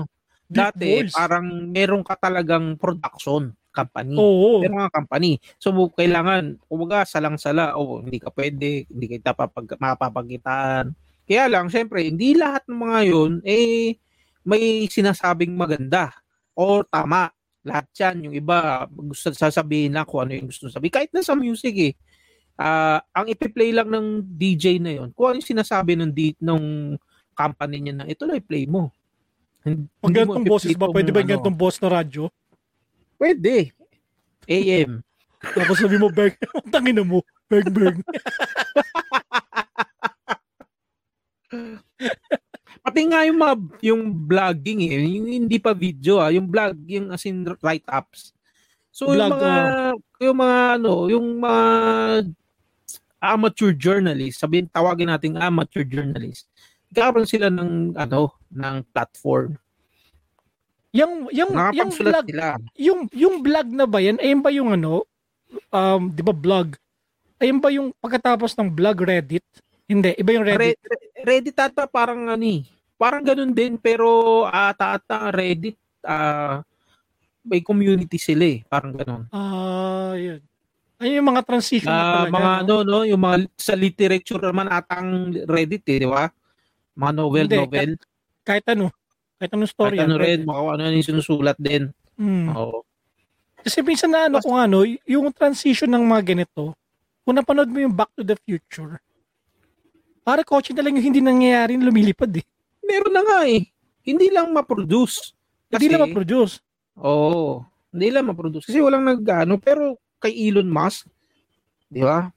dati 0.46 0.88
voice. 1.00 1.14
parang 1.14 1.46
meron 1.68 2.02
ka 2.02 2.14
talagang 2.16 2.76
production 2.76 3.50
company. 3.70 4.14
Oo. 4.14 4.60
Meron 4.60 4.78
nga 4.78 4.92
company. 4.92 5.38
So 5.56 5.72
kailangan, 5.88 6.58
kumbaga 6.66 7.02
salang-sala, 7.02 7.74
o 7.74 7.98
hindi 7.98 8.18
ka 8.18 8.30
pwede, 8.30 8.84
hindi 8.84 9.06
kita 9.08 9.32
papag, 9.32 9.74
mapapagitaan. 9.74 10.92
Kaya 11.26 11.46
lang, 11.46 11.70
syempre, 11.70 12.02
hindi 12.02 12.34
lahat 12.34 12.66
ng 12.66 12.78
mga 12.82 13.00
yun, 13.06 13.32
eh, 13.46 13.96
may 14.42 14.86
sinasabing 14.90 15.54
maganda 15.54 16.10
o 16.52 16.82
tama. 16.82 17.30
Lahat 17.62 17.86
yan. 17.94 18.30
Yung 18.30 18.34
iba, 18.34 18.90
gusto 18.90 19.30
sasabihin 19.30 19.94
lang 19.94 20.02
kung 20.02 20.26
ano 20.26 20.34
yung 20.34 20.50
gusto 20.50 20.66
sabihin. 20.66 20.94
Kahit 20.98 21.10
na 21.14 21.22
sa 21.22 21.38
music 21.38 21.74
eh. 21.78 21.94
Ah, 22.58 23.00
ang 23.14 23.30
ipi-play 23.30 23.70
lang 23.70 23.88
ng 23.88 24.20
DJ 24.36 24.82
na 24.82 24.92
yun, 24.92 25.08
kung 25.16 25.32
ano 25.32 25.40
yung 25.40 25.50
sinasabi 25.56 25.96
ng, 25.96 26.10
di, 26.12 26.36
ng 26.36 26.94
company 27.32 27.80
niya 27.80 27.94
na, 27.96 28.04
ito 28.04 28.28
lang 28.28 28.38
i-play 28.38 28.68
mo. 28.68 28.92
Hindi 29.64 29.88
Pag 30.02 30.10
mo 30.10 30.14
ganitong 30.14 30.46
boses 30.46 30.74
ba, 30.74 30.90
pwede 30.90 31.10
ba 31.14 31.22
yung 31.22 31.32
ganitong 31.38 31.56
boss 31.56 31.78
na 31.78 32.02
radyo? 32.02 32.28
Pwede. 33.16 33.72
AM. 34.50 35.00
Tapos 35.42 35.78
sabi 35.78 35.96
mo, 35.98 36.10
Berg, 36.10 36.34
tangin 36.74 36.98
na 36.98 37.06
mo, 37.06 37.22
Berg, 37.46 37.70
Berg. 37.70 37.96
Pati 43.02 43.10
nga 43.18 43.26
yung 43.26 43.38
mga 43.42 43.56
yung 43.82 44.02
vlogging 44.30 44.80
eh, 44.86 44.94
yung 45.18 45.26
hindi 45.26 45.58
pa 45.58 45.74
video 45.74 46.22
ah, 46.22 46.30
yung 46.30 46.46
vlog, 46.46 46.78
yung 46.86 47.10
as 47.10 47.26
in 47.26 47.42
write-ups. 47.58 48.30
So 48.94 49.10
yung 49.10 49.26
Vlog, 49.26 49.42
mga 49.42 49.54
yung 50.22 50.38
mga 50.38 50.58
ano, 50.78 50.92
yung 51.10 51.26
mga 51.42 51.64
amateur 53.18 53.74
journalist, 53.74 54.38
sabihin 54.38 54.70
tawagin 54.70 55.10
nating 55.10 55.34
amateur 55.34 55.82
journalist. 55.82 56.46
Nagkakaroon 56.94 57.26
sila 57.26 57.50
ng 57.50 57.98
ano, 57.98 58.38
ng 58.54 58.86
platform. 58.94 59.58
Yung, 60.94 61.26
yung, 61.34 61.50
yung 61.74 61.90
vlog, 61.90 62.26
sila. 62.30 62.62
yung, 62.78 63.10
yung 63.10 63.42
vlog 63.42 63.66
na 63.66 63.82
ba 63.90 63.98
yan, 63.98 64.22
ayun 64.22 64.46
ba 64.46 64.54
yung 64.54 64.70
ano, 64.78 65.02
um, 65.74 66.06
di 66.06 66.22
ba 66.22 66.30
vlog? 66.30 66.78
Ayun 67.42 67.58
ba 67.58 67.74
yung 67.74 67.90
pagkatapos 67.98 68.54
ng 68.54 68.70
vlog 68.70 69.02
Reddit? 69.02 69.42
Hindi, 69.90 70.14
iba 70.14 70.30
yung 70.38 70.46
Reddit. 70.46 70.78
Re- 70.78 70.86
Re- 70.86 71.10
Reddit 71.26 71.58
ata 71.58 71.90
parang 71.90 72.30
ano 72.30 72.46
eh, 72.46 72.62
parang 73.02 73.26
ganun 73.26 73.50
din 73.50 73.74
pero 73.74 74.46
ata 74.46 74.94
ata 74.94 75.34
Reddit 75.34 75.74
ah 76.06 76.62
may 77.42 77.58
community 77.58 78.22
sila 78.22 78.46
eh, 78.46 78.62
parang 78.70 78.94
ganun. 78.94 79.26
Ah, 79.34 80.14
yun. 80.14 80.38
Ayun 81.02 81.18
yung 81.18 81.30
mga 81.34 81.42
transition 81.42 81.90
talaga. 81.90 82.30
mga 82.30 82.52
no? 82.62 82.62
ano 82.62 82.74
no, 82.86 82.98
yung 83.02 83.18
mga 83.18 83.36
sa 83.58 83.74
literature 83.74 84.38
naman 84.38 84.70
atang 84.70 85.34
Reddit 85.50 85.82
eh, 85.90 86.06
di 86.06 86.08
ba? 86.08 86.30
Mga 86.94 87.12
novel 87.18 87.46
Hindi, 87.50 87.58
novel. 87.58 87.90
Kahit 88.46 88.64
ano. 88.70 88.94
Kahit 89.42 89.50
anong 89.58 89.70
story. 89.74 89.98
Kahit 89.98 90.06
ano 90.06 90.14
yan, 90.14 90.22
rin, 90.22 90.40
kung 90.46 90.70
ano 90.70 90.80
yung 90.86 91.08
sinusulat 91.10 91.58
din. 91.58 91.90
Hmm. 92.14 92.54
Oo. 92.54 92.86
Kasi 93.58 93.82
minsan 93.82 94.14
na 94.14 94.30
ano 94.30 94.38
kung 94.38 94.54
ano, 94.54 94.86
yung 94.86 95.26
transition 95.34 95.90
ng 95.90 96.06
mga 96.06 96.22
ganito, 96.22 96.78
kung 97.26 97.34
napanood 97.34 97.70
mo 97.70 97.82
yung 97.82 97.94
Back 97.94 98.14
to 98.14 98.22
the 98.22 98.38
Future, 98.38 99.02
para 100.22 100.46
kotse 100.46 100.70
na 100.70 100.86
lang 100.86 100.94
yung 100.94 101.06
hindi 101.10 101.18
nangyayari 101.18 101.74
lumilipad 101.74 102.30
eh. 102.38 102.46
Meron 102.92 103.14
na 103.16 103.22
nga 103.24 103.40
eh. 103.48 103.64
Hindi 104.04 104.28
lang 104.28 104.52
ma-produce. 104.52 105.32
Hindi 105.72 105.88
Kasi- 105.88 105.92
na 105.96 106.04
ma-produce. 106.04 106.60
Oo. 107.00 107.64
Hindi 107.88 108.08
lang 108.12 108.28
ma-produce. 108.28 108.68
Kasi 108.68 108.84
walang 108.84 109.08
nag-ano. 109.08 109.56
Pero 109.56 109.96
kay 110.20 110.52
Elon 110.52 110.68
Musk, 110.68 111.08
di 111.88 112.04
ba? 112.04 112.28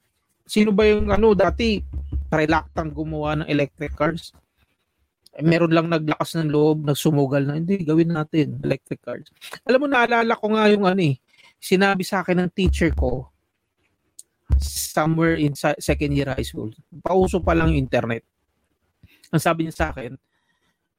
Sino 0.48 0.72
ba 0.72 0.88
yung 0.88 1.12
ano 1.12 1.36
dati 1.36 1.84
reluctant 2.32 2.96
gumawa 2.96 3.44
ng 3.44 3.48
electric 3.52 3.92
cars? 4.00 4.32
Eh, 5.36 5.44
meron 5.44 5.76
lang 5.76 5.92
naglakas 5.92 6.40
ng 6.40 6.48
loob, 6.48 6.88
nagsumugal 6.88 7.44
na, 7.44 7.60
hindi, 7.60 7.84
gawin 7.84 8.16
natin, 8.16 8.56
electric 8.64 9.04
cars. 9.04 9.28
Alam 9.68 9.84
mo, 9.84 9.88
naalala 9.92 10.32
ko 10.40 10.56
nga 10.56 10.72
yung 10.72 10.88
ano 10.88 11.02
eh, 11.04 11.20
sinabi 11.60 12.08
sa 12.08 12.24
akin 12.24 12.48
ng 12.48 12.52
teacher 12.56 12.96
ko, 12.96 13.28
somewhere 14.64 15.36
in 15.36 15.52
second 15.58 16.12
year 16.16 16.32
high 16.32 16.46
school, 16.46 16.72
pauso 17.04 17.44
pa 17.44 17.52
lang 17.52 17.76
yung 17.76 17.84
internet. 17.84 18.24
Ang 19.34 19.42
sabi 19.44 19.68
niya 19.68 19.76
sa 19.76 19.88
akin, 19.92 20.16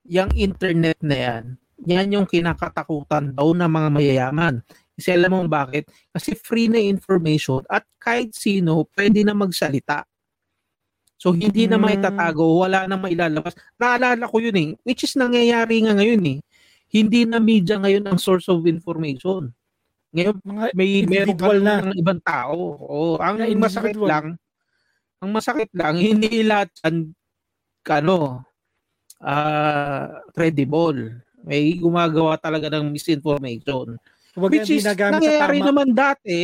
yung 0.09 0.33
internet 0.35 0.99
na 1.03 1.17
yan, 1.17 1.45
yan 1.85 2.09
yung 2.11 2.27
kinakatakutan 2.27 3.35
daw 3.35 3.53
ng 3.53 3.69
mga 3.69 3.89
mayayaman. 3.93 4.55
Kasi 4.97 5.13
alam 5.13 5.29
mo 5.29 5.45
bakit? 5.45 5.87
Kasi 6.09 6.33
free 6.33 6.73
na 6.73 6.81
information 6.81 7.61
at 7.69 7.85
kahit 8.01 8.33
sino 8.33 8.89
pwede 8.97 9.21
na 9.23 9.37
magsalita. 9.37 10.09
So 11.17 11.33
hindi 11.33 11.69
na 11.69 11.77
Hmm. 11.77 11.85
maitatago, 11.89 12.61
wala 12.61 12.85
na 12.89 12.97
mailalabas. 12.97 13.53
Naalala 13.77 14.25
ko 14.29 14.37
yun 14.41 14.57
eh, 14.57 14.71
which 14.85 15.05
is 15.05 15.17
nangyayari 15.17 15.85
nga 15.85 15.97
ngayon 15.97 16.23
eh. 16.29 16.39
Hindi 16.89 17.25
na 17.29 17.41
media 17.41 17.77
ngayon 17.77 18.05
ang 18.09 18.19
source 18.21 18.49
of 18.49 18.65
information. 18.65 19.53
Ngayon 20.17 20.37
Mga 20.41 20.65
may 20.73 20.91
individual 21.05 21.59
na. 21.61 21.75
ng 21.85 21.97
ibang 22.01 22.21
tao. 22.25 22.57
O, 22.81 23.17
ang 23.21 23.37
masakit 23.59 23.97
lang, 24.01 24.37
ang 25.21 25.31
masakit 25.33 25.69
lang, 25.77 25.97
hindi 26.01 26.41
lahat 26.41 26.73
yan, 26.85 27.13
ano, 27.91 28.45
ah, 29.21 30.21
credible. 30.33 31.17
May 31.47 31.79
gumagawa 31.79 32.35
talaga 32.37 32.67
ng 32.75 32.91
misinformation. 32.91 33.95
Kumbaga, 34.35 34.53
Which 34.53 34.71
is, 34.75 34.85
nagamit 34.85 35.23
sa 35.23 35.23
nangyayari 35.23 35.59
tama. 35.63 35.69
naman 35.73 35.89
dati, 35.95 36.39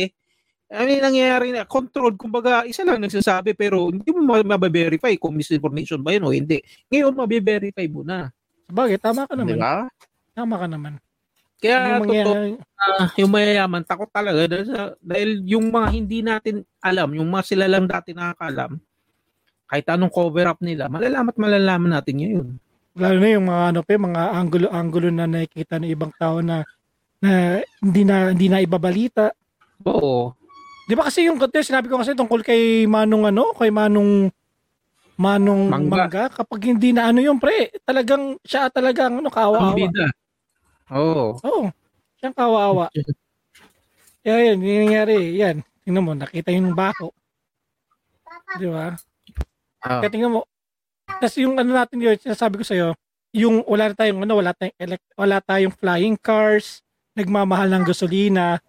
I 0.73 0.83
mean, 0.89 1.05
nangyayari 1.05 1.53
na, 1.53 1.69
controlled, 1.69 2.17
kumbaga, 2.17 2.65
isa 2.65 2.81
lang 2.81 2.97
nagsasabi, 2.97 3.53
pero 3.53 3.93
hindi 3.93 4.09
mo 4.09 4.25
ma- 4.25 4.57
mabaverify 4.57 5.13
kung 5.21 5.37
misinformation 5.37 6.01
ba 6.01 6.17
yun 6.17 6.25
o 6.25 6.33
hindi. 6.33 6.57
Ngayon, 6.89 7.13
mabiverify 7.13 7.85
mo 7.85 8.01
na. 8.01 8.33
Bagay, 8.73 8.97
tama 8.97 9.29
ka 9.29 9.37
naman. 9.37 9.61
ba? 9.61 9.85
Tama 10.33 10.55
ka 10.57 10.65
naman. 10.65 10.93
Kaya, 11.61 11.77
yung, 11.77 11.85
totoo, 11.85 12.01
mangyayari, 12.01 12.51
Ah, 12.83 13.07
yung 13.15 13.31
mayayaman, 13.31 13.83
takot 13.87 14.11
talaga 14.11 14.43
dahil, 14.43 14.67
dahil 14.99 15.29
yung 15.47 15.71
mga 15.71 15.87
hindi 15.93 16.19
natin 16.19 16.55
alam, 16.83 17.15
yung 17.15 17.29
mga 17.31 17.43
sila 17.47 17.65
lang 17.71 17.87
dati 17.87 18.11
nakakaalam, 18.11 18.75
kahit 19.71 19.87
anong 19.87 20.11
cover 20.11 20.51
up 20.51 20.59
nila, 20.59 20.91
malalaman 20.91 21.31
at 21.31 21.39
malalaman 21.39 21.91
natin 21.95 22.15
ngayon. 22.19 22.47
Lalo 22.97 23.17
na 23.21 23.29
yung 23.33 23.45
mga 23.49 23.63
ano 23.73 23.79
pa, 23.85 23.93
mga 23.97 24.23
angulo-angulo 24.37 25.07
na 25.09 25.25
nakikita 25.29 25.81
ng 25.81 25.89
ibang 25.91 26.13
tao 26.17 26.39
na 26.45 26.61
na 27.23 27.59
hindi 27.83 28.03
na 28.05 28.31
hindi 28.33 28.47
na 28.51 28.61
ibabalita. 28.63 29.31
Oo. 29.87 30.33
Di 30.87 30.93
ba 30.97 31.07
kasi 31.09 31.25
yung 31.27 31.39
kasi 31.39 31.63
sinabi 31.73 31.87
ko 31.89 31.99
kasi 32.01 32.13
tungkol 32.17 32.43
kay 32.45 32.85
Manong 32.89 33.29
ano, 33.31 33.53
kay 33.57 33.71
Manong 33.73 34.29
Manong 35.17 35.69
Mangga. 35.69 36.09
Mangga, 36.09 36.25
kapag 36.33 36.61
hindi 36.73 36.91
na 36.95 37.09
ano 37.13 37.21
yung 37.21 37.37
pre, 37.37 37.69
talagang 37.85 38.35
siya 38.43 38.67
talagang 38.73 39.21
ano 39.21 39.29
Ang 39.29 39.35
kawawa. 39.35 39.73
bida. 39.77 40.07
Oo. 40.93 41.37
Oo. 41.41 41.63
Siyang 42.19 42.35
kawawa. 42.37 42.87
Yan, 44.27 44.63
yung 44.63 44.87
nangyari, 44.87 45.35
yan. 45.35 45.67
Tingnan 45.83 46.03
mo, 46.07 46.11
nakita 46.15 46.47
yung 46.55 46.71
bako. 46.71 47.11
Di 48.59 48.67
ba? 48.69 48.93
Ah. 49.83 49.99
Kaya 50.01 50.11
tingnan 50.13 50.33
mo, 50.35 50.41
Tapos 51.19 51.35
yung 51.39 51.55
ano 51.57 51.71
natin 51.73 51.97
yun, 52.01 52.15
sinasabi 52.17 52.61
ko 52.61 52.65
sa'yo, 52.65 52.87
yung 53.33 53.65
wala 53.65 53.91
tayong 53.93 54.23
ano, 54.23 54.33
wala 54.37 54.53
tayong 54.53 54.77
elect, 54.77 55.05
wala 55.17 55.37
tayong 55.41 55.73
flying 55.73 56.17
cars, 56.17 56.81
nagmamahal 57.17 57.69
ng 57.69 57.83
gasolina. 57.85 58.61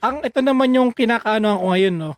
Ang 0.00 0.24
ito 0.24 0.40
naman 0.40 0.74
yung 0.74 0.90
kinakaano 0.90 1.60
ko 1.60 1.64
ngayon, 1.70 1.94
no. 1.94 2.12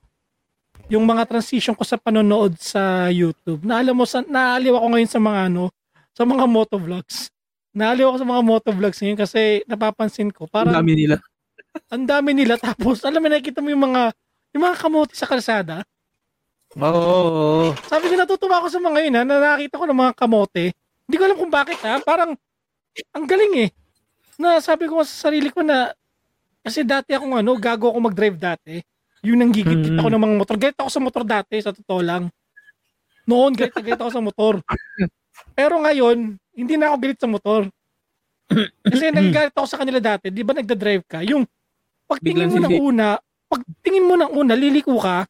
Yung 0.88 1.04
mga 1.08 1.24
transition 1.24 1.72
ko 1.76 1.84
sa 1.84 1.96
panonood 1.96 2.56
sa 2.60 3.08
YouTube. 3.08 3.64
Na 3.64 3.80
alam 3.80 3.96
mo, 3.96 4.04
sa, 4.04 4.20
naaliw 4.20 4.76
ako 4.76 4.86
ngayon 4.92 5.10
sa 5.10 5.20
mga 5.20 5.40
ano, 5.48 5.64
sa 6.12 6.22
mga 6.28 6.44
motovlogs. 6.48 7.32
Naaliw 7.72 8.12
ako 8.12 8.16
sa 8.20 8.28
mga 8.28 8.42
motovlogs 8.44 8.98
ngayon 9.00 9.18
kasi 9.18 9.40
napapansin 9.64 10.28
ko, 10.28 10.44
Ang 10.44 10.52
parang 10.52 10.74
dami 10.84 10.92
nila. 10.92 11.16
ang 11.88 12.04
dami 12.04 12.36
nila 12.36 12.60
tapos 12.60 13.00
alam 13.00 13.24
mo 13.24 13.32
nakikita 13.32 13.64
mo 13.64 13.72
yung 13.72 13.88
mga 13.88 14.12
yung 14.52 14.62
mga 14.68 14.76
kamote 14.76 15.16
sa 15.16 15.24
kalsada. 15.24 15.80
Oo. 16.78 17.76
Sabi 17.84 18.08
ko 18.08 18.14
natutuwa 18.16 18.62
ako 18.62 18.68
sa 18.72 18.80
mga 18.80 18.98
yun 19.04 19.16
ha, 19.18 19.22
na 19.24 19.36
nakita 19.56 19.76
ko 19.76 19.84
ng 19.84 19.98
mga 19.98 20.12
kamote. 20.16 20.64
Hindi 21.04 21.16
ko 21.18 21.24
alam 21.28 21.38
kung 21.38 21.52
bakit 21.52 21.78
ha, 21.84 22.00
parang 22.00 22.32
ang 23.12 23.26
galing 23.28 23.68
eh. 23.68 23.70
Na 24.40 24.56
sabi 24.58 24.88
ko 24.88 25.04
sa 25.04 25.28
sarili 25.28 25.52
ko 25.52 25.60
na 25.60 25.92
kasi 26.64 26.86
dati 26.86 27.12
ako 27.12 27.28
ano, 27.36 27.52
gago 27.60 27.92
ako 27.92 27.98
mag-drive 28.00 28.38
dati. 28.38 28.80
Yung 29.22 29.38
nanggigit 29.38 29.94
Mm. 29.94 29.98
ako 30.02 30.08
ng 30.10 30.22
mga 30.22 30.34
motor. 30.34 30.56
Galit 30.58 30.78
ako 30.78 30.90
sa 30.90 31.02
motor 31.02 31.22
dati, 31.22 31.54
sa 31.62 31.70
totoo 31.70 32.00
lang. 32.02 32.26
Noon, 33.22 33.54
galit 33.54 33.70
na 33.70 33.82
galit 33.82 34.00
ako 34.02 34.10
sa 34.10 34.22
motor. 34.24 34.54
Pero 35.54 35.78
ngayon, 35.78 36.34
hindi 36.58 36.74
na 36.74 36.90
ako 36.90 36.96
galit 36.98 37.18
sa 37.20 37.30
motor. 37.30 37.62
Kasi 38.82 39.14
nagagalit 39.14 39.54
ako 39.54 39.66
sa 39.68 39.78
kanila 39.78 40.02
dati. 40.02 40.28
Di 40.28 40.42
ba 40.42 40.52
nagda-drive 40.52 41.04
ka? 41.06 41.22
Yung 41.22 41.46
pagtingin 42.10 42.50
mo 42.50 42.58
ng 42.60 42.74
una, 42.82 43.06
pagtingin 43.46 44.04
mo 44.04 44.14
ng 44.18 44.30
una, 44.34 44.52
liliko 44.58 44.98
ka, 44.98 45.24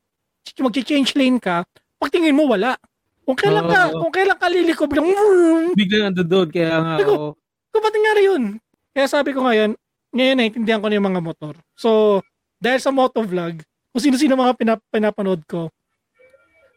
mag-change 0.59 1.15
lane 1.15 1.39
ka, 1.39 1.63
pagtingin 2.03 2.35
mo, 2.35 2.51
wala. 2.51 2.75
Kung 3.23 3.39
kailan 3.39 3.71
ka, 3.71 3.81
Oo. 3.95 4.03
kung 4.03 4.13
kailan 4.13 4.39
ka 4.39 4.47
liliko, 4.51 4.85
bilang, 4.91 5.07
vroom, 5.07 5.79
Biglang 5.79 6.11
ando 6.11 6.27
doon. 6.27 6.49
Kaya 6.51 6.75
nga, 6.83 6.95
oo. 7.07 7.39
kung 7.71 7.83
ba't 7.83 7.95
nangyari 7.95 8.23
yun? 8.27 8.43
Kaya 8.91 9.07
sabi 9.07 9.31
ko 9.31 9.47
ngayon, 9.47 9.79
ngayon 10.13 10.37
naintindihan 10.37 10.83
ko 10.83 10.91
na 10.91 10.99
yung 10.99 11.09
mga 11.09 11.23
motor. 11.23 11.55
So, 11.79 12.21
dahil 12.59 12.83
sa 12.83 12.91
motovlog, 12.91 13.63
kung 13.95 14.03
sino-sino 14.03 14.35
mga 14.35 14.59
pinap- 14.59 14.89
pinapanood 14.91 15.47
ko, 15.47 15.71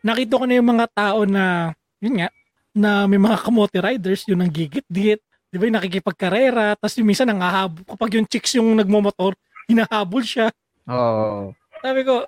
nakita 0.05 0.38
ko 0.38 0.45
na 0.45 0.55
yung 0.55 0.70
mga 0.70 0.86
tao 0.93 1.26
na, 1.26 1.74
yun 1.99 2.22
nga, 2.22 2.30
na 2.76 3.09
may 3.09 3.18
mga 3.18 3.41
kamote 3.41 3.80
riders, 3.82 4.24
yun 4.30 4.39
ang 4.45 4.53
gigit-git, 4.53 5.20
di 5.49 5.55
ba 5.57 5.63
yung 5.66 5.78
nakikipagkarera, 5.82 6.78
tapos 6.78 6.95
yung 7.01 7.09
minsan 7.09 7.26
nangahabol, 7.26 7.82
kapag 7.88 8.22
yung 8.22 8.28
chicks 8.30 8.53
yung 8.55 8.70
nagmomotor, 8.78 9.34
hinahabol 9.66 10.22
siya. 10.22 10.53
Oo. 10.86 11.55
Sabi 11.82 12.05
ko, 12.05 12.22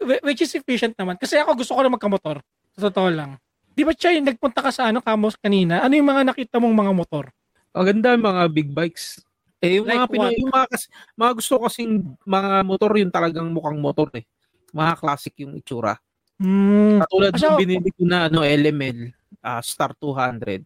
which 0.00 0.40
is 0.42 0.52
efficient 0.56 0.96
naman. 0.96 1.20
Kasi 1.20 1.36
ako 1.36 1.60
gusto 1.60 1.72
ko 1.76 1.80
na 1.84 1.92
magkamotor. 1.92 2.40
Sa 2.76 2.88
totoo 2.88 3.08
lang. 3.12 3.36
Di 3.70 3.86
ba 3.86 3.94
yung 3.94 4.26
nagpunta 4.26 4.60
ka 4.60 4.70
sa 4.74 4.90
ano, 4.90 5.00
Kamos 5.00 5.38
kanina? 5.38 5.80
Ano 5.84 5.94
yung 5.94 6.08
mga 6.08 6.32
nakita 6.32 6.58
mong 6.58 6.74
mga 6.74 6.92
motor? 6.92 7.24
Ang 7.70 7.86
ganda 7.86 8.18
yung 8.18 8.26
mga 8.26 8.42
big 8.50 8.68
bikes. 8.74 9.22
Eh, 9.60 9.78
yung 9.78 9.86
Like 9.86 10.08
mga, 10.08 10.10
Pinoy, 10.10 10.32
yung 10.40 10.52
mga, 10.52 10.66
kas- 10.72 10.88
mga 11.14 11.32
gusto 11.36 11.52
kasing 11.68 11.92
mga 12.24 12.50
motor, 12.64 12.90
yung 12.96 13.12
talagang 13.12 13.48
mukhang 13.52 13.76
motor 13.76 14.08
eh. 14.16 14.24
Mga 14.72 14.92
classic 14.96 15.34
yung 15.44 15.52
itsura. 15.54 16.00
Hmm. 16.40 17.04
Katulad 17.04 17.36
Kasi 17.36 17.44
ng 17.44 17.50
ako- 17.52 17.60
binili 17.60 17.90
ko 17.92 18.02
na 18.08 18.18
ano, 18.32 18.40
LML, 18.40 18.98
ah, 19.44 19.60
Star 19.60 19.92
200. 19.92 20.64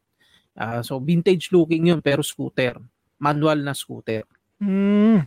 Ah, 0.55 0.81
so, 0.87 1.03
vintage 1.03 1.51
looking 1.51 1.91
yun, 1.91 1.99
pero 1.99 2.23
scooter. 2.23 2.79
Manual 3.19 3.67
na 3.67 3.75
scooter. 3.75 4.23
Hmm. 4.63 5.27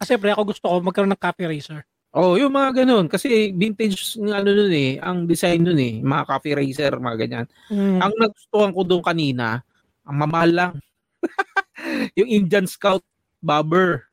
Kasi 0.00 0.16
pre, 0.16 0.32
ako 0.32 0.56
gusto 0.56 0.64
ko 0.64 0.80
magkaroon 0.80 1.12
ng 1.12 1.20
copy 1.20 1.44
racer. 1.44 1.84
Oh, 2.16 2.40
yung 2.40 2.56
mga 2.56 2.84
ganun. 2.84 3.06
Kasi 3.06 3.52
vintage 3.52 4.16
ng 4.16 4.32
ano 4.32 4.48
nun 4.48 4.72
eh, 4.72 4.96
ang 4.96 5.28
design 5.28 5.60
nun 5.60 5.76
eh, 5.76 6.00
mga 6.00 6.24
coffee 6.24 6.56
racer, 6.56 6.96
mga 6.96 7.16
ganyan. 7.20 7.46
Hmm. 7.68 8.00
Ang 8.00 8.12
nagustuhan 8.16 8.72
ko 8.72 8.80
doon 8.80 9.04
kanina, 9.04 9.60
ang 10.08 10.16
mamahal 10.16 10.50
lang. 10.50 10.72
yung 12.18 12.28
Indian 12.28 12.64
Scout 12.64 13.04
Bobber. 13.44 14.08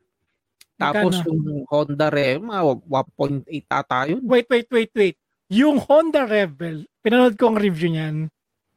Tapos 0.75 1.23
Magkano? 1.23 1.31
yung 1.31 1.63
Honda 1.71 2.07
Re, 2.11 2.35
mga 2.35 2.61
1.8 2.83 3.47
ata 3.71 4.11
yun. 4.11 4.19
Wait, 4.27 4.47
wait, 4.51 4.67
wait, 4.67 4.91
wait. 4.91 5.15
Yung 5.47 5.79
Honda 5.79 6.27
Rebel, 6.27 6.83
pinanood 6.99 7.39
ko 7.39 7.53
ang 7.53 7.57
review 7.61 7.95
niyan. 7.95 8.27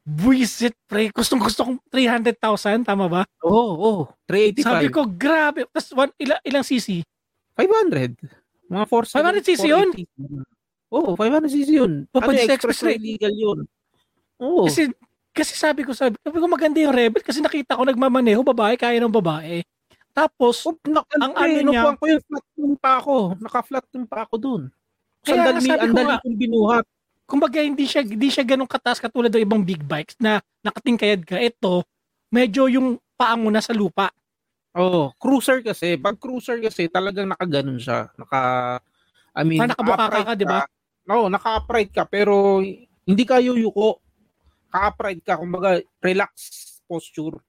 Buisit, 0.07 0.79
pre. 0.87 1.11
Gustong 1.11 1.43
gusto 1.43 1.67
kong 1.67 1.83
300,000, 1.91 2.87
tama 2.87 3.11
ba? 3.11 3.21
Oo, 3.43 3.51
oh, 3.51 3.71
oh, 3.75 4.01
385. 4.31 4.63
Sabi 4.63 4.87
ko, 4.87 5.01
grabe. 5.05 5.67
Tapos 5.69 5.91
one, 5.91 6.11
ilang, 6.17 6.41
ilang 6.47 6.65
cc? 6.65 7.03
500. 7.59 8.38
Mga 8.69 8.85
4 8.85 9.05
500cc 9.09 9.63
yun? 9.65 9.89
Oo, 10.89 11.13
oh, 11.13 11.17
500cc 11.17 11.69
yun. 11.69 11.93
Papadis 12.09 12.45
ano, 12.45 12.49
sa 12.49 12.55
expressway 12.57 12.95
expressway. 12.95 12.95
legal 12.97 13.33
yun. 13.33 13.59
Oo. 14.39 14.65
Kasi, 14.69 14.89
kasi 15.33 15.53
sabi 15.57 15.81
ko, 15.85 15.91
sabi, 15.93 16.17
sabi 16.21 16.37
ko 16.37 16.45
maganda 16.45 16.77
yung 16.81 16.93
Rebel 16.93 17.21
kasi 17.25 17.41
nakita 17.41 17.77
ko 17.77 17.83
nagmamaneho, 17.85 18.41
babae, 18.41 18.77
kaya 18.77 19.01
ng 19.01 19.13
babae. 19.13 19.61
Tapos, 20.13 20.65
Oh, 20.65 20.75
na, 20.89 21.05
Ang 21.21 21.33
ano 21.33 21.53
ano 21.59 21.69
niya- 21.71 21.95
ko 21.97 22.05
yung 22.05 22.23
flat 22.25 22.45
yung 22.57 22.75
pa 22.77 22.91
ako. 23.01 23.15
Naka-flat 23.39 23.85
yung 23.93 24.07
pa 24.09 24.17
ako 24.25 24.35
dun. 24.37 24.61
Kaya 25.25 25.53
sabi 25.59 25.69
ko 25.69 25.83
andali 25.85 26.15
kong 26.23 26.37
binuhat. 26.39 26.83
kumbaga 27.29 27.61
hindi 27.61 27.85
siya 27.85 28.01
hindi 28.01 28.33
siya 28.33 28.41
ganun 28.41 28.65
kataas 28.65 28.97
katulad 28.97 29.29
ng 29.29 29.45
ibang 29.45 29.61
big 29.61 29.85
bikes 29.85 30.17
na 30.17 30.41
nakatingkayad 30.65 31.21
ka. 31.29 31.37
Ito, 31.37 31.85
medyo 32.33 32.65
yung 32.65 32.97
paa 33.13 33.37
mo 33.37 33.53
na 33.53 33.61
sa 33.61 33.69
lupa. 33.69 34.09
Oh, 34.79 35.11
cruiser 35.19 35.59
kasi. 35.59 35.99
Pag 35.99 36.15
cruiser 36.15 36.63
kasi, 36.63 36.87
talagang 36.87 37.27
nakaganon 37.27 37.75
siya. 37.75 38.07
Naka, 38.15 38.39
I 39.35 39.43
mean, 39.43 39.59
Parang 39.59 39.75
nakabuka 39.75 40.23
ka 40.23 40.33
di 40.39 40.45
ba? 40.47 40.63
Oo, 41.11 41.27
naka-upright 41.27 41.91
ka, 41.91 42.07
pero 42.07 42.63
hindi 43.03 43.23
ka 43.27 43.43
yuyuko. 43.43 43.99
Ka-upright 44.71 45.19
ka, 45.27 45.35
kumbaga, 45.35 45.83
relax 45.99 46.31
posture. 46.87 47.43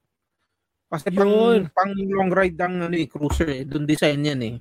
Kasi 0.91 1.15
pang, 1.15 1.31
Yun. 1.31 1.71
pang 1.71 1.95
long 1.95 2.35
ride 2.35 2.59
ang 2.59 2.91
ano, 2.91 2.95
eh, 2.99 3.07
cruiser 3.07 3.47
eh. 3.47 3.63
Doon 3.63 3.87
design 3.87 4.27
yan 4.27 4.41
eh. 4.43 4.55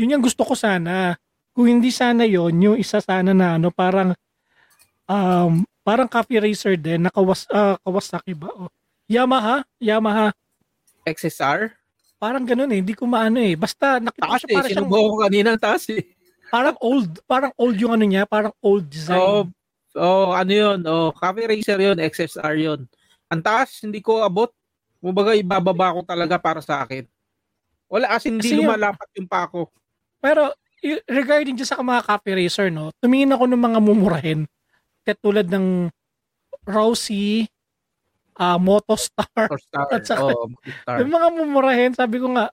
Yun 0.00 0.16
yung 0.16 0.24
gusto 0.24 0.40
ko 0.40 0.56
sana. 0.56 1.20
Kung 1.52 1.68
hindi 1.68 1.92
sana 1.92 2.24
yon 2.24 2.56
yung 2.64 2.78
isa 2.80 3.04
sana 3.04 3.36
na 3.36 3.60
ano, 3.60 3.68
parang 3.68 4.16
um, 5.04 5.60
parang 5.84 6.08
coffee 6.08 6.40
racer 6.40 6.80
din, 6.80 7.04
na 7.04 7.10
Kawas, 7.12 7.44
ah, 7.52 7.76
Kawasaki 7.84 8.32
ba? 8.32 8.48
O, 8.56 8.72
Yamaha, 9.10 9.66
Yamaha. 9.76 10.32
XSR? 11.04 11.79
Parang 12.20 12.44
ganun 12.44 12.68
eh, 12.68 12.84
hindi 12.84 12.92
ko 12.92 13.08
maano 13.08 13.40
eh. 13.40 13.56
Basta 13.56 13.96
nakita 13.96 14.28
ko 14.28 14.36
siya 14.36 14.48
eh. 14.52 14.56
parang 14.60 14.70
siyang, 14.76 14.90
ko 14.92 15.16
kanina 15.24 15.48
ang 15.56 15.62
taas 15.64 15.88
eh. 15.88 16.04
parang 16.52 16.76
old, 16.84 17.10
parang 17.24 17.52
old 17.56 17.76
yung 17.80 17.96
ano 17.96 18.04
niya, 18.04 18.28
parang 18.28 18.52
old 18.60 18.84
design. 18.84 19.16
Oo, 19.16 19.48
oh, 19.96 20.28
ano 20.36 20.52
yun? 20.52 20.78
Oh, 20.84 21.16
Cafe 21.16 21.48
Racer 21.48 21.80
yun, 21.80 21.96
XSR 21.96 22.54
yun. 22.60 22.80
Ang 23.32 23.40
taas, 23.40 23.80
hindi 23.80 24.04
ko 24.04 24.20
abot. 24.20 24.52
Kumbaga, 25.00 25.32
ibababa 25.32 25.96
ko 25.96 26.00
talaga 26.04 26.36
para 26.36 26.60
sa 26.60 26.84
akin. 26.84 27.08
Wala, 27.88 28.12
as 28.12 28.28
in, 28.28 28.36
hindi 28.36 28.52
Kasi 28.52 28.60
yung- 28.60 28.68
lumalapat 28.68 29.08
yung 29.16 29.26
pa 29.30 29.48
ako. 29.48 29.72
Pero 30.20 30.52
regarding 31.08 31.56
dyan 31.56 31.68
sa 31.72 31.80
mga 31.80 32.04
coffee 32.04 32.36
racer, 32.36 32.68
no, 32.68 32.92
tumingin 33.00 33.32
ako 33.32 33.48
ng 33.48 33.62
mga 33.64 33.78
mumurahin. 33.80 34.40
Katulad 35.08 35.48
ng 35.48 35.88
Rousey, 36.68 37.48
ah 38.40 38.56
Motostar. 38.56 39.28
Or 39.36 39.60
star. 39.60 39.86
At 39.92 40.08
saka- 40.08 40.32
oh, 40.32 40.48
star. 40.56 41.04
Yung 41.04 41.12
mga 41.12 41.28
mumurahin, 41.36 41.92
sabi 41.92 42.16
ko 42.16 42.32
nga, 42.32 42.48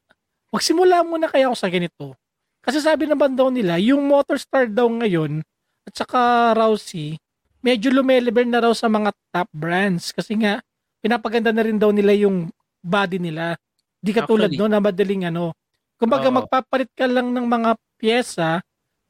magsimula 0.51 1.07
muna 1.07 1.31
kaya 1.31 1.47
ako 1.47 1.55
sa 1.55 1.71
ganito. 1.71 2.11
Kasi 2.59 2.83
sabi 2.83 3.07
naman 3.07 3.31
daw 3.39 3.47
nila, 3.47 3.79
yung 3.79 4.03
Motorstar 4.03 4.67
daw 4.67 4.91
ngayon, 4.91 5.39
at 5.87 5.93
saka 5.95 6.51
Rousey, 6.51 7.15
medyo 7.63 7.87
lumelevel 7.95 8.43
na 8.43 8.59
raw 8.59 8.73
sa 8.75 8.91
mga 8.91 9.15
top 9.31 9.47
brands. 9.55 10.11
Kasi 10.11 10.35
nga, 10.35 10.59
pinapaganda 10.99 11.55
na 11.55 11.63
rin 11.63 11.79
daw 11.79 11.95
nila 11.95 12.11
yung 12.11 12.51
body 12.83 13.23
nila. 13.23 13.55
Di 14.03 14.11
katulad 14.11 14.51
Actually. 14.51 14.67
no, 14.67 14.71
na 14.71 14.83
madaling 14.83 15.31
ano. 15.31 15.55
Kumbaga, 15.95 16.27
Oo. 16.27 16.43
magpapalit 16.43 16.91
ka 16.91 17.07
lang 17.07 17.31
ng 17.31 17.47
mga 17.47 17.69
pyesa, 17.95 18.59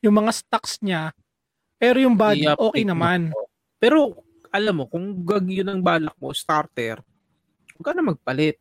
yung 0.05 0.21
mga 0.21 0.31
stocks 0.37 0.77
niya, 0.85 1.09
pero 1.81 1.97
yung 1.97 2.13
body, 2.13 2.53
okay 2.53 2.85
mo. 2.85 2.89
naman. 2.93 3.33
Pero, 3.81 4.21
alam 4.51 4.83
mo, 4.83 4.85
kung 4.89 5.23
gag 5.23 5.45
yun 5.47 5.69
ang 5.69 5.81
balak 5.83 6.15
mo, 6.17 6.31
starter, 6.31 6.99
huwag 7.77 7.85
ka 7.85 7.91
na 7.93 8.03
magpalit. 8.03 8.57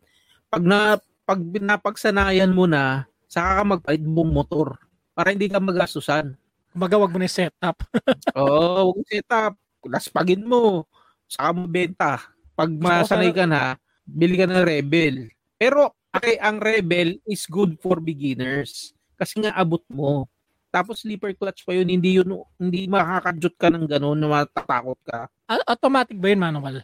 Pag 0.51 0.63
na, 0.63 1.01
pag 1.27 1.41
napagsanayan 1.43 2.53
mo 2.55 2.69
na, 2.71 3.09
saka 3.27 3.61
ka 3.61 3.63
magpalit 3.67 4.05
buong 4.05 4.33
motor 4.33 4.79
para 5.17 5.33
hindi 5.33 5.49
ka 5.49 5.59
magastusan. 5.59 6.37
Kumbaga, 6.77 7.01
wag 7.01 7.13
mo 7.13 7.19
na 7.19 7.27
yung 7.27 7.39
setup. 7.41 7.77
Oo, 8.39 8.93
huwag 8.93 9.09
setup. 9.09 9.57
Laspagin 9.87 10.45
mo. 10.45 10.85
Saka 11.25 11.51
mo 11.57 11.65
benta. 11.65 12.21
Pag 12.53 12.71
masanay 12.77 13.33
ka 13.33 13.49
na, 13.49 13.81
bili 14.05 14.37
ka 14.37 14.45
ng 14.45 14.61
Rebel. 14.61 15.33
Pero, 15.57 15.97
okay, 16.13 16.37
ang 16.37 16.61
Rebel 16.61 17.17
is 17.25 17.49
good 17.49 17.81
for 17.81 17.99
beginners. 17.99 18.93
Kasi 19.17 19.41
nga 19.41 19.57
abot 19.57 19.81
mo. 19.89 20.29
Tapos 20.77 21.01
sleeper 21.01 21.33
clutch 21.33 21.65
pa 21.65 21.73
yun, 21.73 21.89
hindi 21.89 22.21
yun, 22.21 22.29
hindi 22.61 22.85
makakadjut 22.85 23.55
ka 23.57 23.73
ng 23.73 23.89
gano'n 23.89 24.13
na 24.15 24.29
matatakot 24.29 25.01
ka. 25.01 25.25
A- 25.47 25.65
Automatic 25.67 26.21
ba 26.21 26.29
yun, 26.29 26.43
manual? 26.43 26.77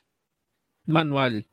Manual. 0.85 1.45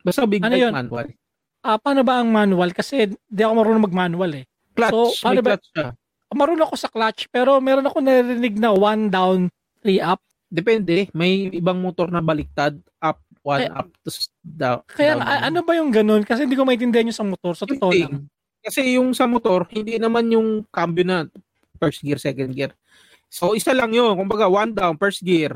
Basta 0.00 0.22
big 0.24 0.40
Ano 0.40 0.54
yun? 0.54 0.70
manual. 0.70 1.10
Ah, 1.58 1.74
paano 1.76 2.00
ba 2.00 2.22
ang 2.22 2.30
manual? 2.30 2.70
Kasi 2.70 3.10
di 3.10 3.42
ako 3.42 3.52
marunong 3.56 3.84
mag-manual 3.84 4.30
eh. 4.32 4.44
Clutch, 4.72 4.94
So, 4.94 5.10
paano 5.20 5.34
may 5.34 5.44
ba- 5.44 5.50
clutch 5.52 5.68
siya. 5.74 5.86
Marunong 6.30 6.64
ako 6.64 6.76
sa 6.76 6.86
clutch, 6.86 7.26
pero 7.26 7.58
meron 7.58 7.82
ako 7.82 7.98
narinig 7.98 8.54
na 8.54 8.70
one 8.70 9.08
down, 9.08 9.50
three 9.80 9.98
up. 9.98 10.22
Depende. 10.46 11.10
May 11.10 11.50
ibang 11.50 11.76
motor 11.76 12.06
na 12.06 12.22
baliktad. 12.22 12.78
Up, 12.98 13.18
one, 13.42 13.64
Kaya- 13.64 13.74
up, 13.74 13.88
to 13.98 14.08
down. 14.40 14.80
Kaya 14.86 15.12
down. 15.14 15.26
a- 15.26 15.44
ano 15.44 15.58
ba 15.60 15.72
yung 15.74 15.90
ganun? 15.90 16.22
Kasi 16.22 16.46
hindi 16.46 16.54
ko 16.54 16.62
maintindihan 16.62 17.04
yung 17.04 17.16
sa 17.16 17.26
motor. 17.26 17.52
Sa 17.52 17.66
totoo 17.66 17.90
lang. 17.90 18.30
Kasi 18.60 18.96
yung 18.96 19.10
sa 19.12 19.24
motor, 19.24 19.66
hindi 19.68 19.96
naman 19.96 20.30
yung 20.30 20.62
cambio 20.68 21.02
na 21.02 21.26
first 21.78 22.02
gear, 22.02 22.18
second 22.18 22.52
gear. 22.52 22.74
So, 23.28 23.54
isa 23.54 23.72
lang 23.72 23.94
yun. 23.94 24.18
Kumbaga, 24.18 24.50
one 24.50 24.74
down, 24.74 24.98
first 24.98 25.22
gear, 25.22 25.54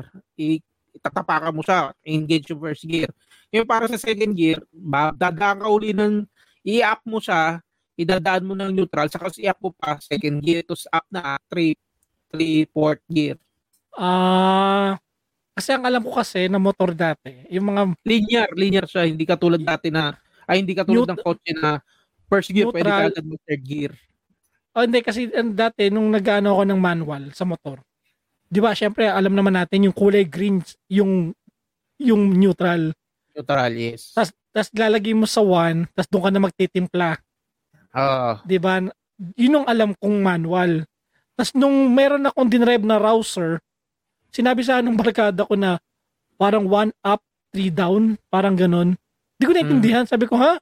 itatapakan 0.93 1.53
mo 1.53 1.61
siya, 1.65 1.91
engage 2.05 2.53
yung 2.53 2.61
first 2.61 2.85
gear. 2.85 3.09
Yung 3.53 3.65
para 3.67 3.85
sa 3.89 3.97
second 3.97 4.33
gear, 4.33 4.61
dadaan 5.17 5.61
ka 5.61 5.67
uli 5.69 5.91
ng, 5.93 6.25
i-up 6.63 7.01
mo 7.03 7.19
siya, 7.19 7.59
idadaan 7.99 8.47
mo 8.47 8.53
ng 8.55 8.71
neutral, 8.73 9.09
saka 9.11 9.29
i-up 9.37 9.59
mo 9.61 9.75
pa, 9.75 9.99
second 10.01 10.39
gear, 10.41 10.63
tapos 10.65 10.87
up 10.89 11.05
na, 11.11 11.37
three, 11.51 11.75
three, 12.33 12.65
fourth 12.71 13.03
gear. 13.09 13.37
Ah, 13.93 14.97
kasi 15.53 15.69
ang 15.69 15.85
alam 15.85 16.01
ko 16.01 16.17
kasi 16.17 16.49
na 16.49 16.57
motor 16.57 16.93
dati, 16.97 17.45
yung 17.53 17.69
mga 17.73 17.81
Linear, 18.01 18.49
linear 18.57 18.85
siya, 18.89 19.05
hindi 19.05 19.21
katulad 19.25 19.61
dati 19.61 19.93
na, 19.93 20.17
ay 20.49 20.61
hindi 20.65 20.73
katulad 20.73 21.05
Neut- 21.05 21.13
ng 21.13 21.21
kotse 21.21 21.51
na 21.53 21.77
first 22.29 22.49
gear, 22.49 22.69
pwede 22.73 22.89
Neutral. 22.89 23.01
ka 23.05 23.11
agad 23.13 23.25
mag 23.29 23.41
third 23.45 23.63
gear. 23.65 23.93
Oh, 24.73 24.83
hindi 24.83 25.05
kasi 25.05 25.29
ang 25.29 25.53
dati 25.53 25.93
nung 25.93 26.09
nag-ano 26.09 26.57
ako 26.57 26.63
ng 26.65 26.79
manual 26.81 27.23
sa 27.37 27.45
motor. 27.45 27.77
'Di 28.49 28.59
ba? 28.61 28.73
Syempre 28.73 29.05
alam 29.05 29.33
naman 29.33 29.53
natin 29.53 29.85
yung 29.85 29.95
kulay 29.95 30.25
green 30.25 30.61
yung 30.89 31.33
yung 32.01 32.33
neutral. 32.33 32.93
Neutral, 33.37 33.73
yes. 33.77 34.13
Tapos 34.17 34.69
lalagay 34.73 35.13
mo 35.17 35.25
sa 35.25 35.41
1, 35.41 35.89
tapos 35.93 36.09
doon 36.09 36.23
ka 36.25 36.31
na 36.33 36.41
magtitimpla, 36.41 37.09
Ah, 37.93 38.41
'di 38.45 38.57
ba? 38.57 38.81
Yun 39.37 39.61
ang 39.61 39.67
alam 39.69 39.89
kong 39.97 40.17
manual. 40.25 40.85
Tapos 41.37 41.53
nung 41.53 41.93
meron 41.93 42.25
akong 42.25 42.49
dinrive 42.49 42.85
na 42.85 42.97
rouser, 42.97 43.61
sinabi 44.33 44.65
sa 44.65 44.81
anong 44.81 44.97
barkada 44.97 45.45
ko 45.45 45.53
na 45.53 45.77
parang 46.37 46.65
1 46.65 46.93
up, 47.05 47.21
3 47.53 47.69
down, 47.69 48.17
parang 48.33 48.57
ganun. 48.57 48.97
Hindi 49.37 49.45
ko 49.45 49.53
naintindihan. 49.53 50.05
Sabi 50.09 50.25
ko, 50.25 50.37
ha? 50.41 50.57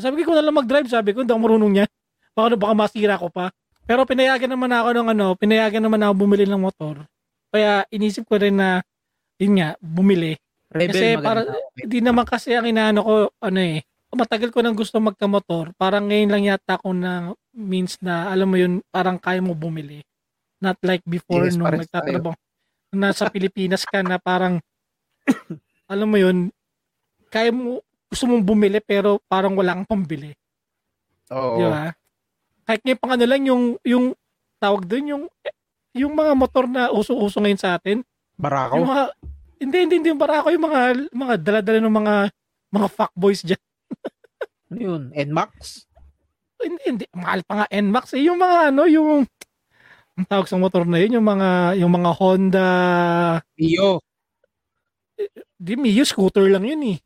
Sabi 0.00 0.20
ko, 0.20 0.32
ikaw 0.32 0.40
na 0.40 0.44
lang 0.44 0.56
mag-drive. 0.56 0.88
Sabi 0.88 1.12
ko, 1.12 1.20
hindi 1.20 1.32
ako 1.32 1.42
marunong 1.44 1.72
niya. 1.76 1.86
Baka, 2.32 2.56
baka 2.56 2.74
masira 2.74 3.20
ko 3.20 3.28
pa. 3.28 3.52
Pero 3.82 4.06
pinayagan 4.06 4.48
naman 4.48 4.72
ako 4.72 4.88
ng 4.94 5.08
ano, 5.12 5.26
pinayagan 5.36 5.82
naman 5.82 6.00
ako 6.00 6.12
bumili 6.24 6.44
ng 6.46 6.60
motor. 6.60 7.04
Kaya 7.52 7.84
inisip 7.92 8.24
ko 8.24 8.40
rin 8.40 8.56
na, 8.56 8.80
yun 9.36 9.58
nga, 9.58 9.76
bumili. 9.82 10.38
Rebel 10.72 10.88
Kasi 10.94 11.06
maganda. 11.18 11.26
para- 11.26 11.46
Hindi 11.76 11.98
naman 12.00 12.24
kasi 12.24 12.56
ang 12.56 12.64
inaano 12.64 13.00
ko, 13.04 13.14
ano 13.42 13.60
eh, 13.60 13.84
matagal 14.12 14.48
ko 14.48 14.60
nang 14.64 14.76
gusto 14.76 14.96
magkamotor. 15.00 15.76
Parang 15.76 16.08
ngayon 16.08 16.30
lang 16.32 16.44
yata 16.48 16.80
ako 16.80 16.96
na 16.96 17.32
means 17.52 18.00
na, 18.00 18.32
alam 18.32 18.48
mo 18.48 18.56
yun, 18.56 18.80
parang 18.88 19.20
kaya 19.20 19.44
mo 19.44 19.52
bumili. 19.52 20.00
Not 20.62 20.80
like 20.80 21.02
before 21.04 21.44
Yes, 21.44 21.58
nung 21.58 21.68
nagtatrabaho. 21.68 22.32
Nasa 22.92 23.28
Pilipinas 23.28 23.84
ka 23.84 24.00
na 24.00 24.16
parang, 24.16 24.60
alam 25.90 26.08
mo 26.08 26.16
yun, 26.16 26.48
kaya 27.28 27.52
mo, 27.52 27.80
gusto 28.08 28.24
mong 28.28 28.44
bumili 28.44 28.78
pero 28.84 29.20
parang 29.28 29.56
wala 29.56 29.76
kang 29.76 29.88
pambili. 29.88 30.32
Oo. 31.32 31.56
Di 31.56 31.64
ba? 31.66 31.88
Kahit 32.72 32.88
ngayon 32.88 33.00
pang 33.04 33.12
ano 33.12 33.24
lang 33.28 33.42
yung, 33.44 33.64
yung 33.84 34.04
tawag 34.56 34.88
doon, 34.88 35.04
yung, 35.04 35.24
yung 35.92 36.16
mga 36.16 36.32
motor 36.32 36.64
na 36.64 36.88
uso-uso 36.88 37.36
ngayon 37.36 37.60
sa 37.60 37.76
atin, 37.76 38.00
Barako. 38.40 38.80
yung 38.80 38.88
mga, 38.88 39.04
hindi, 39.60 39.76
hindi, 39.76 39.94
hindi 40.00 40.08
yung 40.08 40.22
barako, 40.24 40.48
yung 40.56 40.64
mga, 40.64 40.80
mga 41.12 41.34
dala-dala 41.36 41.84
ng 41.84 41.96
mga, 42.00 42.14
mga 42.72 42.88
fuckboys 42.96 43.44
dyan. 43.44 43.60
Ano 44.72 44.80
yun? 44.80 45.02
NMAX? 45.12 45.84
Hindi, 46.64 46.80
hindi, 46.88 47.04
mahal 47.12 47.44
pa 47.44 47.52
nga 47.60 47.66
NMAX. 47.68 48.16
Eh, 48.16 48.24
yung 48.24 48.40
mga 48.40 48.72
ano, 48.72 48.88
yung, 48.88 49.28
ang 50.16 50.24
tawag 50.32 50.48
sa 50.48 50.56
motor 50.56 50.88
na 50.88 50.96
yun, 50.96 51.20
yung 51.20 51.28
mga, 51.28 51.76
yung 51.76 51.92
mga 51.92 52.10
Honda, 52.16 52.70
Mio. 53.60 54.00
di 55.60 55.76
Mio, 55.76 56.08
scooter 56.08 56.48
lang 56.48 56.64
yun 56.64 56.96
eh. 56.96 56.98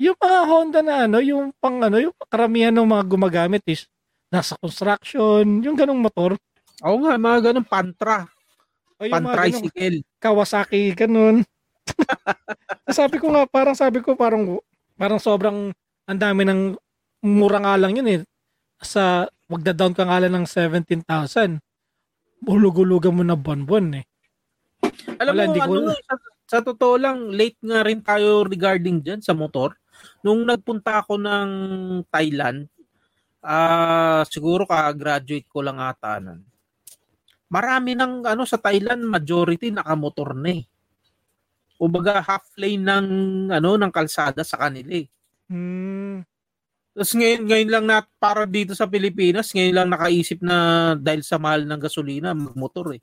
Yung 0.00 0.16
mga 0.16 0.40
Honda 0.48 0.80
na 0.80 1.04
ano, 1.04 1.20
yung 1.20 1.52
pang 1.60 1.84
ano, 1.84 2.00
yung 2.00 2.16
karamihan 2.32 2.72
ng 2.72 2.88
mga 2.88 3.04
gumagamit 3.12 3.60
is, 3.68 3.91
nasa 4.32 4.56
construction, 4.56 5.44
yung 5.60 5.76
ganong 5.76 6.00
motor. 6.00 6.40
Oo 6.80 7.04
nga, 7.04 7.20
mga 7.20 7.52
ganun, 7.52 7.68
Pantra. 7.68 8.24
O 8.96 9.04
yung 9.04 9.12
ganong 9.12 9.36
Pan-tricycle. 9.36 9.98
Kawasaki, 10.16 10.96
ganun. 10.96 11.44
sabi 12.96 13.20
ko 13.20 13.28
nga, 13.28 13.44
parang 13.44 13.76
sabi 13.76 14.00
ko, 14.00 14.16
parang, 14.16 14.56
parang 14.96 15.20
sobrang, 15.20 15.68
ang 16.08 16.18
dami 16.18 16.48
ng, 16.48 16.72
mura 17.28 17.60
nga 17.60 17.76
lang 17.76 17.92
yun 17.92 18.08
eh. 18.08 18.20
Sa, 18.80 19.28
magda-down 19.52 19.92
ka 19.92 20.08
nga 20.08 20.16
lang 20.16 20.32
ng 20.32 20.46
17,000. 20.48 21.60
Hulug-hulugan 22.48 23.12
mo 23.12 23.22
na 23.22 23.36
buwan-buwan 23.36 24.00
eh. 24.00 24.04
Alam 25.20 25.32
Wala, 25.36 25.44
mo, 25.44 25.48
hindi 25.52 25.60
ko- 25.60 25.76
ano, 25.76 25.92
sa, 25.92 26.14
sa 26.48 26.58
totoo 26.64 26.96
lang, 26.96 27.30
late 27.36 27.60
nga 27.60 27.84
rin 27.84 28.00
tayo 28.00 28.48
regarding 28.48 29.04
dyan 29.04 29.20
sa 29.20 29.36
motor. 29.36 29.76
Nung 30.24 30.48
nagpunta 30.48 31.04
ako 31.04 31.20
ng 31.20 31.48
Thailand, 32.08 32.71
ah 33.44 34.22
siguro 34.30 34.64
ka-graduate 34.64 35.46
ko 35.50 35.60
lang 35.62 35.78
ata 35.82 36.18
nun. 36.22 36.42
Marami 37.52 37.92
ng 37.92 38.24
ano 38.24 38.48
sa 38.48 38.56
Thailand, 38.56 39.04
majority 39.04 39.68
nakamotor 39.68 40.32
na 40.32 40.56
eh. 40.56 40.64
Kumbaga 41.76 42.22
half 42.24 42.48
lane 42.56 42.80
ng 42.80 43.06
ano 43.52 43.70
ng 43.76 43.92
kalsada 43.92 44.40
sa 44.46 44.56
kanila 44.56 44.94
eh. 44.96 45.06
Hmm. 45.52 46.24
Tapos 46.92 47.12
ngayon, 47.16 47.42
ngayon 47.48 47.70
lang 47.72 47.84
na 47.88 47.96
para 48.20 48.44
dito 48.44 48.76
sa 48.76 48.84
Pilipinas, 48.88 49.52
ngayon 49.56 49.74
lang 49.76 49.88
nakaisip 49.92 50.44
na 50.44 50.56
dahil 51.00 51.24
sa 51.24 51.40
mahal 51.40 51.64
ng 51.64 51.80
gasolina, 51.80 52.36
magmotor 52.36 52.96
eh. 52.96 53.02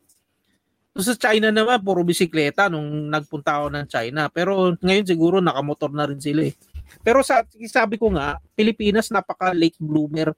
Tapos 0.94 1.08
sa 1.10 1.18
China 1.18 1.50
naman, 1.54 1.82
puro 1.82 2.02
bisikleta 2.06 2.70
nung 2.70 3.10
nagpunta 3.10 3.62
ako 3.62 3.68
ng 3.74 3.86
China. 3.90 4.30
Pero 4.30 4.74
ngayon 4.82 5.06
siguro 5.10 5.38
nakamotor 5.42 5.94
na 5.94 6.06
rin 6.10 6.22
sila 6.22 6.46
eh. 6.50 6.56
Pero 7.02 7.22
sa 7.22 7.46
sabi 7.70 7.96
ko 7.96 8.12
nga, 8.14 8.38
Pilipinas 8.54 9.14
napaka 9.14 9.54
late 9.54 9.78
bloomer 9.80 10.34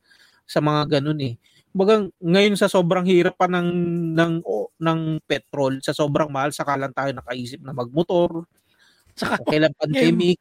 sa 0.45 0.59
mga 0.59 0.99
ganun 0.99 1.19
eh. 1.23 1.35
Baga 1.71 2.03
ngayon 2.19 2.59
sa 2.59 2.67
sobrang 2.67 3.07
hirap 3.07 3.39
pa 3.39 3.47
ng 3.47 3.69
ng 4.11 4.33
o, 4.43 4.67
ng 4.75 5.23
petrol, 5.23 5.79
sa 5.79 5.95
sobrang 5.95 6.27
mahal 6.27 6.51
saka 6.51 6.75
lang 6.75 6.91
tayo 6.91 7.15
nakaisip 7.15 7.63
na 7.63 7.71
magmotor. 7.71 8.43
O 8.43 9.45
kailan 9.47 9.71
pandemic, 9.79 10.39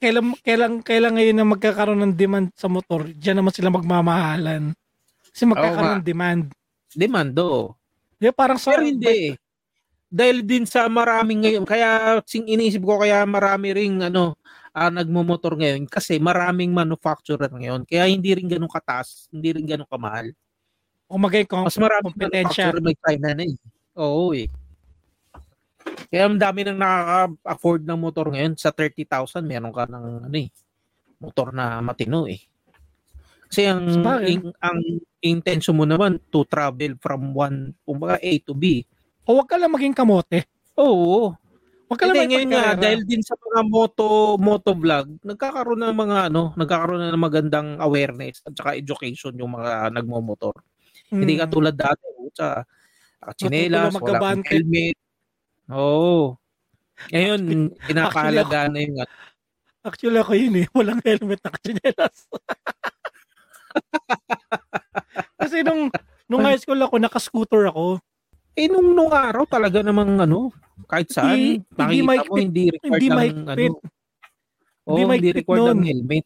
kailan, 0.00 0.34
kailan, 0.40 0.72
kailan 0.80 1.12
ngayon 1.14 1.36
na 1.36 1.46
magkakaroon 1.46 2.00
ng 2.00 2.14
demand 2.16 2.48
sa 2.56 2.66
motor, 2.66 3.12
diyan 3.12 3.44
naman 3.44 3.52
sila 3.52 3.68
magmamahalan. 3.68 4.72
Kasi 5.30 5.44
magkakaroon 5.46 6.00
ng 6.00 6.06
demand. 6.06 6.42
demando. 6.90 7.78
Di 8.18 8.26
ba, 8.32 8.34
parang 8.34 8.58
sa, 8.58 8.74
Pero 8.74 8.88
hindi 8.88 9.30
eh. 9.30 9.32
Dahil 10.10 10.42
din 10.42 10.66
sa 10.66 10.90
maraming 10.90 11.46
ngayon, 11.46 11.62
kaya 11.62 12.18
sing 12.26 12.42
iniisip 12.50 12.82
ko 12.82 12.98
kaya 12.98 13.22
marami 13.22 13.70
ring 13.70 14.02
ano, 14.02 14.34
ah, 14.70 14.90
nagmomotor 14.90 15.58
ngayon 15.58 15.86
kasi 15.86 16.18
maraming 16.22 16.70
manufacturer 16.70 17.50
ngayon. 17.50 17.82
Kaya 17.86 18.06
hindi 18.06 18.30
rin 18.34 18.46
ganun 18.46 18.70
kataas, 18.70 19.26
hindi 19.30 19.54
rin 19.54 19.66
ganun 19.66 19.88
kamahal. 19.88 20.30
kumagay 21.10 21.42
ko, 21.42 21.66
Mas 21.66 21.74
maraming 21.74 22.14
kompetensya. 22.14 22.70
may 22.78 22.94
China 22.94 23.34
na 23.34 23.42
eh. 23.42 23.54
Oo 23.98 24.30
eh. 24.30 24.46
Kaya 26.06 26.26
ang 26.30 26.38
dami 26.38 26.62
nang 26.62 26.78
nakaka-afford 26.78 27.82
ng 27.82 27.98
motor 27.98 28.26
ngayon. 28.30 28.54
Sa 28.54 28.70
30,000, 28.70 29.42
meron 29.42 29.74
ka 29.74 29.90
ng 29.90 30.30
ano 30.30 30.36
eh, 30.38 30.50
motor 31.18 31.50
na 31.50 31.82
matino 31.82 32.30
eh. 32.30 32.38
Kasi 33.50 33.66
ang, 33.66 33.82
in- 34.22 34.54
ang 34.62 34.78
intention 35.18 35.74
mo 35.74 35.82
naman 35.82 36.22
to 36.30 36.46
travel 36.46 36.94
from 37.02 37.34
one, 37.34 37.74
kumbaga 37.82 38.22
A 38.22 38.32
to 38.46 38.54
B. 38.54 38.86
o 39.26 39.34
wag 39.38 39.50
ka 39.50 39.58
lang 39.58 39.74
maging 39.74 39.94
kamote. 39.94 40.46
Oo. 40.78 41.34
Wag 41.90 41.98
ka 41.98 42.06
lang 42.06 42.30
ngayon 42.30 42.50
nga, 42.54 42.78
dahil 42.78 43.02
din 43.02 43.18
sa 43.18 43.34
mga 43.34 43.66
moto, 43.66 44.38
moto 44.38 44.70
vlog, 44.78 45.10
nagkakaroon 45.26 45.82
ng 45.82 45.98
mga 45.98 46.18
ano, 46.30 46.54
nagkakaroon 46.54 47.02
na 47.02 47.10
ng 47.10 47.24
magandang 47.26 47.68
awareness 47.82 48.46
at 48.46 48.54
saka 48.54 48.78
education 48.78 49.34
yung 49.34 49.58
mga 49.58 49.90
nagmomotor. 49.98 50.54
Hmm. 51.10 51.26
Hindi 51.26 51.42
katulad 51.42 51.74
dati, 51.74 52.06
sa 52.38 52.62
chinelas, 53.34 53.90
Matutuwa 53.98 54.22
wala 54.22 54.30
kang 54.38 54.46
helmet. 54.46 54.96
Oo. 55.74 56.38
Ngayon, 57.10 57.40
pinapahalagaan 57.88 58.70
na 58.74 58.80
yung 58.86 58.98
ano. 59.02 59.12
Actually 59.86 60.20
ako 60.20 60.32
yun 60.36 60.54
eh. 60.60 60.66
Walang 60.76 61.00
helmet 61.02 61.40
na 61.42 61.50
kachinelas. 61.56 62.16
Kasi 65.40 65.62
nung, 65.64 65.88
nung 66.28 66.44
high 66.44 66.58
school 66.60 66.80
ako, 66.82 66.98
naka-scooter 67.00 67.70
ako. 67.70 68.02
Eh, 68.58 68.66
nung, 68.66 68.92
nung 68.92 69.12
araw 69.14 69.46
talaga 69.46 69.80
namang 69.80 70.18
ano, 70.20 70.50
kahit 70.90 71.08
saan, 71.12 71.36
Hindi- 71.36 71.62
hindi 71.78 71.98
nakikita 72.02 72.26
mo, 72.26 72.34
hindi 72.36 72.62
required 72.72 73.00
Hindi 73.00 73.08
ng 73.10 73.46
ano. 73.46 73.62
Oo, 74.90 74.96
Hindi 74.96 75.02
hindi, 75.06 75.30
required 75.30 75.66
ng 75.70 75.80
nun. 75.80 75.86
helmet. 75.86 76.24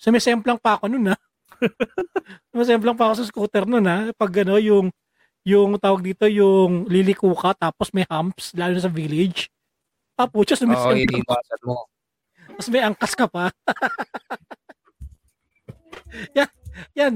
Sumisemplang 0.00 0.58
pa 0.60 0.76
ako 0.76 0.84
nun 0.88 1.12
ha. 1.12 1.16
Sumisemplang 2.52 2.96
pa 2.96 3.10
ako 3.10 3.14
sa 3.20 3.28
scooter 3.28 3.64
nun 3.64 3.86
ha. 3.88 4.12
Pag 4.16 4.44
ano, 4.44 4.60
yung, 4.60 4.86
yung 5.44 5.76
tawag 5.80 6.04
dito, 6.04 6.28
yung 6.28 6.84
liliko 6.88 7.32
ka, 7.36 7.56
tapos 7.56 7.92
may 7.96 8.04
humps, 8.08 8.52
lalo 8.56 8.76
na 8.76 8.84
sa 8.84 8.92
village. 8.92 9.48
Ah, 10.20 10.28
pucha, 10.28 10.52
Oo, 10.56 10.60
sumisemplang. 10.60 11.00
iniwasan 11.08 11.60
mo. 11.64 11.88
Tapos 12.52 12.68
may 12.68 12.82
angkas 12.84 13.12
ka 13.16 13.24
pa. 13.24 13.48
yan, 16.36 16.50
yan. 16.92 17.14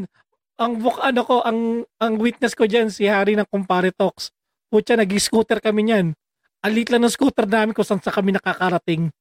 Ang 0.54 0.78
book, 0.78 1.02
ano 1.02 1.26
ko, 1.26 1.42
ang, 1.42 1.82
ang 1.98 2.14
witness 2.22 2.54
ko 2.54 2.70
dyan, 2.70 2.86
si 2.86 3.10
Harry 3.10 3.34
ng 3.34 3.48
Compare 3.50 3.90
Talks. 3.90 4.30
Pucha, 4.70 4.94
nag-scooter 4.94 5.58
kami 5.58 5.90
niyan. 5.90 6.14
ang 6.64 6.72
liit 6.72 6.88
lang 6.88 7.04
ng 7.04 7.12
scooter 7.12 7.44
namin 7.44 7.76
kung 7.76 7.84
saan 7.84 8.00
sa 8.00 8.14
kami 8.14 8.32
nakakarating. 8.32 9.12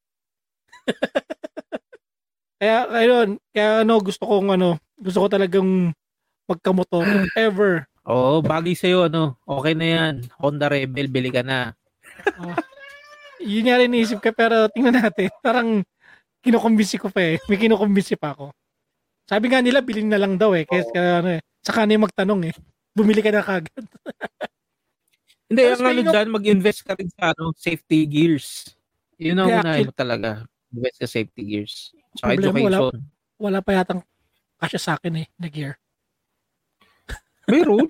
kaya, 2.62 2.88
ayun, 2.88 3.42
kaya 3.52 3.84
ano, 3.84 4.00
gusto 4.00 4.24
kong 4.24 4.56
ano, 4.56 4.80
gusto 4.96 5.26
ko 5.26 5.28
talagang 5.28 5.92
magkamotor 6.48 7.28
ever. 7.36 7.84
Oo, 8.08 8.40
bagay 8.40 8.78
sa'yo, 8.78 9.10
ano. 9.10 9.36
Okay 9.44 9.74
na 9.74 9.88
yan. 9.90 10.14
Honda 10.40 10.70
Rebel, 10.70 11.10
bili 11.10 11.34
ka 11.34 11.42
na. 11.44 11.74
Yun 13.44 13.68
nga 13.68 13.80
rin 13.82 13.92
iniisip 13.92 14.24
ko, 14.24 14.32
pero 14.32 14.70
tingnan 14.72 15.02
natin. 15.02 15.34
Parang 15.44 15.84
kinukumbisi 16.46 16.96
ko 17.02 17.10
pa 17.10 17.36
eh. 17.36 17.36
May 17.50 17.58
kinukumbisi 17.60 18.16
pa 18.16 18.38
ako. 18.38 18.54
Sabi 19.34 19.50
nga 19.50 19.66
nila, 19.66 19.82
bilhin 19.82 20.14
na 20.14 20.22
lang 20.22 20.38
daw 20.38 20.54
eh. 20.54 20.62
Kaya, 20.70 20.86
kaya 20.94 21.12
ano 21.26 21.30
eh. 21.38 21.42
Saka 21.66 21.90
na 21.90 21.98
magtanong 21.98 22.54
eh. 22.54 22.56
Bumili 22.94 23.26
ka 23.26 23.34
na 23.34 23.42
kagad. 23.42 23.82
Hindi, 25.50 25.62
ang 25.66 25.82
ano 25.82 26.02
dyan, 26.06 26.30
mag-invest 26.30 26.86
ka 26.86 26.94
rin 26.94 27.10
sa 27.10 27.34
ano, 27.34 27.50
safety 27.58 28.06
gears. 28.06 28.70
Yun 29.18 29.42
ang 29.42 29.66
unahin 29.66 29.90
mo 29.90 29.96
talaga. 29.98 30.46
Invest 30.70 31.02
sa 31.02 31.10
safety 31.10 31.42
gears. 31.50 31.74
Sa 32.22 32.30
Problema, 32.30 32.62
wala- 32.62 32.78
education. 32.78 33.02
Wala 33.42 33.60
pa 33.66 33.72
yatang 33.74 34.02
kasya 34.62 34.80
sa 34.80 34.92
akin 35.02 35.26
eh, 35.26 35.28
na 35.42 35.50
gear. 35.50 35.82
Meron. 37.50 37.90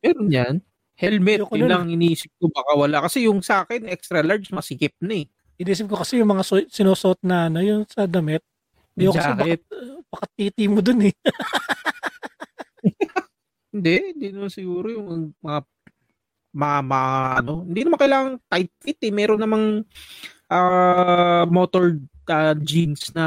Meron 0.00 0.28
yan. 0.32 0.54
Helmet, 0.98 1.44
Ayoko 1.46 1.54
yun 1.54 1.70
lang 1.70 1.86
iniisip 1.92 2.32
ko 2.40 2.48
baka 2.50 2.72
wala. 2.74 3.04
Kasi 3.04 3.28
yung 3.28 3.44
sa 3.44 3.62
akin, 3.62 3.86
extra 3.86 4.24
large, 4.24 4.50
masikip 4.50 4.96
na 5.04 5.20
eh. 5.20 5.26
Inisip 5.60 5.86
ko 5.86 6.00
kasi 6.00 6.18
yung 6.18 6.32
mga 6.32 6.42
su- 6.42 6.70
sinusot 6.72 7.20
na 7.22 7.46
ano, 7.46 7.60
yung 7.60 7.84
sa 7.86 8.08
damit. 8.08 8.40
Yung 8.98 9.14
jacket. 9.14 9.62
baka 10.10 10.26
titi 10.34 10.66
mo 10.66 10.82
dun 10.82 11.06
eh. 11.06 11.14
Hindi, 13.74 14.16
hindi 14.16 14.26
naman 14.32 14.48
siguro 14.48 14.88
yung 14.88 15.36
mga 15.44 15.60
mga, 16.56 16.78
mga 16.88 17.10
ano, 17.44 17.52
hindi 17.68 17.80
naman 17.84 17.98
kailangan 18.00 18.32
tight 18.48 18.72
fit 18.80 18.98
eh. 19.04 19.12
Meron 19.12 19.40
namang 19.44 19.66
ah, 20.50 21.44
motor 21.48 22.00
ah, 22.28 22.56
jeans 22.56 23.12
na 23.12 23.24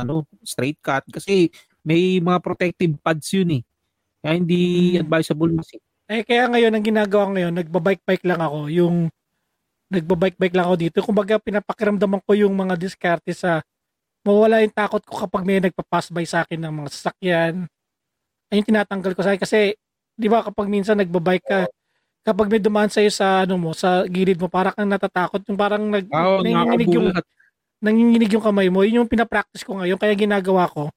ano, 0.00 0.24
straight 0.42 0.80
cut 0.80 1.04
kasi 1.12 1.52
may 1.84 2.18
mga 2.20 2.40
protective 2.40 2.96
pads 3.04 3.28
yun 3.36 3.60
eh. 3.60 3.62
Kaya 4.24 4.34
hindi 4.40 4.60
Hmm. 4.96 5.04
advisable 5.06 5.52
mas 5.54 5.68
Eh 6.06 6.22
kaya 6.22 6.46
ngayon 6.50 6.70
ang 6.74 6.86
ginagawa 6.86 7.26
ko 7.26 7.30
ngayon, 7.34 7.54
nagbabike-bike 7.58 8.26
lang 8.30 8.38
ako, 8.42 8.58
yung 8.70 8.96
nagbabike-bike 9.90 10.54
lang 10.56 10.66
ako 10.70 10.76
dito. 10.78 10.98
Kumbaga 11.02 11.42
pinapakiramdaman 11.42 12.22
ko 12.22 12.32
yung 12.38 12.54
mga 12.54 12.78
diskarte 12.80 13.34
sa 13.34 13.60
mawala 14.26 14.58
yung 14.66 14.74
takot 14.74 14.98
ko 15.06 15.24
kapag 15.24 15.46
may 15.46 15.62
nagpa-pass 15.62 16.10
by 16.10 16.26
sa 16.26 16.42
akin 16.42 16.58
ng 16.58 16.74
mga 16.82 16.88
sasakyan. 16.90 17.54
Ayun 18.50 18.66
tinatanggal 18.66 19.14
ko 19.14 19.22
sa 19.22 19.30
akin 19.32 19.42
kasi 19.46 19.78
'di 20.18 20.26
ba 20.26 20.42
kapag 20.42 20.66
minsan 20.66 20.98
nagbabike 20.98 21.46
ka, 21.46 21.60
kapag 22.26 22.50
may 22.50 22.58
dumaan 22.58 22.90
sa 22.90 22.98
sa 23.06 23.46
ano 23.46 23.54
mo, 23.54 23.70
sa 23.70 24.02
gilid 24.10 24.42
mo, 24.42 24.50
parang 24.50 24.74
kang 24.74 24.90
natatakot, 24.90 25.40
yung 25.46 25.58
parang 25.58 25.86
nag 25.86 26.10
Oh, 26.10 26.42
nanginginig 26.42 26.90
yung 26.90 27.08
nanginginig 27.78 28.30
yung 28.34 28.42
kamay 28.42 28.66
mo. 28.66 28.82
Yun 28.82 29.06
yung 29.06 29.10
pinapractice 29.10 29.62
ko 29.62 29.78
ngayon 29.78 29.98
kaya 30.00 30.18
ginagawa 30.18 30.66
ko. 30.66 30.90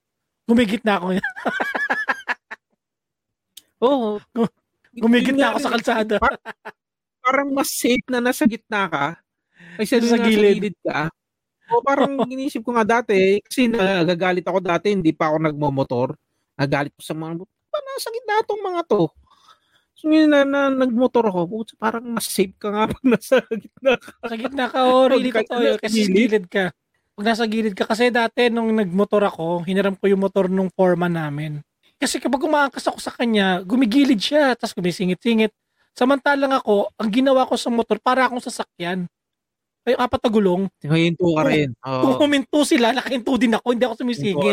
Gumigit 0.50 0.82
na 0.82 0.98
ako. 0.98 1.06
Oo. 3.86 4.20
Gumigit 5.04 5.38
na 5.38 5.54
ako 5.54 5.58
sa 5.62 5.72
kalsada. 5.78 6.16
Par- 6.18 6.42
parang 7.22 7.50
mas 7.54 7.70
safe 7.70 8.02
na 8.10 8.18
nasa 8.18 8.50
gitna 8.50 8.90
ka 8.90 9.06
kaysa 9.78 10.02
Sa 10.02 10.18
sa 10.18 10.20
gilid. 10.26 10.58
gilid. 10.60 10.78
ka. 10.82 11.14
O 11.70 11.86
parang 11.86 12.17
inisip 12.26 12.65
ko 12.65 12.74
nga 12.74 12.86
dati, 12.86 13.39
kasi 13.45 13.70
nagagalit 13.70 14.45
ako 14.45 14.59
dati, 14.61 14.93
hindi 14.93 15.13
pa 15.13 15.30
ako 15.30 15.38
nagmomotor. 15.49 16.09
Nagalit 16.57 16.91
ko 16.97 17.01
sa 17.05 17.13
mga, 17.13 17.45
pa 17.45 17.80
nasa 17.86 18.07
gitna 18.09 18.41
tong 18.43 18.63
mga 18.65 18.82
to. 18.89 19.07
So 19.99 20.07
yun 20.07 20.32
na, 20.32 20.47
na 20.47 20.72
nagmotor 20.72 21.28
ako, 21.28 21.39
putz, 21.45 21.76
parang 21.76 22.07
mas 22.07 22.26
safe 22.32 22.55
ka 22.55 22.72
nga 22.72 22.88
pag 22.88 23.03
nasa 23.03 23.43
gitna 23.51 23.99
ka. 23.99 24.09
Sa 24.26 24.36
gitna 24.39 24.65
ka, 24.72 24.80
oh, 24.88 25.11
really 25.11 25.30
yun. 25.30 25.43
nasa 25.76 25.84
Kasi 25.84 25.99
gilid 26.07 26.45
ka. 26.47 26.72
Pag 27.20 27.26
nasa 27.28 27.43
gilid 27.43 27.76
ka, 27.76 27.84
kasi 27.84 28.07
dati 28.07 28.47
nung 28.47 28.72
nagmotor 28.72 29.28
ako, 29.28 29.67
hiniram 29.67 29.99
ko 29.99 30.07
yung 30.07 30.24
motor 30.24 30.47
nung 30.47 30.72
foreman 30.72 31.11
namin. 31.11 31.59
Kasi 31.99 32.15
kapag 32.24 32.39
umaangkas 32.47 32.88
ako 32.88 32.95
sa 33.03 33.11
kanya, 33.11 33.59
gumigilid 33.67 34.24
siya, 34.24 34.55
tapos 34.55 34.72
gumisingit-singit. 34.80 35.51
Samantalang 35.91 36.55
ako, 36.55 36.95
ang 36.95 37.09
ginawa 37.11 37.43
ko 37.43 37.59
sa 37.59 37.67
motor, 37.67 37.99
para 37.99 38.24
akong 38.24 38.39
sasakyan. 38.39 39.03
Ay, 39.88 39.96
apat 39.96 40.20
na 40.28 40.30
gulong. 40.32 40.64
Hinto 40.84 41.28
ka 41.40 41.44
rin. 41.48 41.72
Kung 42.00 42.16
Oo. 42.16 42.20
huminto 42.20 42.60
sila, 42.68 42.92
nakahinto 42.92 43.36
din 43.40 43.56
ako, 43.56 43.68
hindi 43.72 43.86
ako 43.88 43.96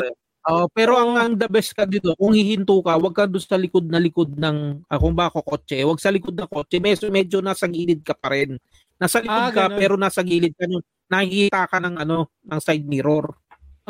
rin. 0.07 0.15
Oo, 0.47 0.71
pero 0.71 0.95
ang, 0.95 1.19
ang 1.19 1.33
the 1.35 1.51
best 1.51 1.75
ka 1.75 1.83
dito, 1.83 2.15
kung 2.15 2.31
hihinto 2.31 2.79
ka, 2.79 2.95
wag 3.03 3.15
ka 3.19 3.27
doon 3.27 3.43
sa 3.43 3.59
likod 3.59 3.91
na 3.91 3.99
likod 3.99 4.31
ng, 4.39 4.79
ah, 4.87 4.95
kung 5.03 5.11
ba 5.19 5.27
ako 5.27 5.43
kotse, 5.43 5.83
wag 5.83 5.99
sa 5.99 6.15
likod 6.15 6.39
ng 6.39 6.47
kotse, 6.47 6.79
medyo, 6.79 7.11
medyo 7.11 7.43
nasa 7.43 7.67
gilid 7.67 8.07
ka 8.07 8.15
pa 8.15 8.31
rin. 8.31 8.55
Nasa 8.95 9.19
likod 9.19 9.35
Ah, 9.35 9.51
ka, 9.51 9.67
ganun. 9.67 9.75
pero 9.75 9.95
nasa 9.99 10.23
gilid 10.23 10.55
ka, 10.55 10.71
nun, 10.71 10.87
nakikita 11.11 11.67
ka 11.67 11.79
ng 11.83 11.99
ano, 11.99 12.31
ng 12.47 12.61
side 12.63 12.87
mirror. 12.87 13.35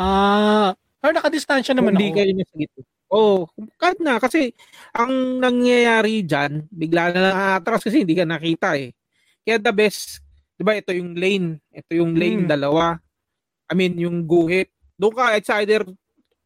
Ah, 0.01 0.73
pero 1.05 1.13
nakadistansya 1.21 1.77
naman 1.77 1.93
Hindi 2.01 2.09
ako. 2.09 2.17
kayo 2.17 2.31
nasa 2.41 2.55
gitna. 2.57 2.83
Oo, 3.13 3.37
kahit 3.77 3.99
na, 4.01 4.15
kasi 4.19 4.41
ang 4.97 5.13
nangyayari 5.39 6.25
dyan, 6.25 6.65
bigla 6.73 7.13
na 7.13 7.21
lang 7.21 7.37
atras 7.61 7.85
kasi 7.85 8.01
hindi 8.03 8.17
ka 8.17 8.25
nakita 8.25 8.81
eh. 8.81 8.97
Kaya 9.45 9.61
the 9.63 9.71
best, 9.77 10.25
di 10.57 10.63
ba, 10.65 10.73
ito 10.73 10.91
yung 10.91 11.13
lane, 11.13 11.61
ito 11.69 11.93
yung 11.93 12.17
lane, 12.17 12.49
Hmm. 12.49 12.51
dalawa. 12.51 12.97
I 13.69 13.73
mean, 13.77 14.01
yung 14.01 14.25
guhit. 14.25 14.73
Doon 14.97 15.13
ka, 15.13 15.37
it's 15.37 15.53
either, 15.53 15.85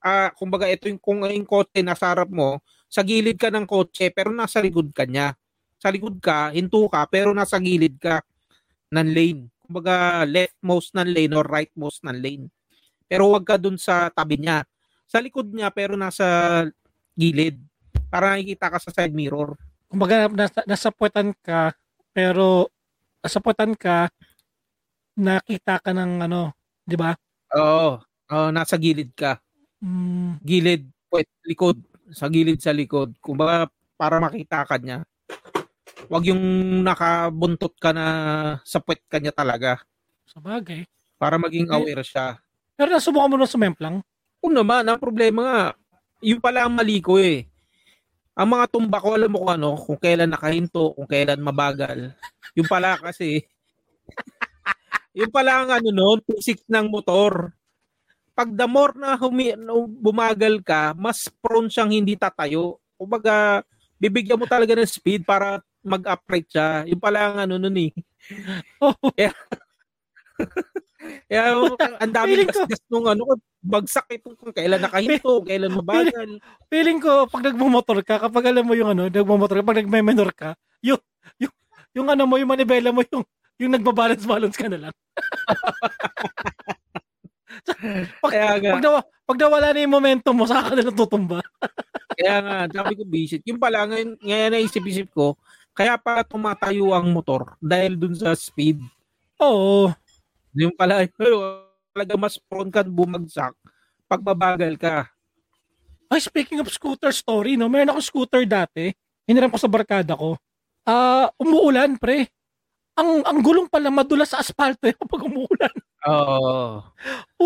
ah, 0.02 0.34
kumbaga, 0.34 0.66
ito 0.66 0.90
yung, 0.90 0.98
kung 0.98 1.22
yung 1.22 1.46
kotse 1.46 1.78
nasa 1.80 2.11
harap 2.11 2.26
mo, 2.26 2.58
sa 2.90 3.06
gilid 3.06 3.38
ka 3.38 3.54
ng 3.54 3.70
kotse, 3.70 4.11
pero 4.11 4.34
nasa 4.34 4.58
likod 4.58 4.90
ka 4.90 5.06
niya. 5.06 5.38
Sa 5.78 5.88
likod 5.94 6.18
ka, 6.18 6.50
hinto 6.50 6.90
ka, 6.90 7.06
pero 7.06 7.30
nasa 7.30 7.56
gilid 7.62 7.96
ka 8.02 8.18
ng 8.90 9.08
lane. 9.14 9.42
Kumbaga, 9.62 10.26
leftmost 10.26 10.90
ng 10.98 11.06
lane 11.14 11.32
or 11.38 11.46
rightmost 11.46 12.02
ng 12.02 12.18
lane. 12.18 12.50
Pero 13.06 13.30
wag 13.30 13.46
ka 13.46 13.54
dun 13.54 13.78
sa 13.78 14.11
tabi 14.11 14.42
niya. 14.42 14.66
Sa 15.06 15.22
likod 15.22 15.54
niya, 15.54 15.70
pero 15.70 15.94
nasa 15.94 16.66
gilid. 17.14 17.62
Para 18.11 18.34
nakikita 18.34 18.66
ka 18.74 18.78
sa 18.82 18.90
side 18.90 19.14
mirror. 19.14 19.54
Kumbaga, 19.86 20.26
nasa, 20.26 20.66
nasa 20.66 20.90
puwetan 20.90 21.30
ka, 21.46 21.74
pero 22.11 22.66
nasa 23.20 23.38
puwetan 23.38 23.76
ka, 23.76 24.08
nakita 25.16 25.76
ka 25.80 25.92
ng 25.92 26.24
ano, 26.24 26.56
di 26.84 26.96
ba? 26.96 27.12
Oo. 27.52 28.00
Oo, 28.30 28.48
nasa 28.54 28.78
gilid 28.78 29.10
ka. 29.12 29.42
Mm, 29.82 30.38
Gilid, 30.40 30.86
puwet, 31.10 31.26
likod. 31.42 31.76
Sa 32.14 32.30
gilid 32.30 32.62
sa 32.62 32.70
likod. 32.70 33.10
Kumbaga, 33.18 33.66
para 33.98 34.22
makita 34.22 34.62
ka 34.64 34.78
niya. 34.78 35.02
Wag 36.06 36.30
yung 36.30 36.42
nakabuntot 36.86 37.74
ka 37.76 37.90
na 37.90 38.06
sa 38.62 38.78
puwet 38.78 39.02
ka 39.10 39.18
niya 39.18 39.34
talaga. 39.34 39.82
sa 40.30 40.38
bagay. 40.38 40.86
Para 41.18 41.42
maging 41.42 41.66
Eh, 41.66 41.74
aware 41.74 42.06
siya. 42.06 42.38
Pero 42.78 42.94
nasubukan 42.94 43.26
mo 43.26 43.36
na 43.36 43.50
sumemplang. 43.50 43.98
Kung 44.38 44.54
naman, 44.54 44.86
ang 44.86 45.02
problema 45.02 45.40
nga, 45.42 45.60
yun 46.22 46.38
pala 46.38 46.64
ang 46.64 46.72
mali 46.72 47.02
ko 47.02 47.18
eh. 47.18 47.49
Ang 48.38 48.48
mga 48.54 48.66
tumba 48.70 49.02
ko, 49.02 49.18
alam 49.18 49.30
mo 49.30 49.42
kung 49.42 49.52
ano, 49.58 49.70
kung 49.74 49.98
kailan 49.98 50.30
nakahinto, 50.30 50.94
kung 50.94 51.08
kailan 51.10 51.42
mabagal. 51.42 52.14
Yung 52.54 52.68
pala 52.70 52.94
kasi, 52.98 53.42
yung 55.18 55.32
pala 55.32 55.62
ang 55.64 55.70
ano 55.74 55.90
noon, 55.90 56.18
physics 56.24 56.64
ng 56.70 56.86
motor. 56.90 57.52
Pag 58.34 58.54
the 58.56 58.66
more 58.70 58.94
na 58.96 59.18
humi, 59.18 59.54
bumagal 60.00 60.62
ka, 60.64 60.94
mas 60.96 61.28
prone 61.42 61.68
siyang 61.68 61.92
hindi 61.92 62.14
tatayo. 62.16 62.78
Kumbaga, 62.96 63.62
bibigyan 64.00 64.40
mo 64.40 64.46
talaga 64.48 64.74
ng 64.78 64.88
speed 64.88 65.26
para 65.26 65.60
mag-upright 65.84 66.48
siya. 66.50 66.68
Yung 66.88 67.02
pala 67.02 67.30
ang 67.32 67.38
ano 67.48 67.54
nun 67.60 67.76
eh. 67.78 67.92
Oh, 68.84 68.94
Kaya 69.16 69.32
ang 72.01 72.12
dami 72.12 72.28
Feeling 72.34 72.51
ko- 72.51 72.66
gasgas 72.66 72.82
nung 72.91 73.07
ano, 73.07 73.22
bagsak 73.61 74.07
ito 74.12 74.34
kung 74.34 74.53
kailan 74.53 74.82
nakahinto, 74.82 75.45
kailan 75.45 75.72
mabagal. 75.72 76.41
feeling 76.72 76.99
ko, 76.99 77.28
pag 77.28 77.45
nagmumotor 77.47 77.99
ka, 78.03 78.18
kapag 78.28 78.51
alam 78.51 78.64
mo 78.66 78.74
yung 78.74 78.93
ano, 78.93 79.09
nagmumotor 79.09 79.61
ka, 79.61 79.66
pag 79.66 79.80
nagme-menor 79.84 80.30
ka, 80.34 80.57
yung, 80.82 81.01
yung, 81.38 81.53
yung 81.95 82.09
ano 82.09 82.24
mo, 82.26 82.41
yung 82.41 82.51
manibela 82.51 82.91
mo, 82.91 83.05
yung, 83.07 83.24
yung 83.61 83.72
nagbabalance-balance 83.76 84.57
ka 84.57 84.68
na 84.68 84.88
lang. 84.88 84.95
pag, 88.24 88.32
Kaya 88.32 88.51
nga, 88.59 88.72
pag, 88.76 88.82
nawa, 88.82 88.99
pag 89.28 89.38
nawala 89.38 89.68
na 89.72 89.84
yung 89.84 89.95
momentum 89.95 90.34
mo, 90.34 90.45
saka 90.49 90.72
ka 90.72 90.74
na 90.80 90.93
tutumba. 90.93 91.38
kaya 92.18 92.36
nga, 92.41 92.57
sabi 92.72 92.93
ko 92.97 93.05
visit. 93.07 93.45
Yung 93.47 93.61
pala, 93.61 93.86
ngayon, 93.86 94.16
ngayon 94.20 94.51
naisip-isip 94.57 95.12
ko, 95.12 95.36
kaya 95.76 95.97
pa 95.97 96.26
tumatayo 96.26 96.93
ang 96.93 97.09
motor 97.14 97.57
dahil 97.62 97.97
dun 97.97 98.14
sa 98.16 98.34
speed. 98.34 98.82
Oo. 99.41 99.93
Yung 100.55 100.74
pala, 100.74 101.07
talaga 101.94 102.14
mas 102.16 102.38
prone 102.38 102.70
ka 102.70 102.82
bumagsak 102.82 103.55
pag 104.07 104.20
mabagal 104.20 104.74
ka. 104.74 105.07
Ay, 106.11 106.18
speaking 106.18 106.59
of 106.59 106.66
scooter 106.68 107.14
story, 107.14 107.55
no, 107.55 107.70
meron 107.70 107.94
ako 107.94 108.01
scooter 108.03 108.42
dati. 108.42 108.90
Hiniram 109.24 109.46
ko 109.46 109.59
sa 109.59 109.70
barkada 109.70 110.18
ko. 110.18 110.34
Ah, 110.82 111.30
umuulan, 111.38 111.94
pre. 111.94 112.26
Ang 112.98 113.22
ang 113.22 113.38
gulong 113.38 113.70
pala 113.70 113.86
madulas 113.88 114.34
sa 114.34 114.42
asfalto 114.42 114.82
eh, 114.90 114.94
kapag 114.94 115.22
umuulan. 115.22 115.74
Oo. 116.11 116.82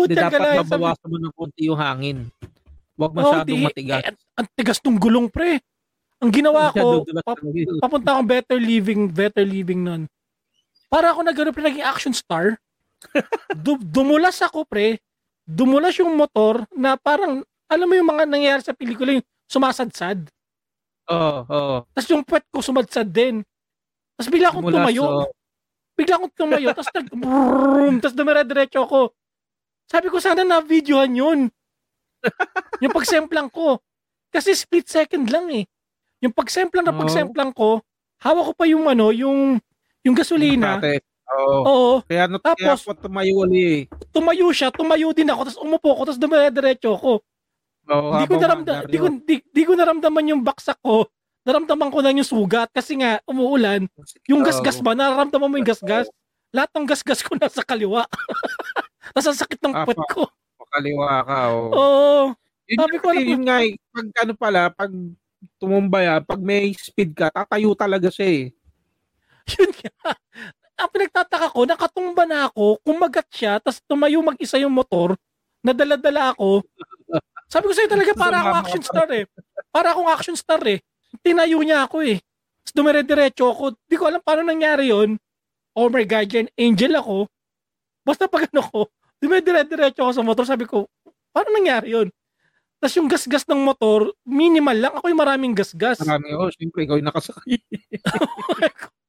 Di 0.01 0.17
Puta 0.17 0.33
ka 0.33 0.37
dapat 0.37 0.41
na. 0.41 0.61
mabawasan 0.65 1.07
mo 1.13 1.17
ng 1.21 1.33
konti 1.37 1.69
yung 1.69 1.77
hangin. 1.77 2.17
Huwag 2.97 3.11
Oh, 3.11 3.17
masyadong 3.21 3.59
di- 3.61 3.65
matigas. 3.69 4.01
eh, 4.01 4.15
ang 4.33 4.47
tigas 4.57 4.79
ng 4.81 4.97
gulong, 4.97 5.27
pre. 5.29 5.61
Ang 6.17 6.31
ginawa 6.33 6.71
ko, 6.71 6.79
Masyado 6.79 7.05
dulas 7.05 7.23
pa- 7.27 7.37
talaga 7.37 7.59
yun. 7.59 7.77
papunta 7.77 8.09
akong 8.15 8.29
better 8.31 8.57
living, 8.57 9.01
better 9.05 9.45
living 9.45 9.83
nun. 9.83 10.03
para 10.87 11.11
ako 11.11 11.27
pre 11.51 11.59
naging 11.61 11.83
action 11.83 12.15
star. 12.15 12.55
Du- 13.55 13.81
dumulas 13.81 14.39
ako 14.41 14.65
pre. 14.65 14.99
Dumulas 15.45 15.93
yung 16.01 16.17
motor 16.17 16.65
na 16.73 16.97
parang 16.97 17.45
alam 17.69 17.87
mo 17.89 17.93
yung 17.93 18.09
mga 18.09 18.23
nangyayari 18.25 18.61
sa 18.65 18.73
pelikula 18.73 19.17
yung 19.17 19.25
sumasadsad. 19.45 20.25
Oo, 21.09 21.39
oo. 21.45 21.75
Tapos 21.93 22.09
yung 22.09 22.25
puwet 22.25 22.45
ko 22.49 22.61
sumadsad 22.65 23.09
din. 23.09 23.45
Tapos 24.17 24.29
bigla 24.33 24.49
akong 24.49 24.65
Dumulas, 24.65 24.81
tumayo. 24.89 25.03
oo. 25.05 25.25
Bigla 25.95 26.13
akong 26.17 26.33
tumayo. 26.33 26.67
Tapos 26.73 26.89
nag 26.91 27.07
brum, 27.13 27.93
tapos 28.01 28.15
dumire-diretso 28.17 28.79
ako. 28.83 29.01
Sabi 29.85 30.07
ko 30.09 30.17
sana 30.17 30.41
na 30.41 30.65
videohan 30.65 31.13
yun. 31.13 31.39
yung 32.81 32.93
pagsemplang 32.93 33.53
ko. 33.53 33.77
Kasi 34.33 34.57
split 34.57 34.89
second 34.89 35.29
lang 35.29 35.45
eh. 35.53 35.63
Yung 36.25 36.33
pagsemplang 36.33 36.83
na 36.89 36.95
pagsemplang 36.97 37.53
ko, 37.53 37.85
hawak 38.25 38.49
ko 38.49 38.53
pa 38.57 38.65
yung 38.65 38.89
ano, 38.89 39.13
yung 39.13 39.61
yung 40.01 40.15
gasolina. 40.17 40.81
Ate, 40.81 41.05
Oo. 41.25 41.59
Oo, 41.65 41.93
Kaya, 42.05 42.29
no, 42.29 42.37
Tapos- 42.37 42.85
kaya 42.85 42.93
tumayo 43.01 43.33
uli. 43.41 43.89
tumayo 44.13 44.47
siya, 44.53 44.69
tumayo 44.69 45.09
din 45.09 45.25
ako, 45.29 45.41
tapos 45.49 45.59
umupo 45.61 45.89
ko, 45.97 46.01
tapos 46.05 46.21
dumire-diretso 46.21 46.93
ako. 46.93 47.13
Oo, 47.85 48.09
Di 48.17 48.25
ko 48.29 48.37
habang 48.37 48.41
naramda, 48.41 48.71
maandar 48.81 48.89
di 48.89 48.97
ko, 48.97 49.07
di, 49.09 49.35
di 49.41 49.63
ko 49.65 49.71
naramdaman 49.73 50.29
yung 50.29 50.41
baksak 50.45 50.77
ko. 50.81 51.05
Naramdaman 51.45 51.93
ko 51.93 52.01
lang 52.01 52.17
yung 52.17 52.25
sugat 52.25 52.69
kasi 52.73 52.97
nga 52.97 53.21
umuulan. 53.29 53.85
Yung 54.25 54.41
gasgas 54.41 54.81
ba, 54.81 54.97
nararamdaman 54.97 55.49
mo 55.49 55.55
yung 55.61 55.69
gasgas? 55.69 56.09
Lahat 56.49 56.69
ng 56.73 56.89
gasgas 56.89 57.21
ko 57.21 57.37
nasa 57.41 57.61
kaliwa. 57.61 58.05
Ang 59.15 59.21
sakit 59.21 59.61
ng 59.61 59.73
puwet 59.85 60.01
ko. 60.09 60.25
Makaliwa 60.57 61.21
ka. 61.21 61.37
Oo. 61.53 61.65
Oo. 61.77 62.21
Yun, 62.65 62.77
Sabi 62.81 62.95
ko, 62.97 63.07
yun 63.13 63.45
nga 63.45 63.61
eh, 63.61 63.77
pag 63.93 64.07
ano 64.25 64.33
pala, 64.33 64.61
pag 64.73 64.89
tumumba 65.61 66.01
yan, 66.01 66.21
pag 66.25 66.41
may 66.41 66.73
speed 66.73 67.13
ka, 67.13 67.29
tatayo 67.29 67.77
talaga 67.77 68.09
siya 68.09 68.25
eh. 68.25 68.43
Yun 69.53 69.69
nga. 69.77 69.93
Ang 70.75 70.89
pinagtataka 70.91 71.55
ko, 71.55 71.63
nakatumba 71.63 72.23
na 72.27 72.51
ako, 72.51 72.83
kumagat 72.83 73.27
siya, 73.31 73.63
tapos 73.63 73.79
tumayo 73.87 74.19
mag-isa 74.19 74.59
yung 74.59 74.75
motor, 74.75 75.15
nadala-dala 75.63 76.35
ako. 76.35 76.67
Sabi 77.47 77.71
ko 77.71 77.73
sa'yo 77.73 77.89
talaga, 77.89 78.11
para 78.11 78.37
akong 78.43 78.59
action 78.59 78.83
star 78.83 79.09
eh. 79.15 79.23
Para 79.71 79.87
akong 79.95 80.09
action 80.11 80.35
star 80.35 80.63
eh. 80.67 80.79
Tinayo 81.23 81.63
niya 81.63 81.87
ako 81.87 82.03
eh. 82.03 82.19
Tapos 82.65 82.73
dumire-diretso 82.75 83.45
ako. 83.47 83.63
Di 83.87 83.95
ko 83.95 84.09
alam 84.09 84.19
paano 84.19 84.43
nangyari 84.43 84.91
yon. 84.91 85.15
Oh 85.77 85.87
my 85.87 86.03
guardian 86.03 86.51
angel 86.59 86.99
ako. 86.99 87.29
Basta 88.03 88.27
pag 88.27 88.51
ano 88.51 88.61
ko, 88.65 88.79
dumire-diretso 89.23 90.03
ako 90.03 90.11
sa 90.11 90.25
motor. 90.25 90.43
Sabi 90.43 90.67
ko, 90.67 90.91
paano 91.31 91.55
nangyari 91.55 91.95
yon? 91.95 92.11
Tapos 92.83 92.95
yung 92.99 93.07
gasgas 93.07 93.47
ng 93.47 93.61
motor, 93.63 94.11
minimal 94.27 94.75
lang. 94.75 94.93
Ako 94.99 95.07
yung 95.07 95.21
maraming 95.23 95.53
gasgas. 95.55 96.03
Marami, 96.03 96.35
oh, 96.35 96.51
siyempre, 96.51 96.83
ikaw 96.83 96.99
yung 96.99 97.07
nakasakay. 97.07 97.55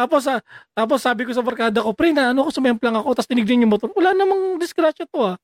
Tapos 0.00 0.24
ah, 0.24 0.40
tapos 0.72 0.98
sabi 0.98 1.22
ko 1.22 1.30
sa 1.30 1.40
barkada 1.40 1.78
ko, 1.78 1.92
pre, 1.92 2.10
na 2.10 2.30
ano 2.30 2.42
ko 2.42 2.50
sumemplang 2.50 2.96
ako, 2.96 3.12
tapos 3.12 3.28
tinignan 3.28 3.64
yung 3.64 3.72
motor. 3.72 3.92
Wala 3.92 4.12
namang 4.12 4.56
disgrasya 4.56 5.04
to 5.04 5.20
ah. 5.20 5.36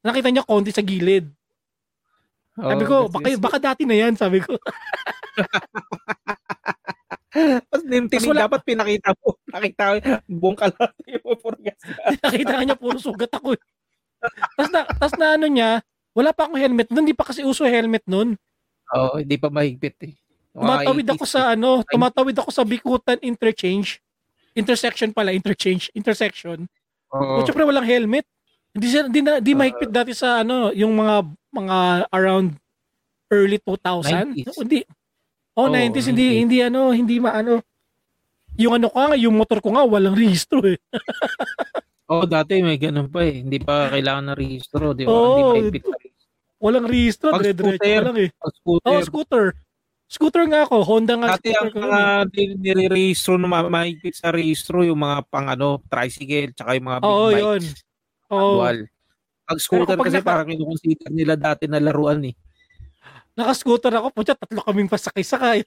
Nakita 0.00 0.28
niya 0.28 0.42
konti 0.42 0.70
sa 0.70 0.80
gilid. 0.80 1.30
Sabi 2.52 2.82
ko, 2.82 2.94
Oo, 2.96 3.08
baka, 3.08 3.24
kasi- 3.26 3.38
baka 3.38 3.58
dati 3.58 3.82
na 3.84 3.96
yan, 3.96 4.14
sabi 4.14 4.42
ko. 4.42 4.58
Tapos 7.30 7.82
name 7.86 8.06
Tas 8.06 8.18
tinig, 8.18 8.28
wala- 8.28 8.44
dapat 8.44 8.60
pinakita 8.66 9.14
mo. 9.16 9.38
Nakita 9.54 9.82
mo, 9.86 9.98
buong 10.28 10.58
kalahati 10.58 11.10
mo 11.22 11.32
for 11.38 11.54
gas. 11.56 11.78
Nakita 12.18 12.52
niya 12.60 12.76
puro 12.76 12.98
sugat 12.98 13.30
ako. 13.30 13.54
eh. 13.54 13.62
Tapos 14.52 14.68
na, 14.68 14.80
tapos 14.84 15.14
na 15.16 15.26
ano 15.38 15.46
niya, 15.46 15.70
wala 16.10 16.34
pa 16.34 16.44
akong 16.44 16.58
helmet 16.58 16.90
nun, 16.90 17.06
hindi 17.06 17.14
pa 17.14 17.24
kasi 17.24 17.46
uso 17.46 17.62
helmet 17.64 18.02
nun. 18.04 18.34
Oo, 18.90 19.22
hindi 19.22 19.38
pa 19.38 19.46
mahigpit 19.48 19.96
eh. 20.02 20.14
Tumatawid 20.50 21.06
80s 21.06 21.14
ako 21.14 21.24
sa 21.24 21.40
ano, 21.54 21.68
tumatawid 21.86 22.36
ako 22.36 22.50
sa 22.50 22.64
Bikutan 22.66 23.18
interchange. 23.22 24.02
Intersection 24.52 25.14
pala, 25.14 25.30
interchange, 25.30 25.94
intersection. 25.94 26.66
Oo. 27.14 27.38
Oh. 27.38 27.42
Siyempre 27.46 27.62
walang 27.62 27.86
helmet. 27.86 28.26
Hindi 28.70 28.86
siya 28.86 29.06
hindi 29.06 29.20
na 29.22 29.38
di 29.38 29.54
mahigpit 29.54 29.90
dati 29.90 30.10
sa 30.14 30.42
ano, 30.42 30.74
yung 30.74 30.94
mga 30.94 31.16
mga 31.54 31.76
around 32.10 32.54
early 33.30 33.58
2000. 33.62 34.34
90s. 34.34 34.58
Hindi. 34.58 34.80
Oh, 35.54 35.66
Oo, 35.66 35.74
90s 35.74 36.06
hindi 36.10 36.26
90s. 36.34 36.40
hindi 36.42 36.58
ano, 36.62 36.80
hindi 36.90 37.16
maano. 37.22 37.62
Yung 38.58 38.74
ano 38.74 38.86
ko 38.90 38.96
nga, 39.06 39.14
yung 39.14 39.34
motor 39.38 39.58
ko 39.62 39.70
nga 39.74 39.86
walang 39.86 40.18
rehistro 40.20 40.62
eh. 40.66 40.78
Oo, 42.10 42.26
dati 42.26 42.58
may 42.58 42.74
ganun 42.74 43.06
pa 43.06 43.22
eh. 43.22 43.38
Hindi 43.46 43.62
pa 43.62 43.86
kailangan 43.86 44.34
ng 44.34 44.38
rehistro, 44.38 44.90
di 44.98 45.06
ba? 45.06 45.14
Oo. 45.14 45.54
Hindi 45.54 45.78
mahigpit. 45.78 45.84
Walang 46.60 46.86
rehistro, 46.90 47.38
dire-diretso 47.38 48.02
lang 48.10 48.18
eh. 48.18 48.30
Pag 48.34 48.52
scooter, 48.58 48.90
Oh, 48.90 49.00
scooter. 49.00 49.44
Scooter 50.10 50.42
nga 50.50 50.66
ako, 50.66 50.82
Honda 50.82 51.14
nga 51.14 51.38
dati 51.38 51.54
scooter 51.54 51.70
ang 51.70 51.86
mga 51.86 52.00
yun 52.34 52.50
eh. 52.50 52.58
nire-rehistro 52.58 53.38
na 53.38 53.46
ma- 53.46 53.70
mahigpit 53.70 54.18
sa 54.18 54.34
rehistro, 54.34 54.82
yung 54.82 54.98
mga 54.98 55.22
pang 55.30 55.46
ano, 55.46 55.78
tricycle, 55.86 56.50
tsaka 56.50 56.74
yung 56.74 56.86
mga 56.90 56.98
big 56.98 57.06
Oo, 57.06 57.26
bikes. 57.30 57.38
yun. 57.38 57.62
Oo. 58.28 58.58
Manual. 58.58 58.78
Pag 59.46 59.58
scooter 59.62 59.94
kasi 59.94 60.18
naka- 60.18 60.26
parang 60.26 60.48
kinukonsider 60.50 61.10
nila 61.10 61.38
dati 61.38 61.70
na 61.70 61.78
laruan 61.78 62.26
eh. 62.26 62.34
Naka-scooter 63.38 63.94
ako, 63.94 64.10
putya, 64.10 64.34
tatlo 64.34 64.58
kaming 64.66 64.90
pasakay-sakay. 64.90 65.62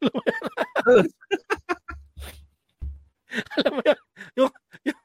Alam 3.57 3.71
mo 3.71 3.81
yun? 3.81 3.99
Yung, 4.37 4.51
yung, 4.85 4.99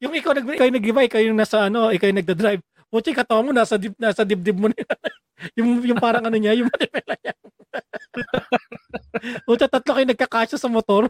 yung 0.00 0.12
ikaw, 0.14 0.32
nag, 0.32 0.46
ikaw 0.48 0.64
yung 0.64 0.78
nag-iba, 0.78 1.00
ikaw 1.02 1.20
yung 1.20 1.36
nasa 1.36 1.66
ano, 1.66 1.90
ikaw 1.90 2.08
yung 2.08 2.18
nagda-drive. 2.18 2.62
Putya, 2.90 3.14
katawa 3.14 3.40
mo, 3.46 3.50
nasa, 3.54 3.78
dib, 3.78 3.94
nasa 4.02 4.26
dibdib 4.26 4.58
mo 4.58 4.66
na 4.66 4.74
yun. 4.74 4.90
yung, 5.58 5.70
yung 5.94 6.00
parang 6.02 6.26
ano 6.26 6.34
niya, 6.34 6.58
yung 6.58 6.66
manipela 6.66 7.14
niya. 7.22 7.34
Putya, 9.46 9.70
tatlo 9.70 9.90
kayo 9.94 10.06
nagkakasya 10.10 10.58
sa 10.58 10.66
motor. 10.66 11.06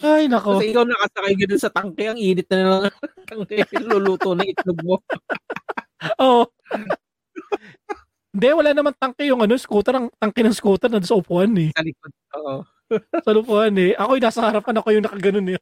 Ay, 0.00 0.30
nako. 0.30 0.56
Kasi 0.56 0.72
ikaw 0.72 0.88
nakasakay 0.88 1.34
ganun 1.36 1.60
sa 1.60 1.70
tangke, 1.74 2.04
ang 2.08 2.16
init 2.16 2.48
na 2.48 2.56
lang 2.56 2.82
ng 2.88 2.96
tangke, 3.28 3.56
luluto 3.84 4.32
ng 4.32 4.48
itlog 4.48 4.80
mo. 4.80 4.96
Oo. 6.24 6.48
Hindi, 8.32 8.48
wala 8.54 8.70
naman 8.72 8.94
tangke 8.96 9.28
yung 9.28 9.44
ano, 9.44 9.56
scooter. 9.60 9.94
Ang 10.00 10.08
tangke 10.16 10.40
ng 10.44 10.56
scooter 10.56 10.88
na 10.88 11.04
sa 11.04 11.18
upuan 11.18 11.52
eh. 11.60 11.70
Sa 11.76 11.84
likod. 11.84 12.12
Oo. 12.40 12.56
Sa 13.24 13.30
upuan 13.36 13.74
eh. 13.76 13.92
Ako 13.98 14.16
yung 14.16 14.24
nasa 14.24 14.42
harapan, 14.48 14.76
ako 14.80 14.88
yung 14.96 15.04
nakaganon 15.04 15.48
eh. 15.52 15.58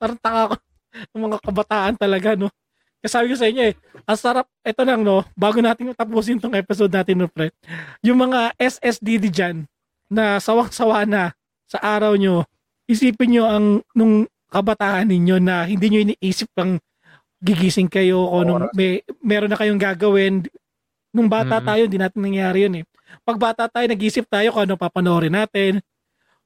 Parang 0.00 0.18
tanga 0.20 0.50
ko 0.52 0.54
kabataan 1.56 1.96
talaga, 1.96 2.36
no? 2.36 2.52
Kasi 3.00 3.12
sabi 3.16 3.26
ko 3.32 3.36
sa 3.40 3.48
inyo 3.48 3.62
eh, 3.72 3.74
ang 4.04 4.18
sarap, 4.20 4.46
eto 4.60 4.84
lang, 4.84 5.00
no? 5.00 5.24
Bago 5.32 5.64
natin 5.64 5.96
tapusin 5.96 6.36
tong 6.36 6.52
episode 6.52 6.92
natin, 6.92 7.24
no, 7.24 7.32
pre? 7.32 7.48
Yung 8.04 8.20
mga 8.20 8.52
SSDD 8.60 9.32
dyan, 9.32 9.64
na 10.12 10.36
sawang-sawa 10.36 11.08
na 11.08 11.32
sa 11.64 11.80
araw 11.80 12.14
nyo, 12.14 12.44
isipin 12.86 13.32
nyo 13.32 13.44
ang 13.48 13.66
nung 13.96 14.28
kabataan 14.52 15.10
ninyo 15.10 15.42
na 15.42 15.66
hindi 15.66 15.90
nyo 15.90 16.00
iniisip 16.12 16.52
ang 16.60 16.78
gigising 17.42 17.90
kayo 17.90 18.22
o 18.22 18.46
nung 18.46 18.70
may, 18.72 19.02
meron 19.18 19.50
na 19.50 19.58
kayong 19.58 19.80
gagawin. 19.80 20.46
Nung 21.10 21.26
bata 21.26 21.58
Mhm. 21.58 21.66
tayo, 21.66 21.82
hindi 21.88 21.98
natin 21.98 22.20
nangyari 22.22 22.58
yun 22.68 22.74
eh. 22.80 22.84
Pag 23.26 23.38
bata 23.40 23.66
tayo, 23.66 23.86
nag-isip 23.88 24.28
tayo 24.30 24.54
kung 24.54 24.62
ano 24.68 24.74
papanoorin 24.78 25.34
natin, 25.34 25.82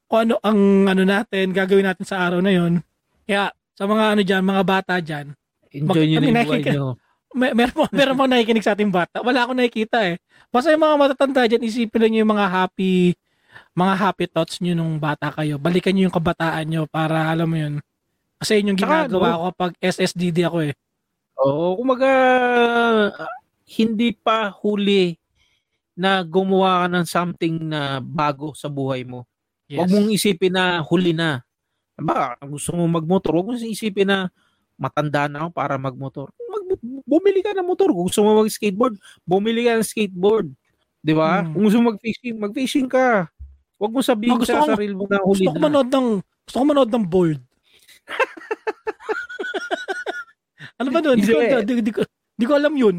kung 0.08 0.24
ano 0.28 0.34
ang 0.40 0.88
ano 0.88 1.02
natin, 1.04 1.52
gagawin 1.52 1.86
natin 1.86 2.06
sa 2.08 2.24
araw 2.24 2.40
na 2.40 2.50
yon. 2.52 2.80
Kaya 3.28 3.52
sa 3.80 3.88
mga 3.88 4.04
ano 4.12 4.20
dyan, 4.20 4.42
mga 4.44 4.64
bata 4.68 4.94
dyan, 5.00 5.32
Enjoy 5.72 6.04
kami 6.04 6.28
na 6.28 6.44
yung 6.44 6.44
buhay 6.44 6.62
nyo. 6.68 6.86
may, 7.40 7.56
meron 7.56 7.76
mo 7.78 7.84
meron 7.88 8.18
mo 8.18 8.24
nakikinig 8.28 8.66
sa 8.66 8.76
ating 8.76 8.92
bata. 8.92 9.24
Wala 9.24 9.48
akong 9.48 9.56
nakikita 9.56 10.04
eh. 10.04 10.20
Basta 10.52 10.68
yung 10.68 10.84
mga 10.84 10.96
matatanda 11.00 11.48
dyan, 11.48 11.64
isipin 11.64 12.12
nyo 12.12 12.20
yung 12.20 12.32
mga 12.36 12.46
happy 12.52 13.16
mga 13.72 13.94
happy 13.96 14.24
thoughts 14.28 14.60
nyo 14.60 14.76
nung 14.76 15.00
bata 15.00 15.32
kayo. 15.32 15.56
Balikan 15.56 15.96
nyo 15.96 16.12
yung 16.12 16.16
kabataan 16.16 16.66
nyo 16.68 16.82
para 16.92 17.32
alam 17.32 17.48
mo 17.48 17.56
yun. 17.56 17.74
Kasi 18.36 18.60
yun 18.60 18.74
yung 18.74 18.80
ginagawa 18.84 19.36
ko 19.36 19.42
kapag 19.54 19.72
SSDD 19.80 20.44
ako 20.44 20.58
eh. 20.68 20.72
Oo, 21.40 21.80
kumaga, 21.80 22.12
hindi 23.64 24.12
pa 24.12 24.52
huli 24.60 25.16
na 25.96 26.20
gumawa 26.20 26.84
ka 26.84 26.86
ng 26.92 27.06
something 27.08 27.56
na 27.64 28.00
bago 28.04 28.52
sa 28.52 28.68
buhay 28.68 29.08
mo. 29.08 29.24
Yes. 29.68 29.80
Huwag 29.80 29.90
mong 29.92 30.08
isipin 30.12 30.52
na 30.52 30.84
huli 30.84 31.12
na. 31.16 31.40
Ba, 32.00 32.34
gusto 32.42 32.72
mo 32.72 32.88
magmotor, 32.88 33.30
huwag 33.32 33.52
mong 33.52 33.60
isipin 33.62 34.08
na 34.08 34.18
matanda 34.74 35.28
na 35.28 35.44
ako 35.44 35.48
para 35.52 35.76
magmotor. 35.76 36.32
Mag, 36.48 36.64
bumili 37.04 37.40
ka 37.40 37.52
ng 37.52 37.62
motor. 37.62 37.92
Kung 37.92 38.08
gusto 38.08 38.20
mo 38.20 38.40
mag-skateboard, 38.40 38.96
bumili 39.22 39.64
ka 39.64 39.76
ng 39.76 39.84
skateboard. 39.84 40.48
Di 40.98 41.12
ba? 41.12 41.44
Hmm. 41.44 41.52
Kung 41.52 41.62
gusto 41.68 41.76
mo 41.78 41.84
mag-fishing, 41.92 42.34
mag-fishing 42.36 42.88
ka. 42.88 43.28
Huwag 43.76 43.92
mo 43.92 44.00
sabihin 44.00 44.36
Ah, 44.36 44.44
sa 44.44 44.60
ko- 44.60 44.68
sarili 44.70 44.92
mo 44.92 45.04
na 45.04 45.20
huli 45.20 45.44
gusto 45.44 45.50
ko 45.50 45.56
na. 45.56 45.62
manood 45.66 45.88
ng 45.88 46.06
gusto 46.20 46.56
ko 46.56 46.64
manood 46.64 46.90
ng 46.90 47.04
bold. 47.06 47.38
ano 50.80 50.88
ba 50.90 51.00
doon? 51.00 51.16
Di, 51.16 51.26
ko, 51.26 51.38
Hindi. 51.38 51.64
di, 51.64 51.72
di, 51.82 51.92
ko, 51.92 52.00
di 52.34 52.44
ko 52.44 52.52
alam 52.54 52.74
yun. 52.74 52.96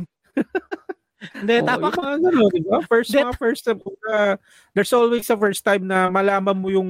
Hindi, 1.37 1.53
Oo, 1.61 1.65
tama 1.65 1.87
ka. 1.89 2.17
ganun, 2.17 2.49
di 2.49 2.61
ba? 2.65 2.81
First, 2.85 3.09
That- 3.13 3.37
first 3.37 3.61
time, 3.63 3.79
uh, 4.09 4.35
there's 4.73 4.91
always 4.91 5.25
a 5.29 5.37
first 5.37 5.61
time 5.61 5.85
na 5.85 6.07
malaman 6.07 6.55
mo 6.55 6.67
yung 6.69 6.89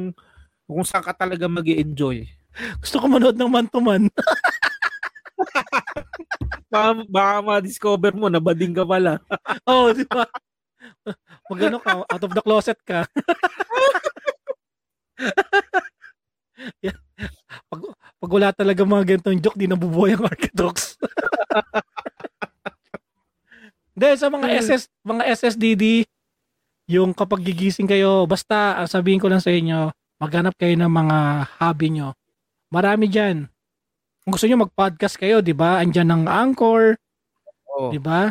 kung 0.72 0.88
saan 0.88 1.04
ka 1.04 1.12
talaga 1.12 1.52
mag 1.52 1.68
enjoy 1.68 2.24
Gusto 2.80 3.04
ko 3.04 3.06
manood 3.12 3.36
ng 3.36 3.52
man-to-man. 3.52 4.08
Baka, 6.72 7.04
baka 7.12 7.36
ma-discover 7.44 8.16
mo 8.16 8.32
na 8.32 8.40
bading 8.40 8.72
ka 8.72 8.88
pala. 8.88 9.20
Oo, 9.68 9.92
oh, 9.92 9.96
di 9.96 10.08
ba? 10.08 10.24
Mag 11.52 11.60
ano 11.68 11.78
ka, 11.84 12.08
out 12.08 12.24
of 12.24 12.32
the 12.32 12.44
closet 12.44 12.80
ka. 12.88 13.04
Yeah. 16.78 16.94
pag, 17.74 17.82
pag 18.22 18.32
wala 18.38 18.54
talaga 18.54 18.86
mga 18.86 19.18
ganitong 19.18 19.42
joke, 19.42 19.58
di 19.58 19.66
nabubuhay 19.66 20.14
ang 20.14 20.30
Archidox. 20.30 20.94
Hindi, 23.98 24.10
sa 24.14 24.30
mga 24.30 24.48
SS, 24.62 24.84
mga 25.02 25.24
SSDD, 25.42 26.06
yung 26.86 27.18
kapag 27.18 27.42
gigising 27.42 27.90
kayo, 27.90 28.30
basta 28.30 28.78
ang 28.78 28.86
sabihin 28.86 29.18
ko 29.18 29.26
lang 29.26 29.42
sa 29.42 29.50
inyo, 29.50 29.90
maghanap 30.22 30.54
kayo 30.54 30.78
ng 30.78 30.92
mga 30.94 31.18
hobby 31.58 31.88
nyo. 31.98 32.14
Marami 32.70 33.10
dyan. 33.10 33.50
Kung 34.22 34.38
gusto 34.38 34.46
nyo 34.46 34.70
mag-podcast 34.70 35.18
kayo, 35.18 35.42
di 35.42 35.58
ba? 35.58 35.82
Andyan 35.82 36.14
ng 36.14 36.24
Anchor, 36.30 36.94
Oo. 37.74 37.90
di 37.90 37.98
ba? 37.98 38.30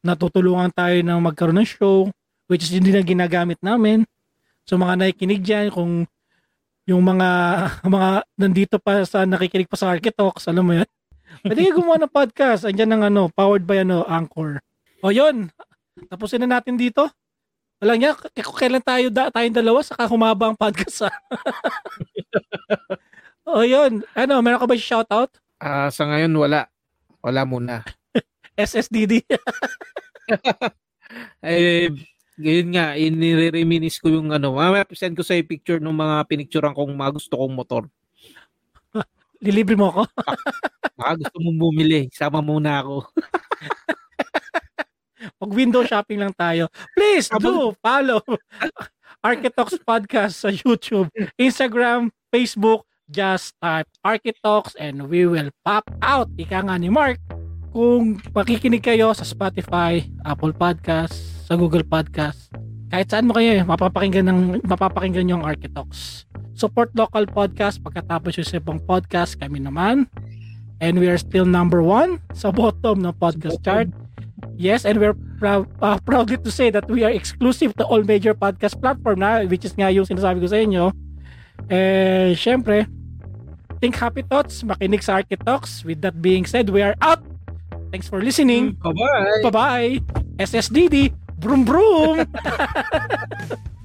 Natutulungan 0.00 0.72
tayo 0.72 0.96
ng 0.96 1.20
magkaroon 1.20 1.60
ng 1.60 1.68
show, 1.68 2.08
which 2.48 2.64
is 2.64 2.72
hindi 2.72 2.88
na 2.88 3.04
ginagamit 3.04 3.60
namin. 3.60 4.08
So 4.64 4.80
mga 4.80 4.96
nakikinig 4.96 5.44
dyan, 5.44 5.68
kung 5.68 6.08
yung 6.88 7.02
mga 7.04 7.28
mga 7.94 8.08
nandito 8.40 8.80
pa 8.80 9.04
sa 9.04 9.28
nakikinig 9.28 9.68
pa 9.68 9.76
sa 9.76 9.92
Architox, 9.92 10.48
alam 10.48 10.64
mo 10.64 10.72
yan? 10.72 10.88
Pwede 11.44 11.68
kayo 11.68 11.76
gumawa 11.76 12.00
ng 12.00 12.16
podcast. 12.16 12.64
Andyan 12.64 12.96
ng 12.96 13.02
ano, 13.12 13.22
powered 13.28 13.68
by 13.68 13.84
ano, 13.84 14.08
Anchor. 14.08 14.56
O 15.04 15.12
yun, 15.12 15.52
tapusin 16.08 16.48
na 16.48 16.56
natin 16.58 16.80
dito. 16.80 17.12
Walang 17.76 17.98
niya, 18.00 18.12
kailan 18.56 18.80
tayo, 18.80 19.06
da, 19.12 19.28
tayong 19.28 19.52
dalawa, 19.52 19.84
saka 19.84 20.08
humaba 20.08 20.48
ang 20.48 20.56
podcast. 20.56 21.04
Ha? 21.04 21.12
o 23.52 23.60
yun, 23.60 24.00
ano, 24.16 24.40
meron 24.40 24.64
ka 24.64 24.68
ba 24.68 24.76
shoutout? 24.80 25.36
Ah, 25.60 25.92
sa 25.92 26.08
ngayon 26.08 26.32
wala. 26.32 26.72
Wala 27.20 27.44
muna. 27.44 27.84
SSDD. 28.56 29.24
Eh, 31.38 31.86
ngayon 32.34 32.68
nga, 32.74 32.98
inire-reminis 32.98 34.02
ko 34.02 34.10
yung 34.10 34.34
ano, 34.34 34.58
mamaya 34.58 34.82
send 34.90 35.14
ko 35.14 35.22
sa 35.22 35.38
picture 35.38 35.78
ng 35.78 35.94
mga 35.94 36.26
pinicturean 36.26 36.74
kong 36.74 36.98
mga 36.98 37.14
gusto 37.14 37.38
kong 37.38 37.54
motor. 37.54 37.86
Lilibre 39.38 39.78
mo 39.78 39.94
ako? 39.94 40.02
Baka 40.98 41.12
gusto 41.22 41.36
mong 41.38 41.58
bumili, 41.62 42.10
sama 42.10 42.42
muna 42.42 42.82
ako. 42.82 43.06
Pag 45.36 45.52
window 45.52 45.84
shopping 45.84 46.24
lang 46.24 46.32
tayo, 46.32 46.72
please 46.96 47.28
do 47.36 47.76
follow 47.84 48.24
Architox 49.26 49.76
Podcast 49.84 50.40
sa 50.40 50.48
YouTube, 50.48 51.12
Instagram, 51.36 52.08
Facebook, 52.32 52.88
just 53.12 53.52
type 53.60 53.84
Architox 54.00 54.72
and 54.80 55.12
we 55.12 55.28
will 55.28 55.52
pop 55.60 55.84
out. 56.00 56.32
Ika 56.40 56.64
nga 56.64 56.80
ni 56.80 56.88
Mark. 56.88 57.20
Kung 57.68 58.16
makikinig 58.32 58.80
kayo 58.80 59.12
sa 59.12 59.28
Spotify, 59.28 60.00
Apple 60.24 60.56
Podcast, 60.56 61.12
sa 61.44 61.52
Google 61.52 61.84
Podcast, 61.84 62.48
kahit 62.88 63.12
saan 63.12 63.28
mo 63.28 63.36
kayo, 63.36 63.60
eh, 63.60 63.62
mapapakinggan, 63.66 64.32
ng, 64.32 64.40
mapapakinggan 64.64 65.36
yung 65.36 65.44
Architox. 65.44 66.24
Support 66.56 66.96
local 66.96 67.28
podcast 67.28 67.84
pagkatapos 67.84 68.40
yung 68.40 68.48
ibang 68.56 68.80
podcast, 68.80 69.36
kami 69.36 69.60
naman. 69.60 70.08
And 70.80 70.96
we 70.96 71.12
are 71.12 71.20
still 71.20 71.44
number 71.44 71.84
one 71.84 72.24
sa 72.32 72.48
bottom 72.48 73.04
ng 73.04 73.12
podcast 73.20 73.60
chart. 73.60 73.92
Yes, 74.56 74.84
and 74.84 75.00
we're 75.00 75.16
proud, 75.40 75.68
uh, 75.80 75.98
proudly 76.04 76.36
to 76.36 76.50
say 76.50 76.70
that 76.70 76.88
we 76.88 77.04
are 77.04 77.12
exclusive 77.12 77.76
to 77.76 77.84
all 77.84 78.02
major 78.04 78.32
podcast 78.32 78.80
platform 78.80 79.20
na, 79.20 79.44
which 79.44 79.64
is 79.64 79.72
nga 79.76 79.92
yung 79.92 80.04
sinasabi 80.04 80.40
ko 80.40 80.48
sa 80.48 80.60
inyo. 80.60 80.84
Eh, 81.68 82.36
syempre, 82.36 82.88
think 83.80 83.96
happy 83.96 84.22
thoughts, 84.22 84.62
makinig 84.62 85.04
sa 85.04 85.20
Architox. 85.20 85.84
With 85.84 86.00
that 86.04 86.20
being 86.20 86.44
said, 86.44 86.68
we 86.70 86.80
are 86.80 86.96
out. 87.00 87.20
Thanks 87.92 88.08
for 88.08 88.20
listening. 88.20 88.76
Bye-bye! 88.80 89.48
Bye-bye. 89.48 89.90
SSDD. 90.40 91.12
Broom 91.36 91.64
broom. 91.64 92.24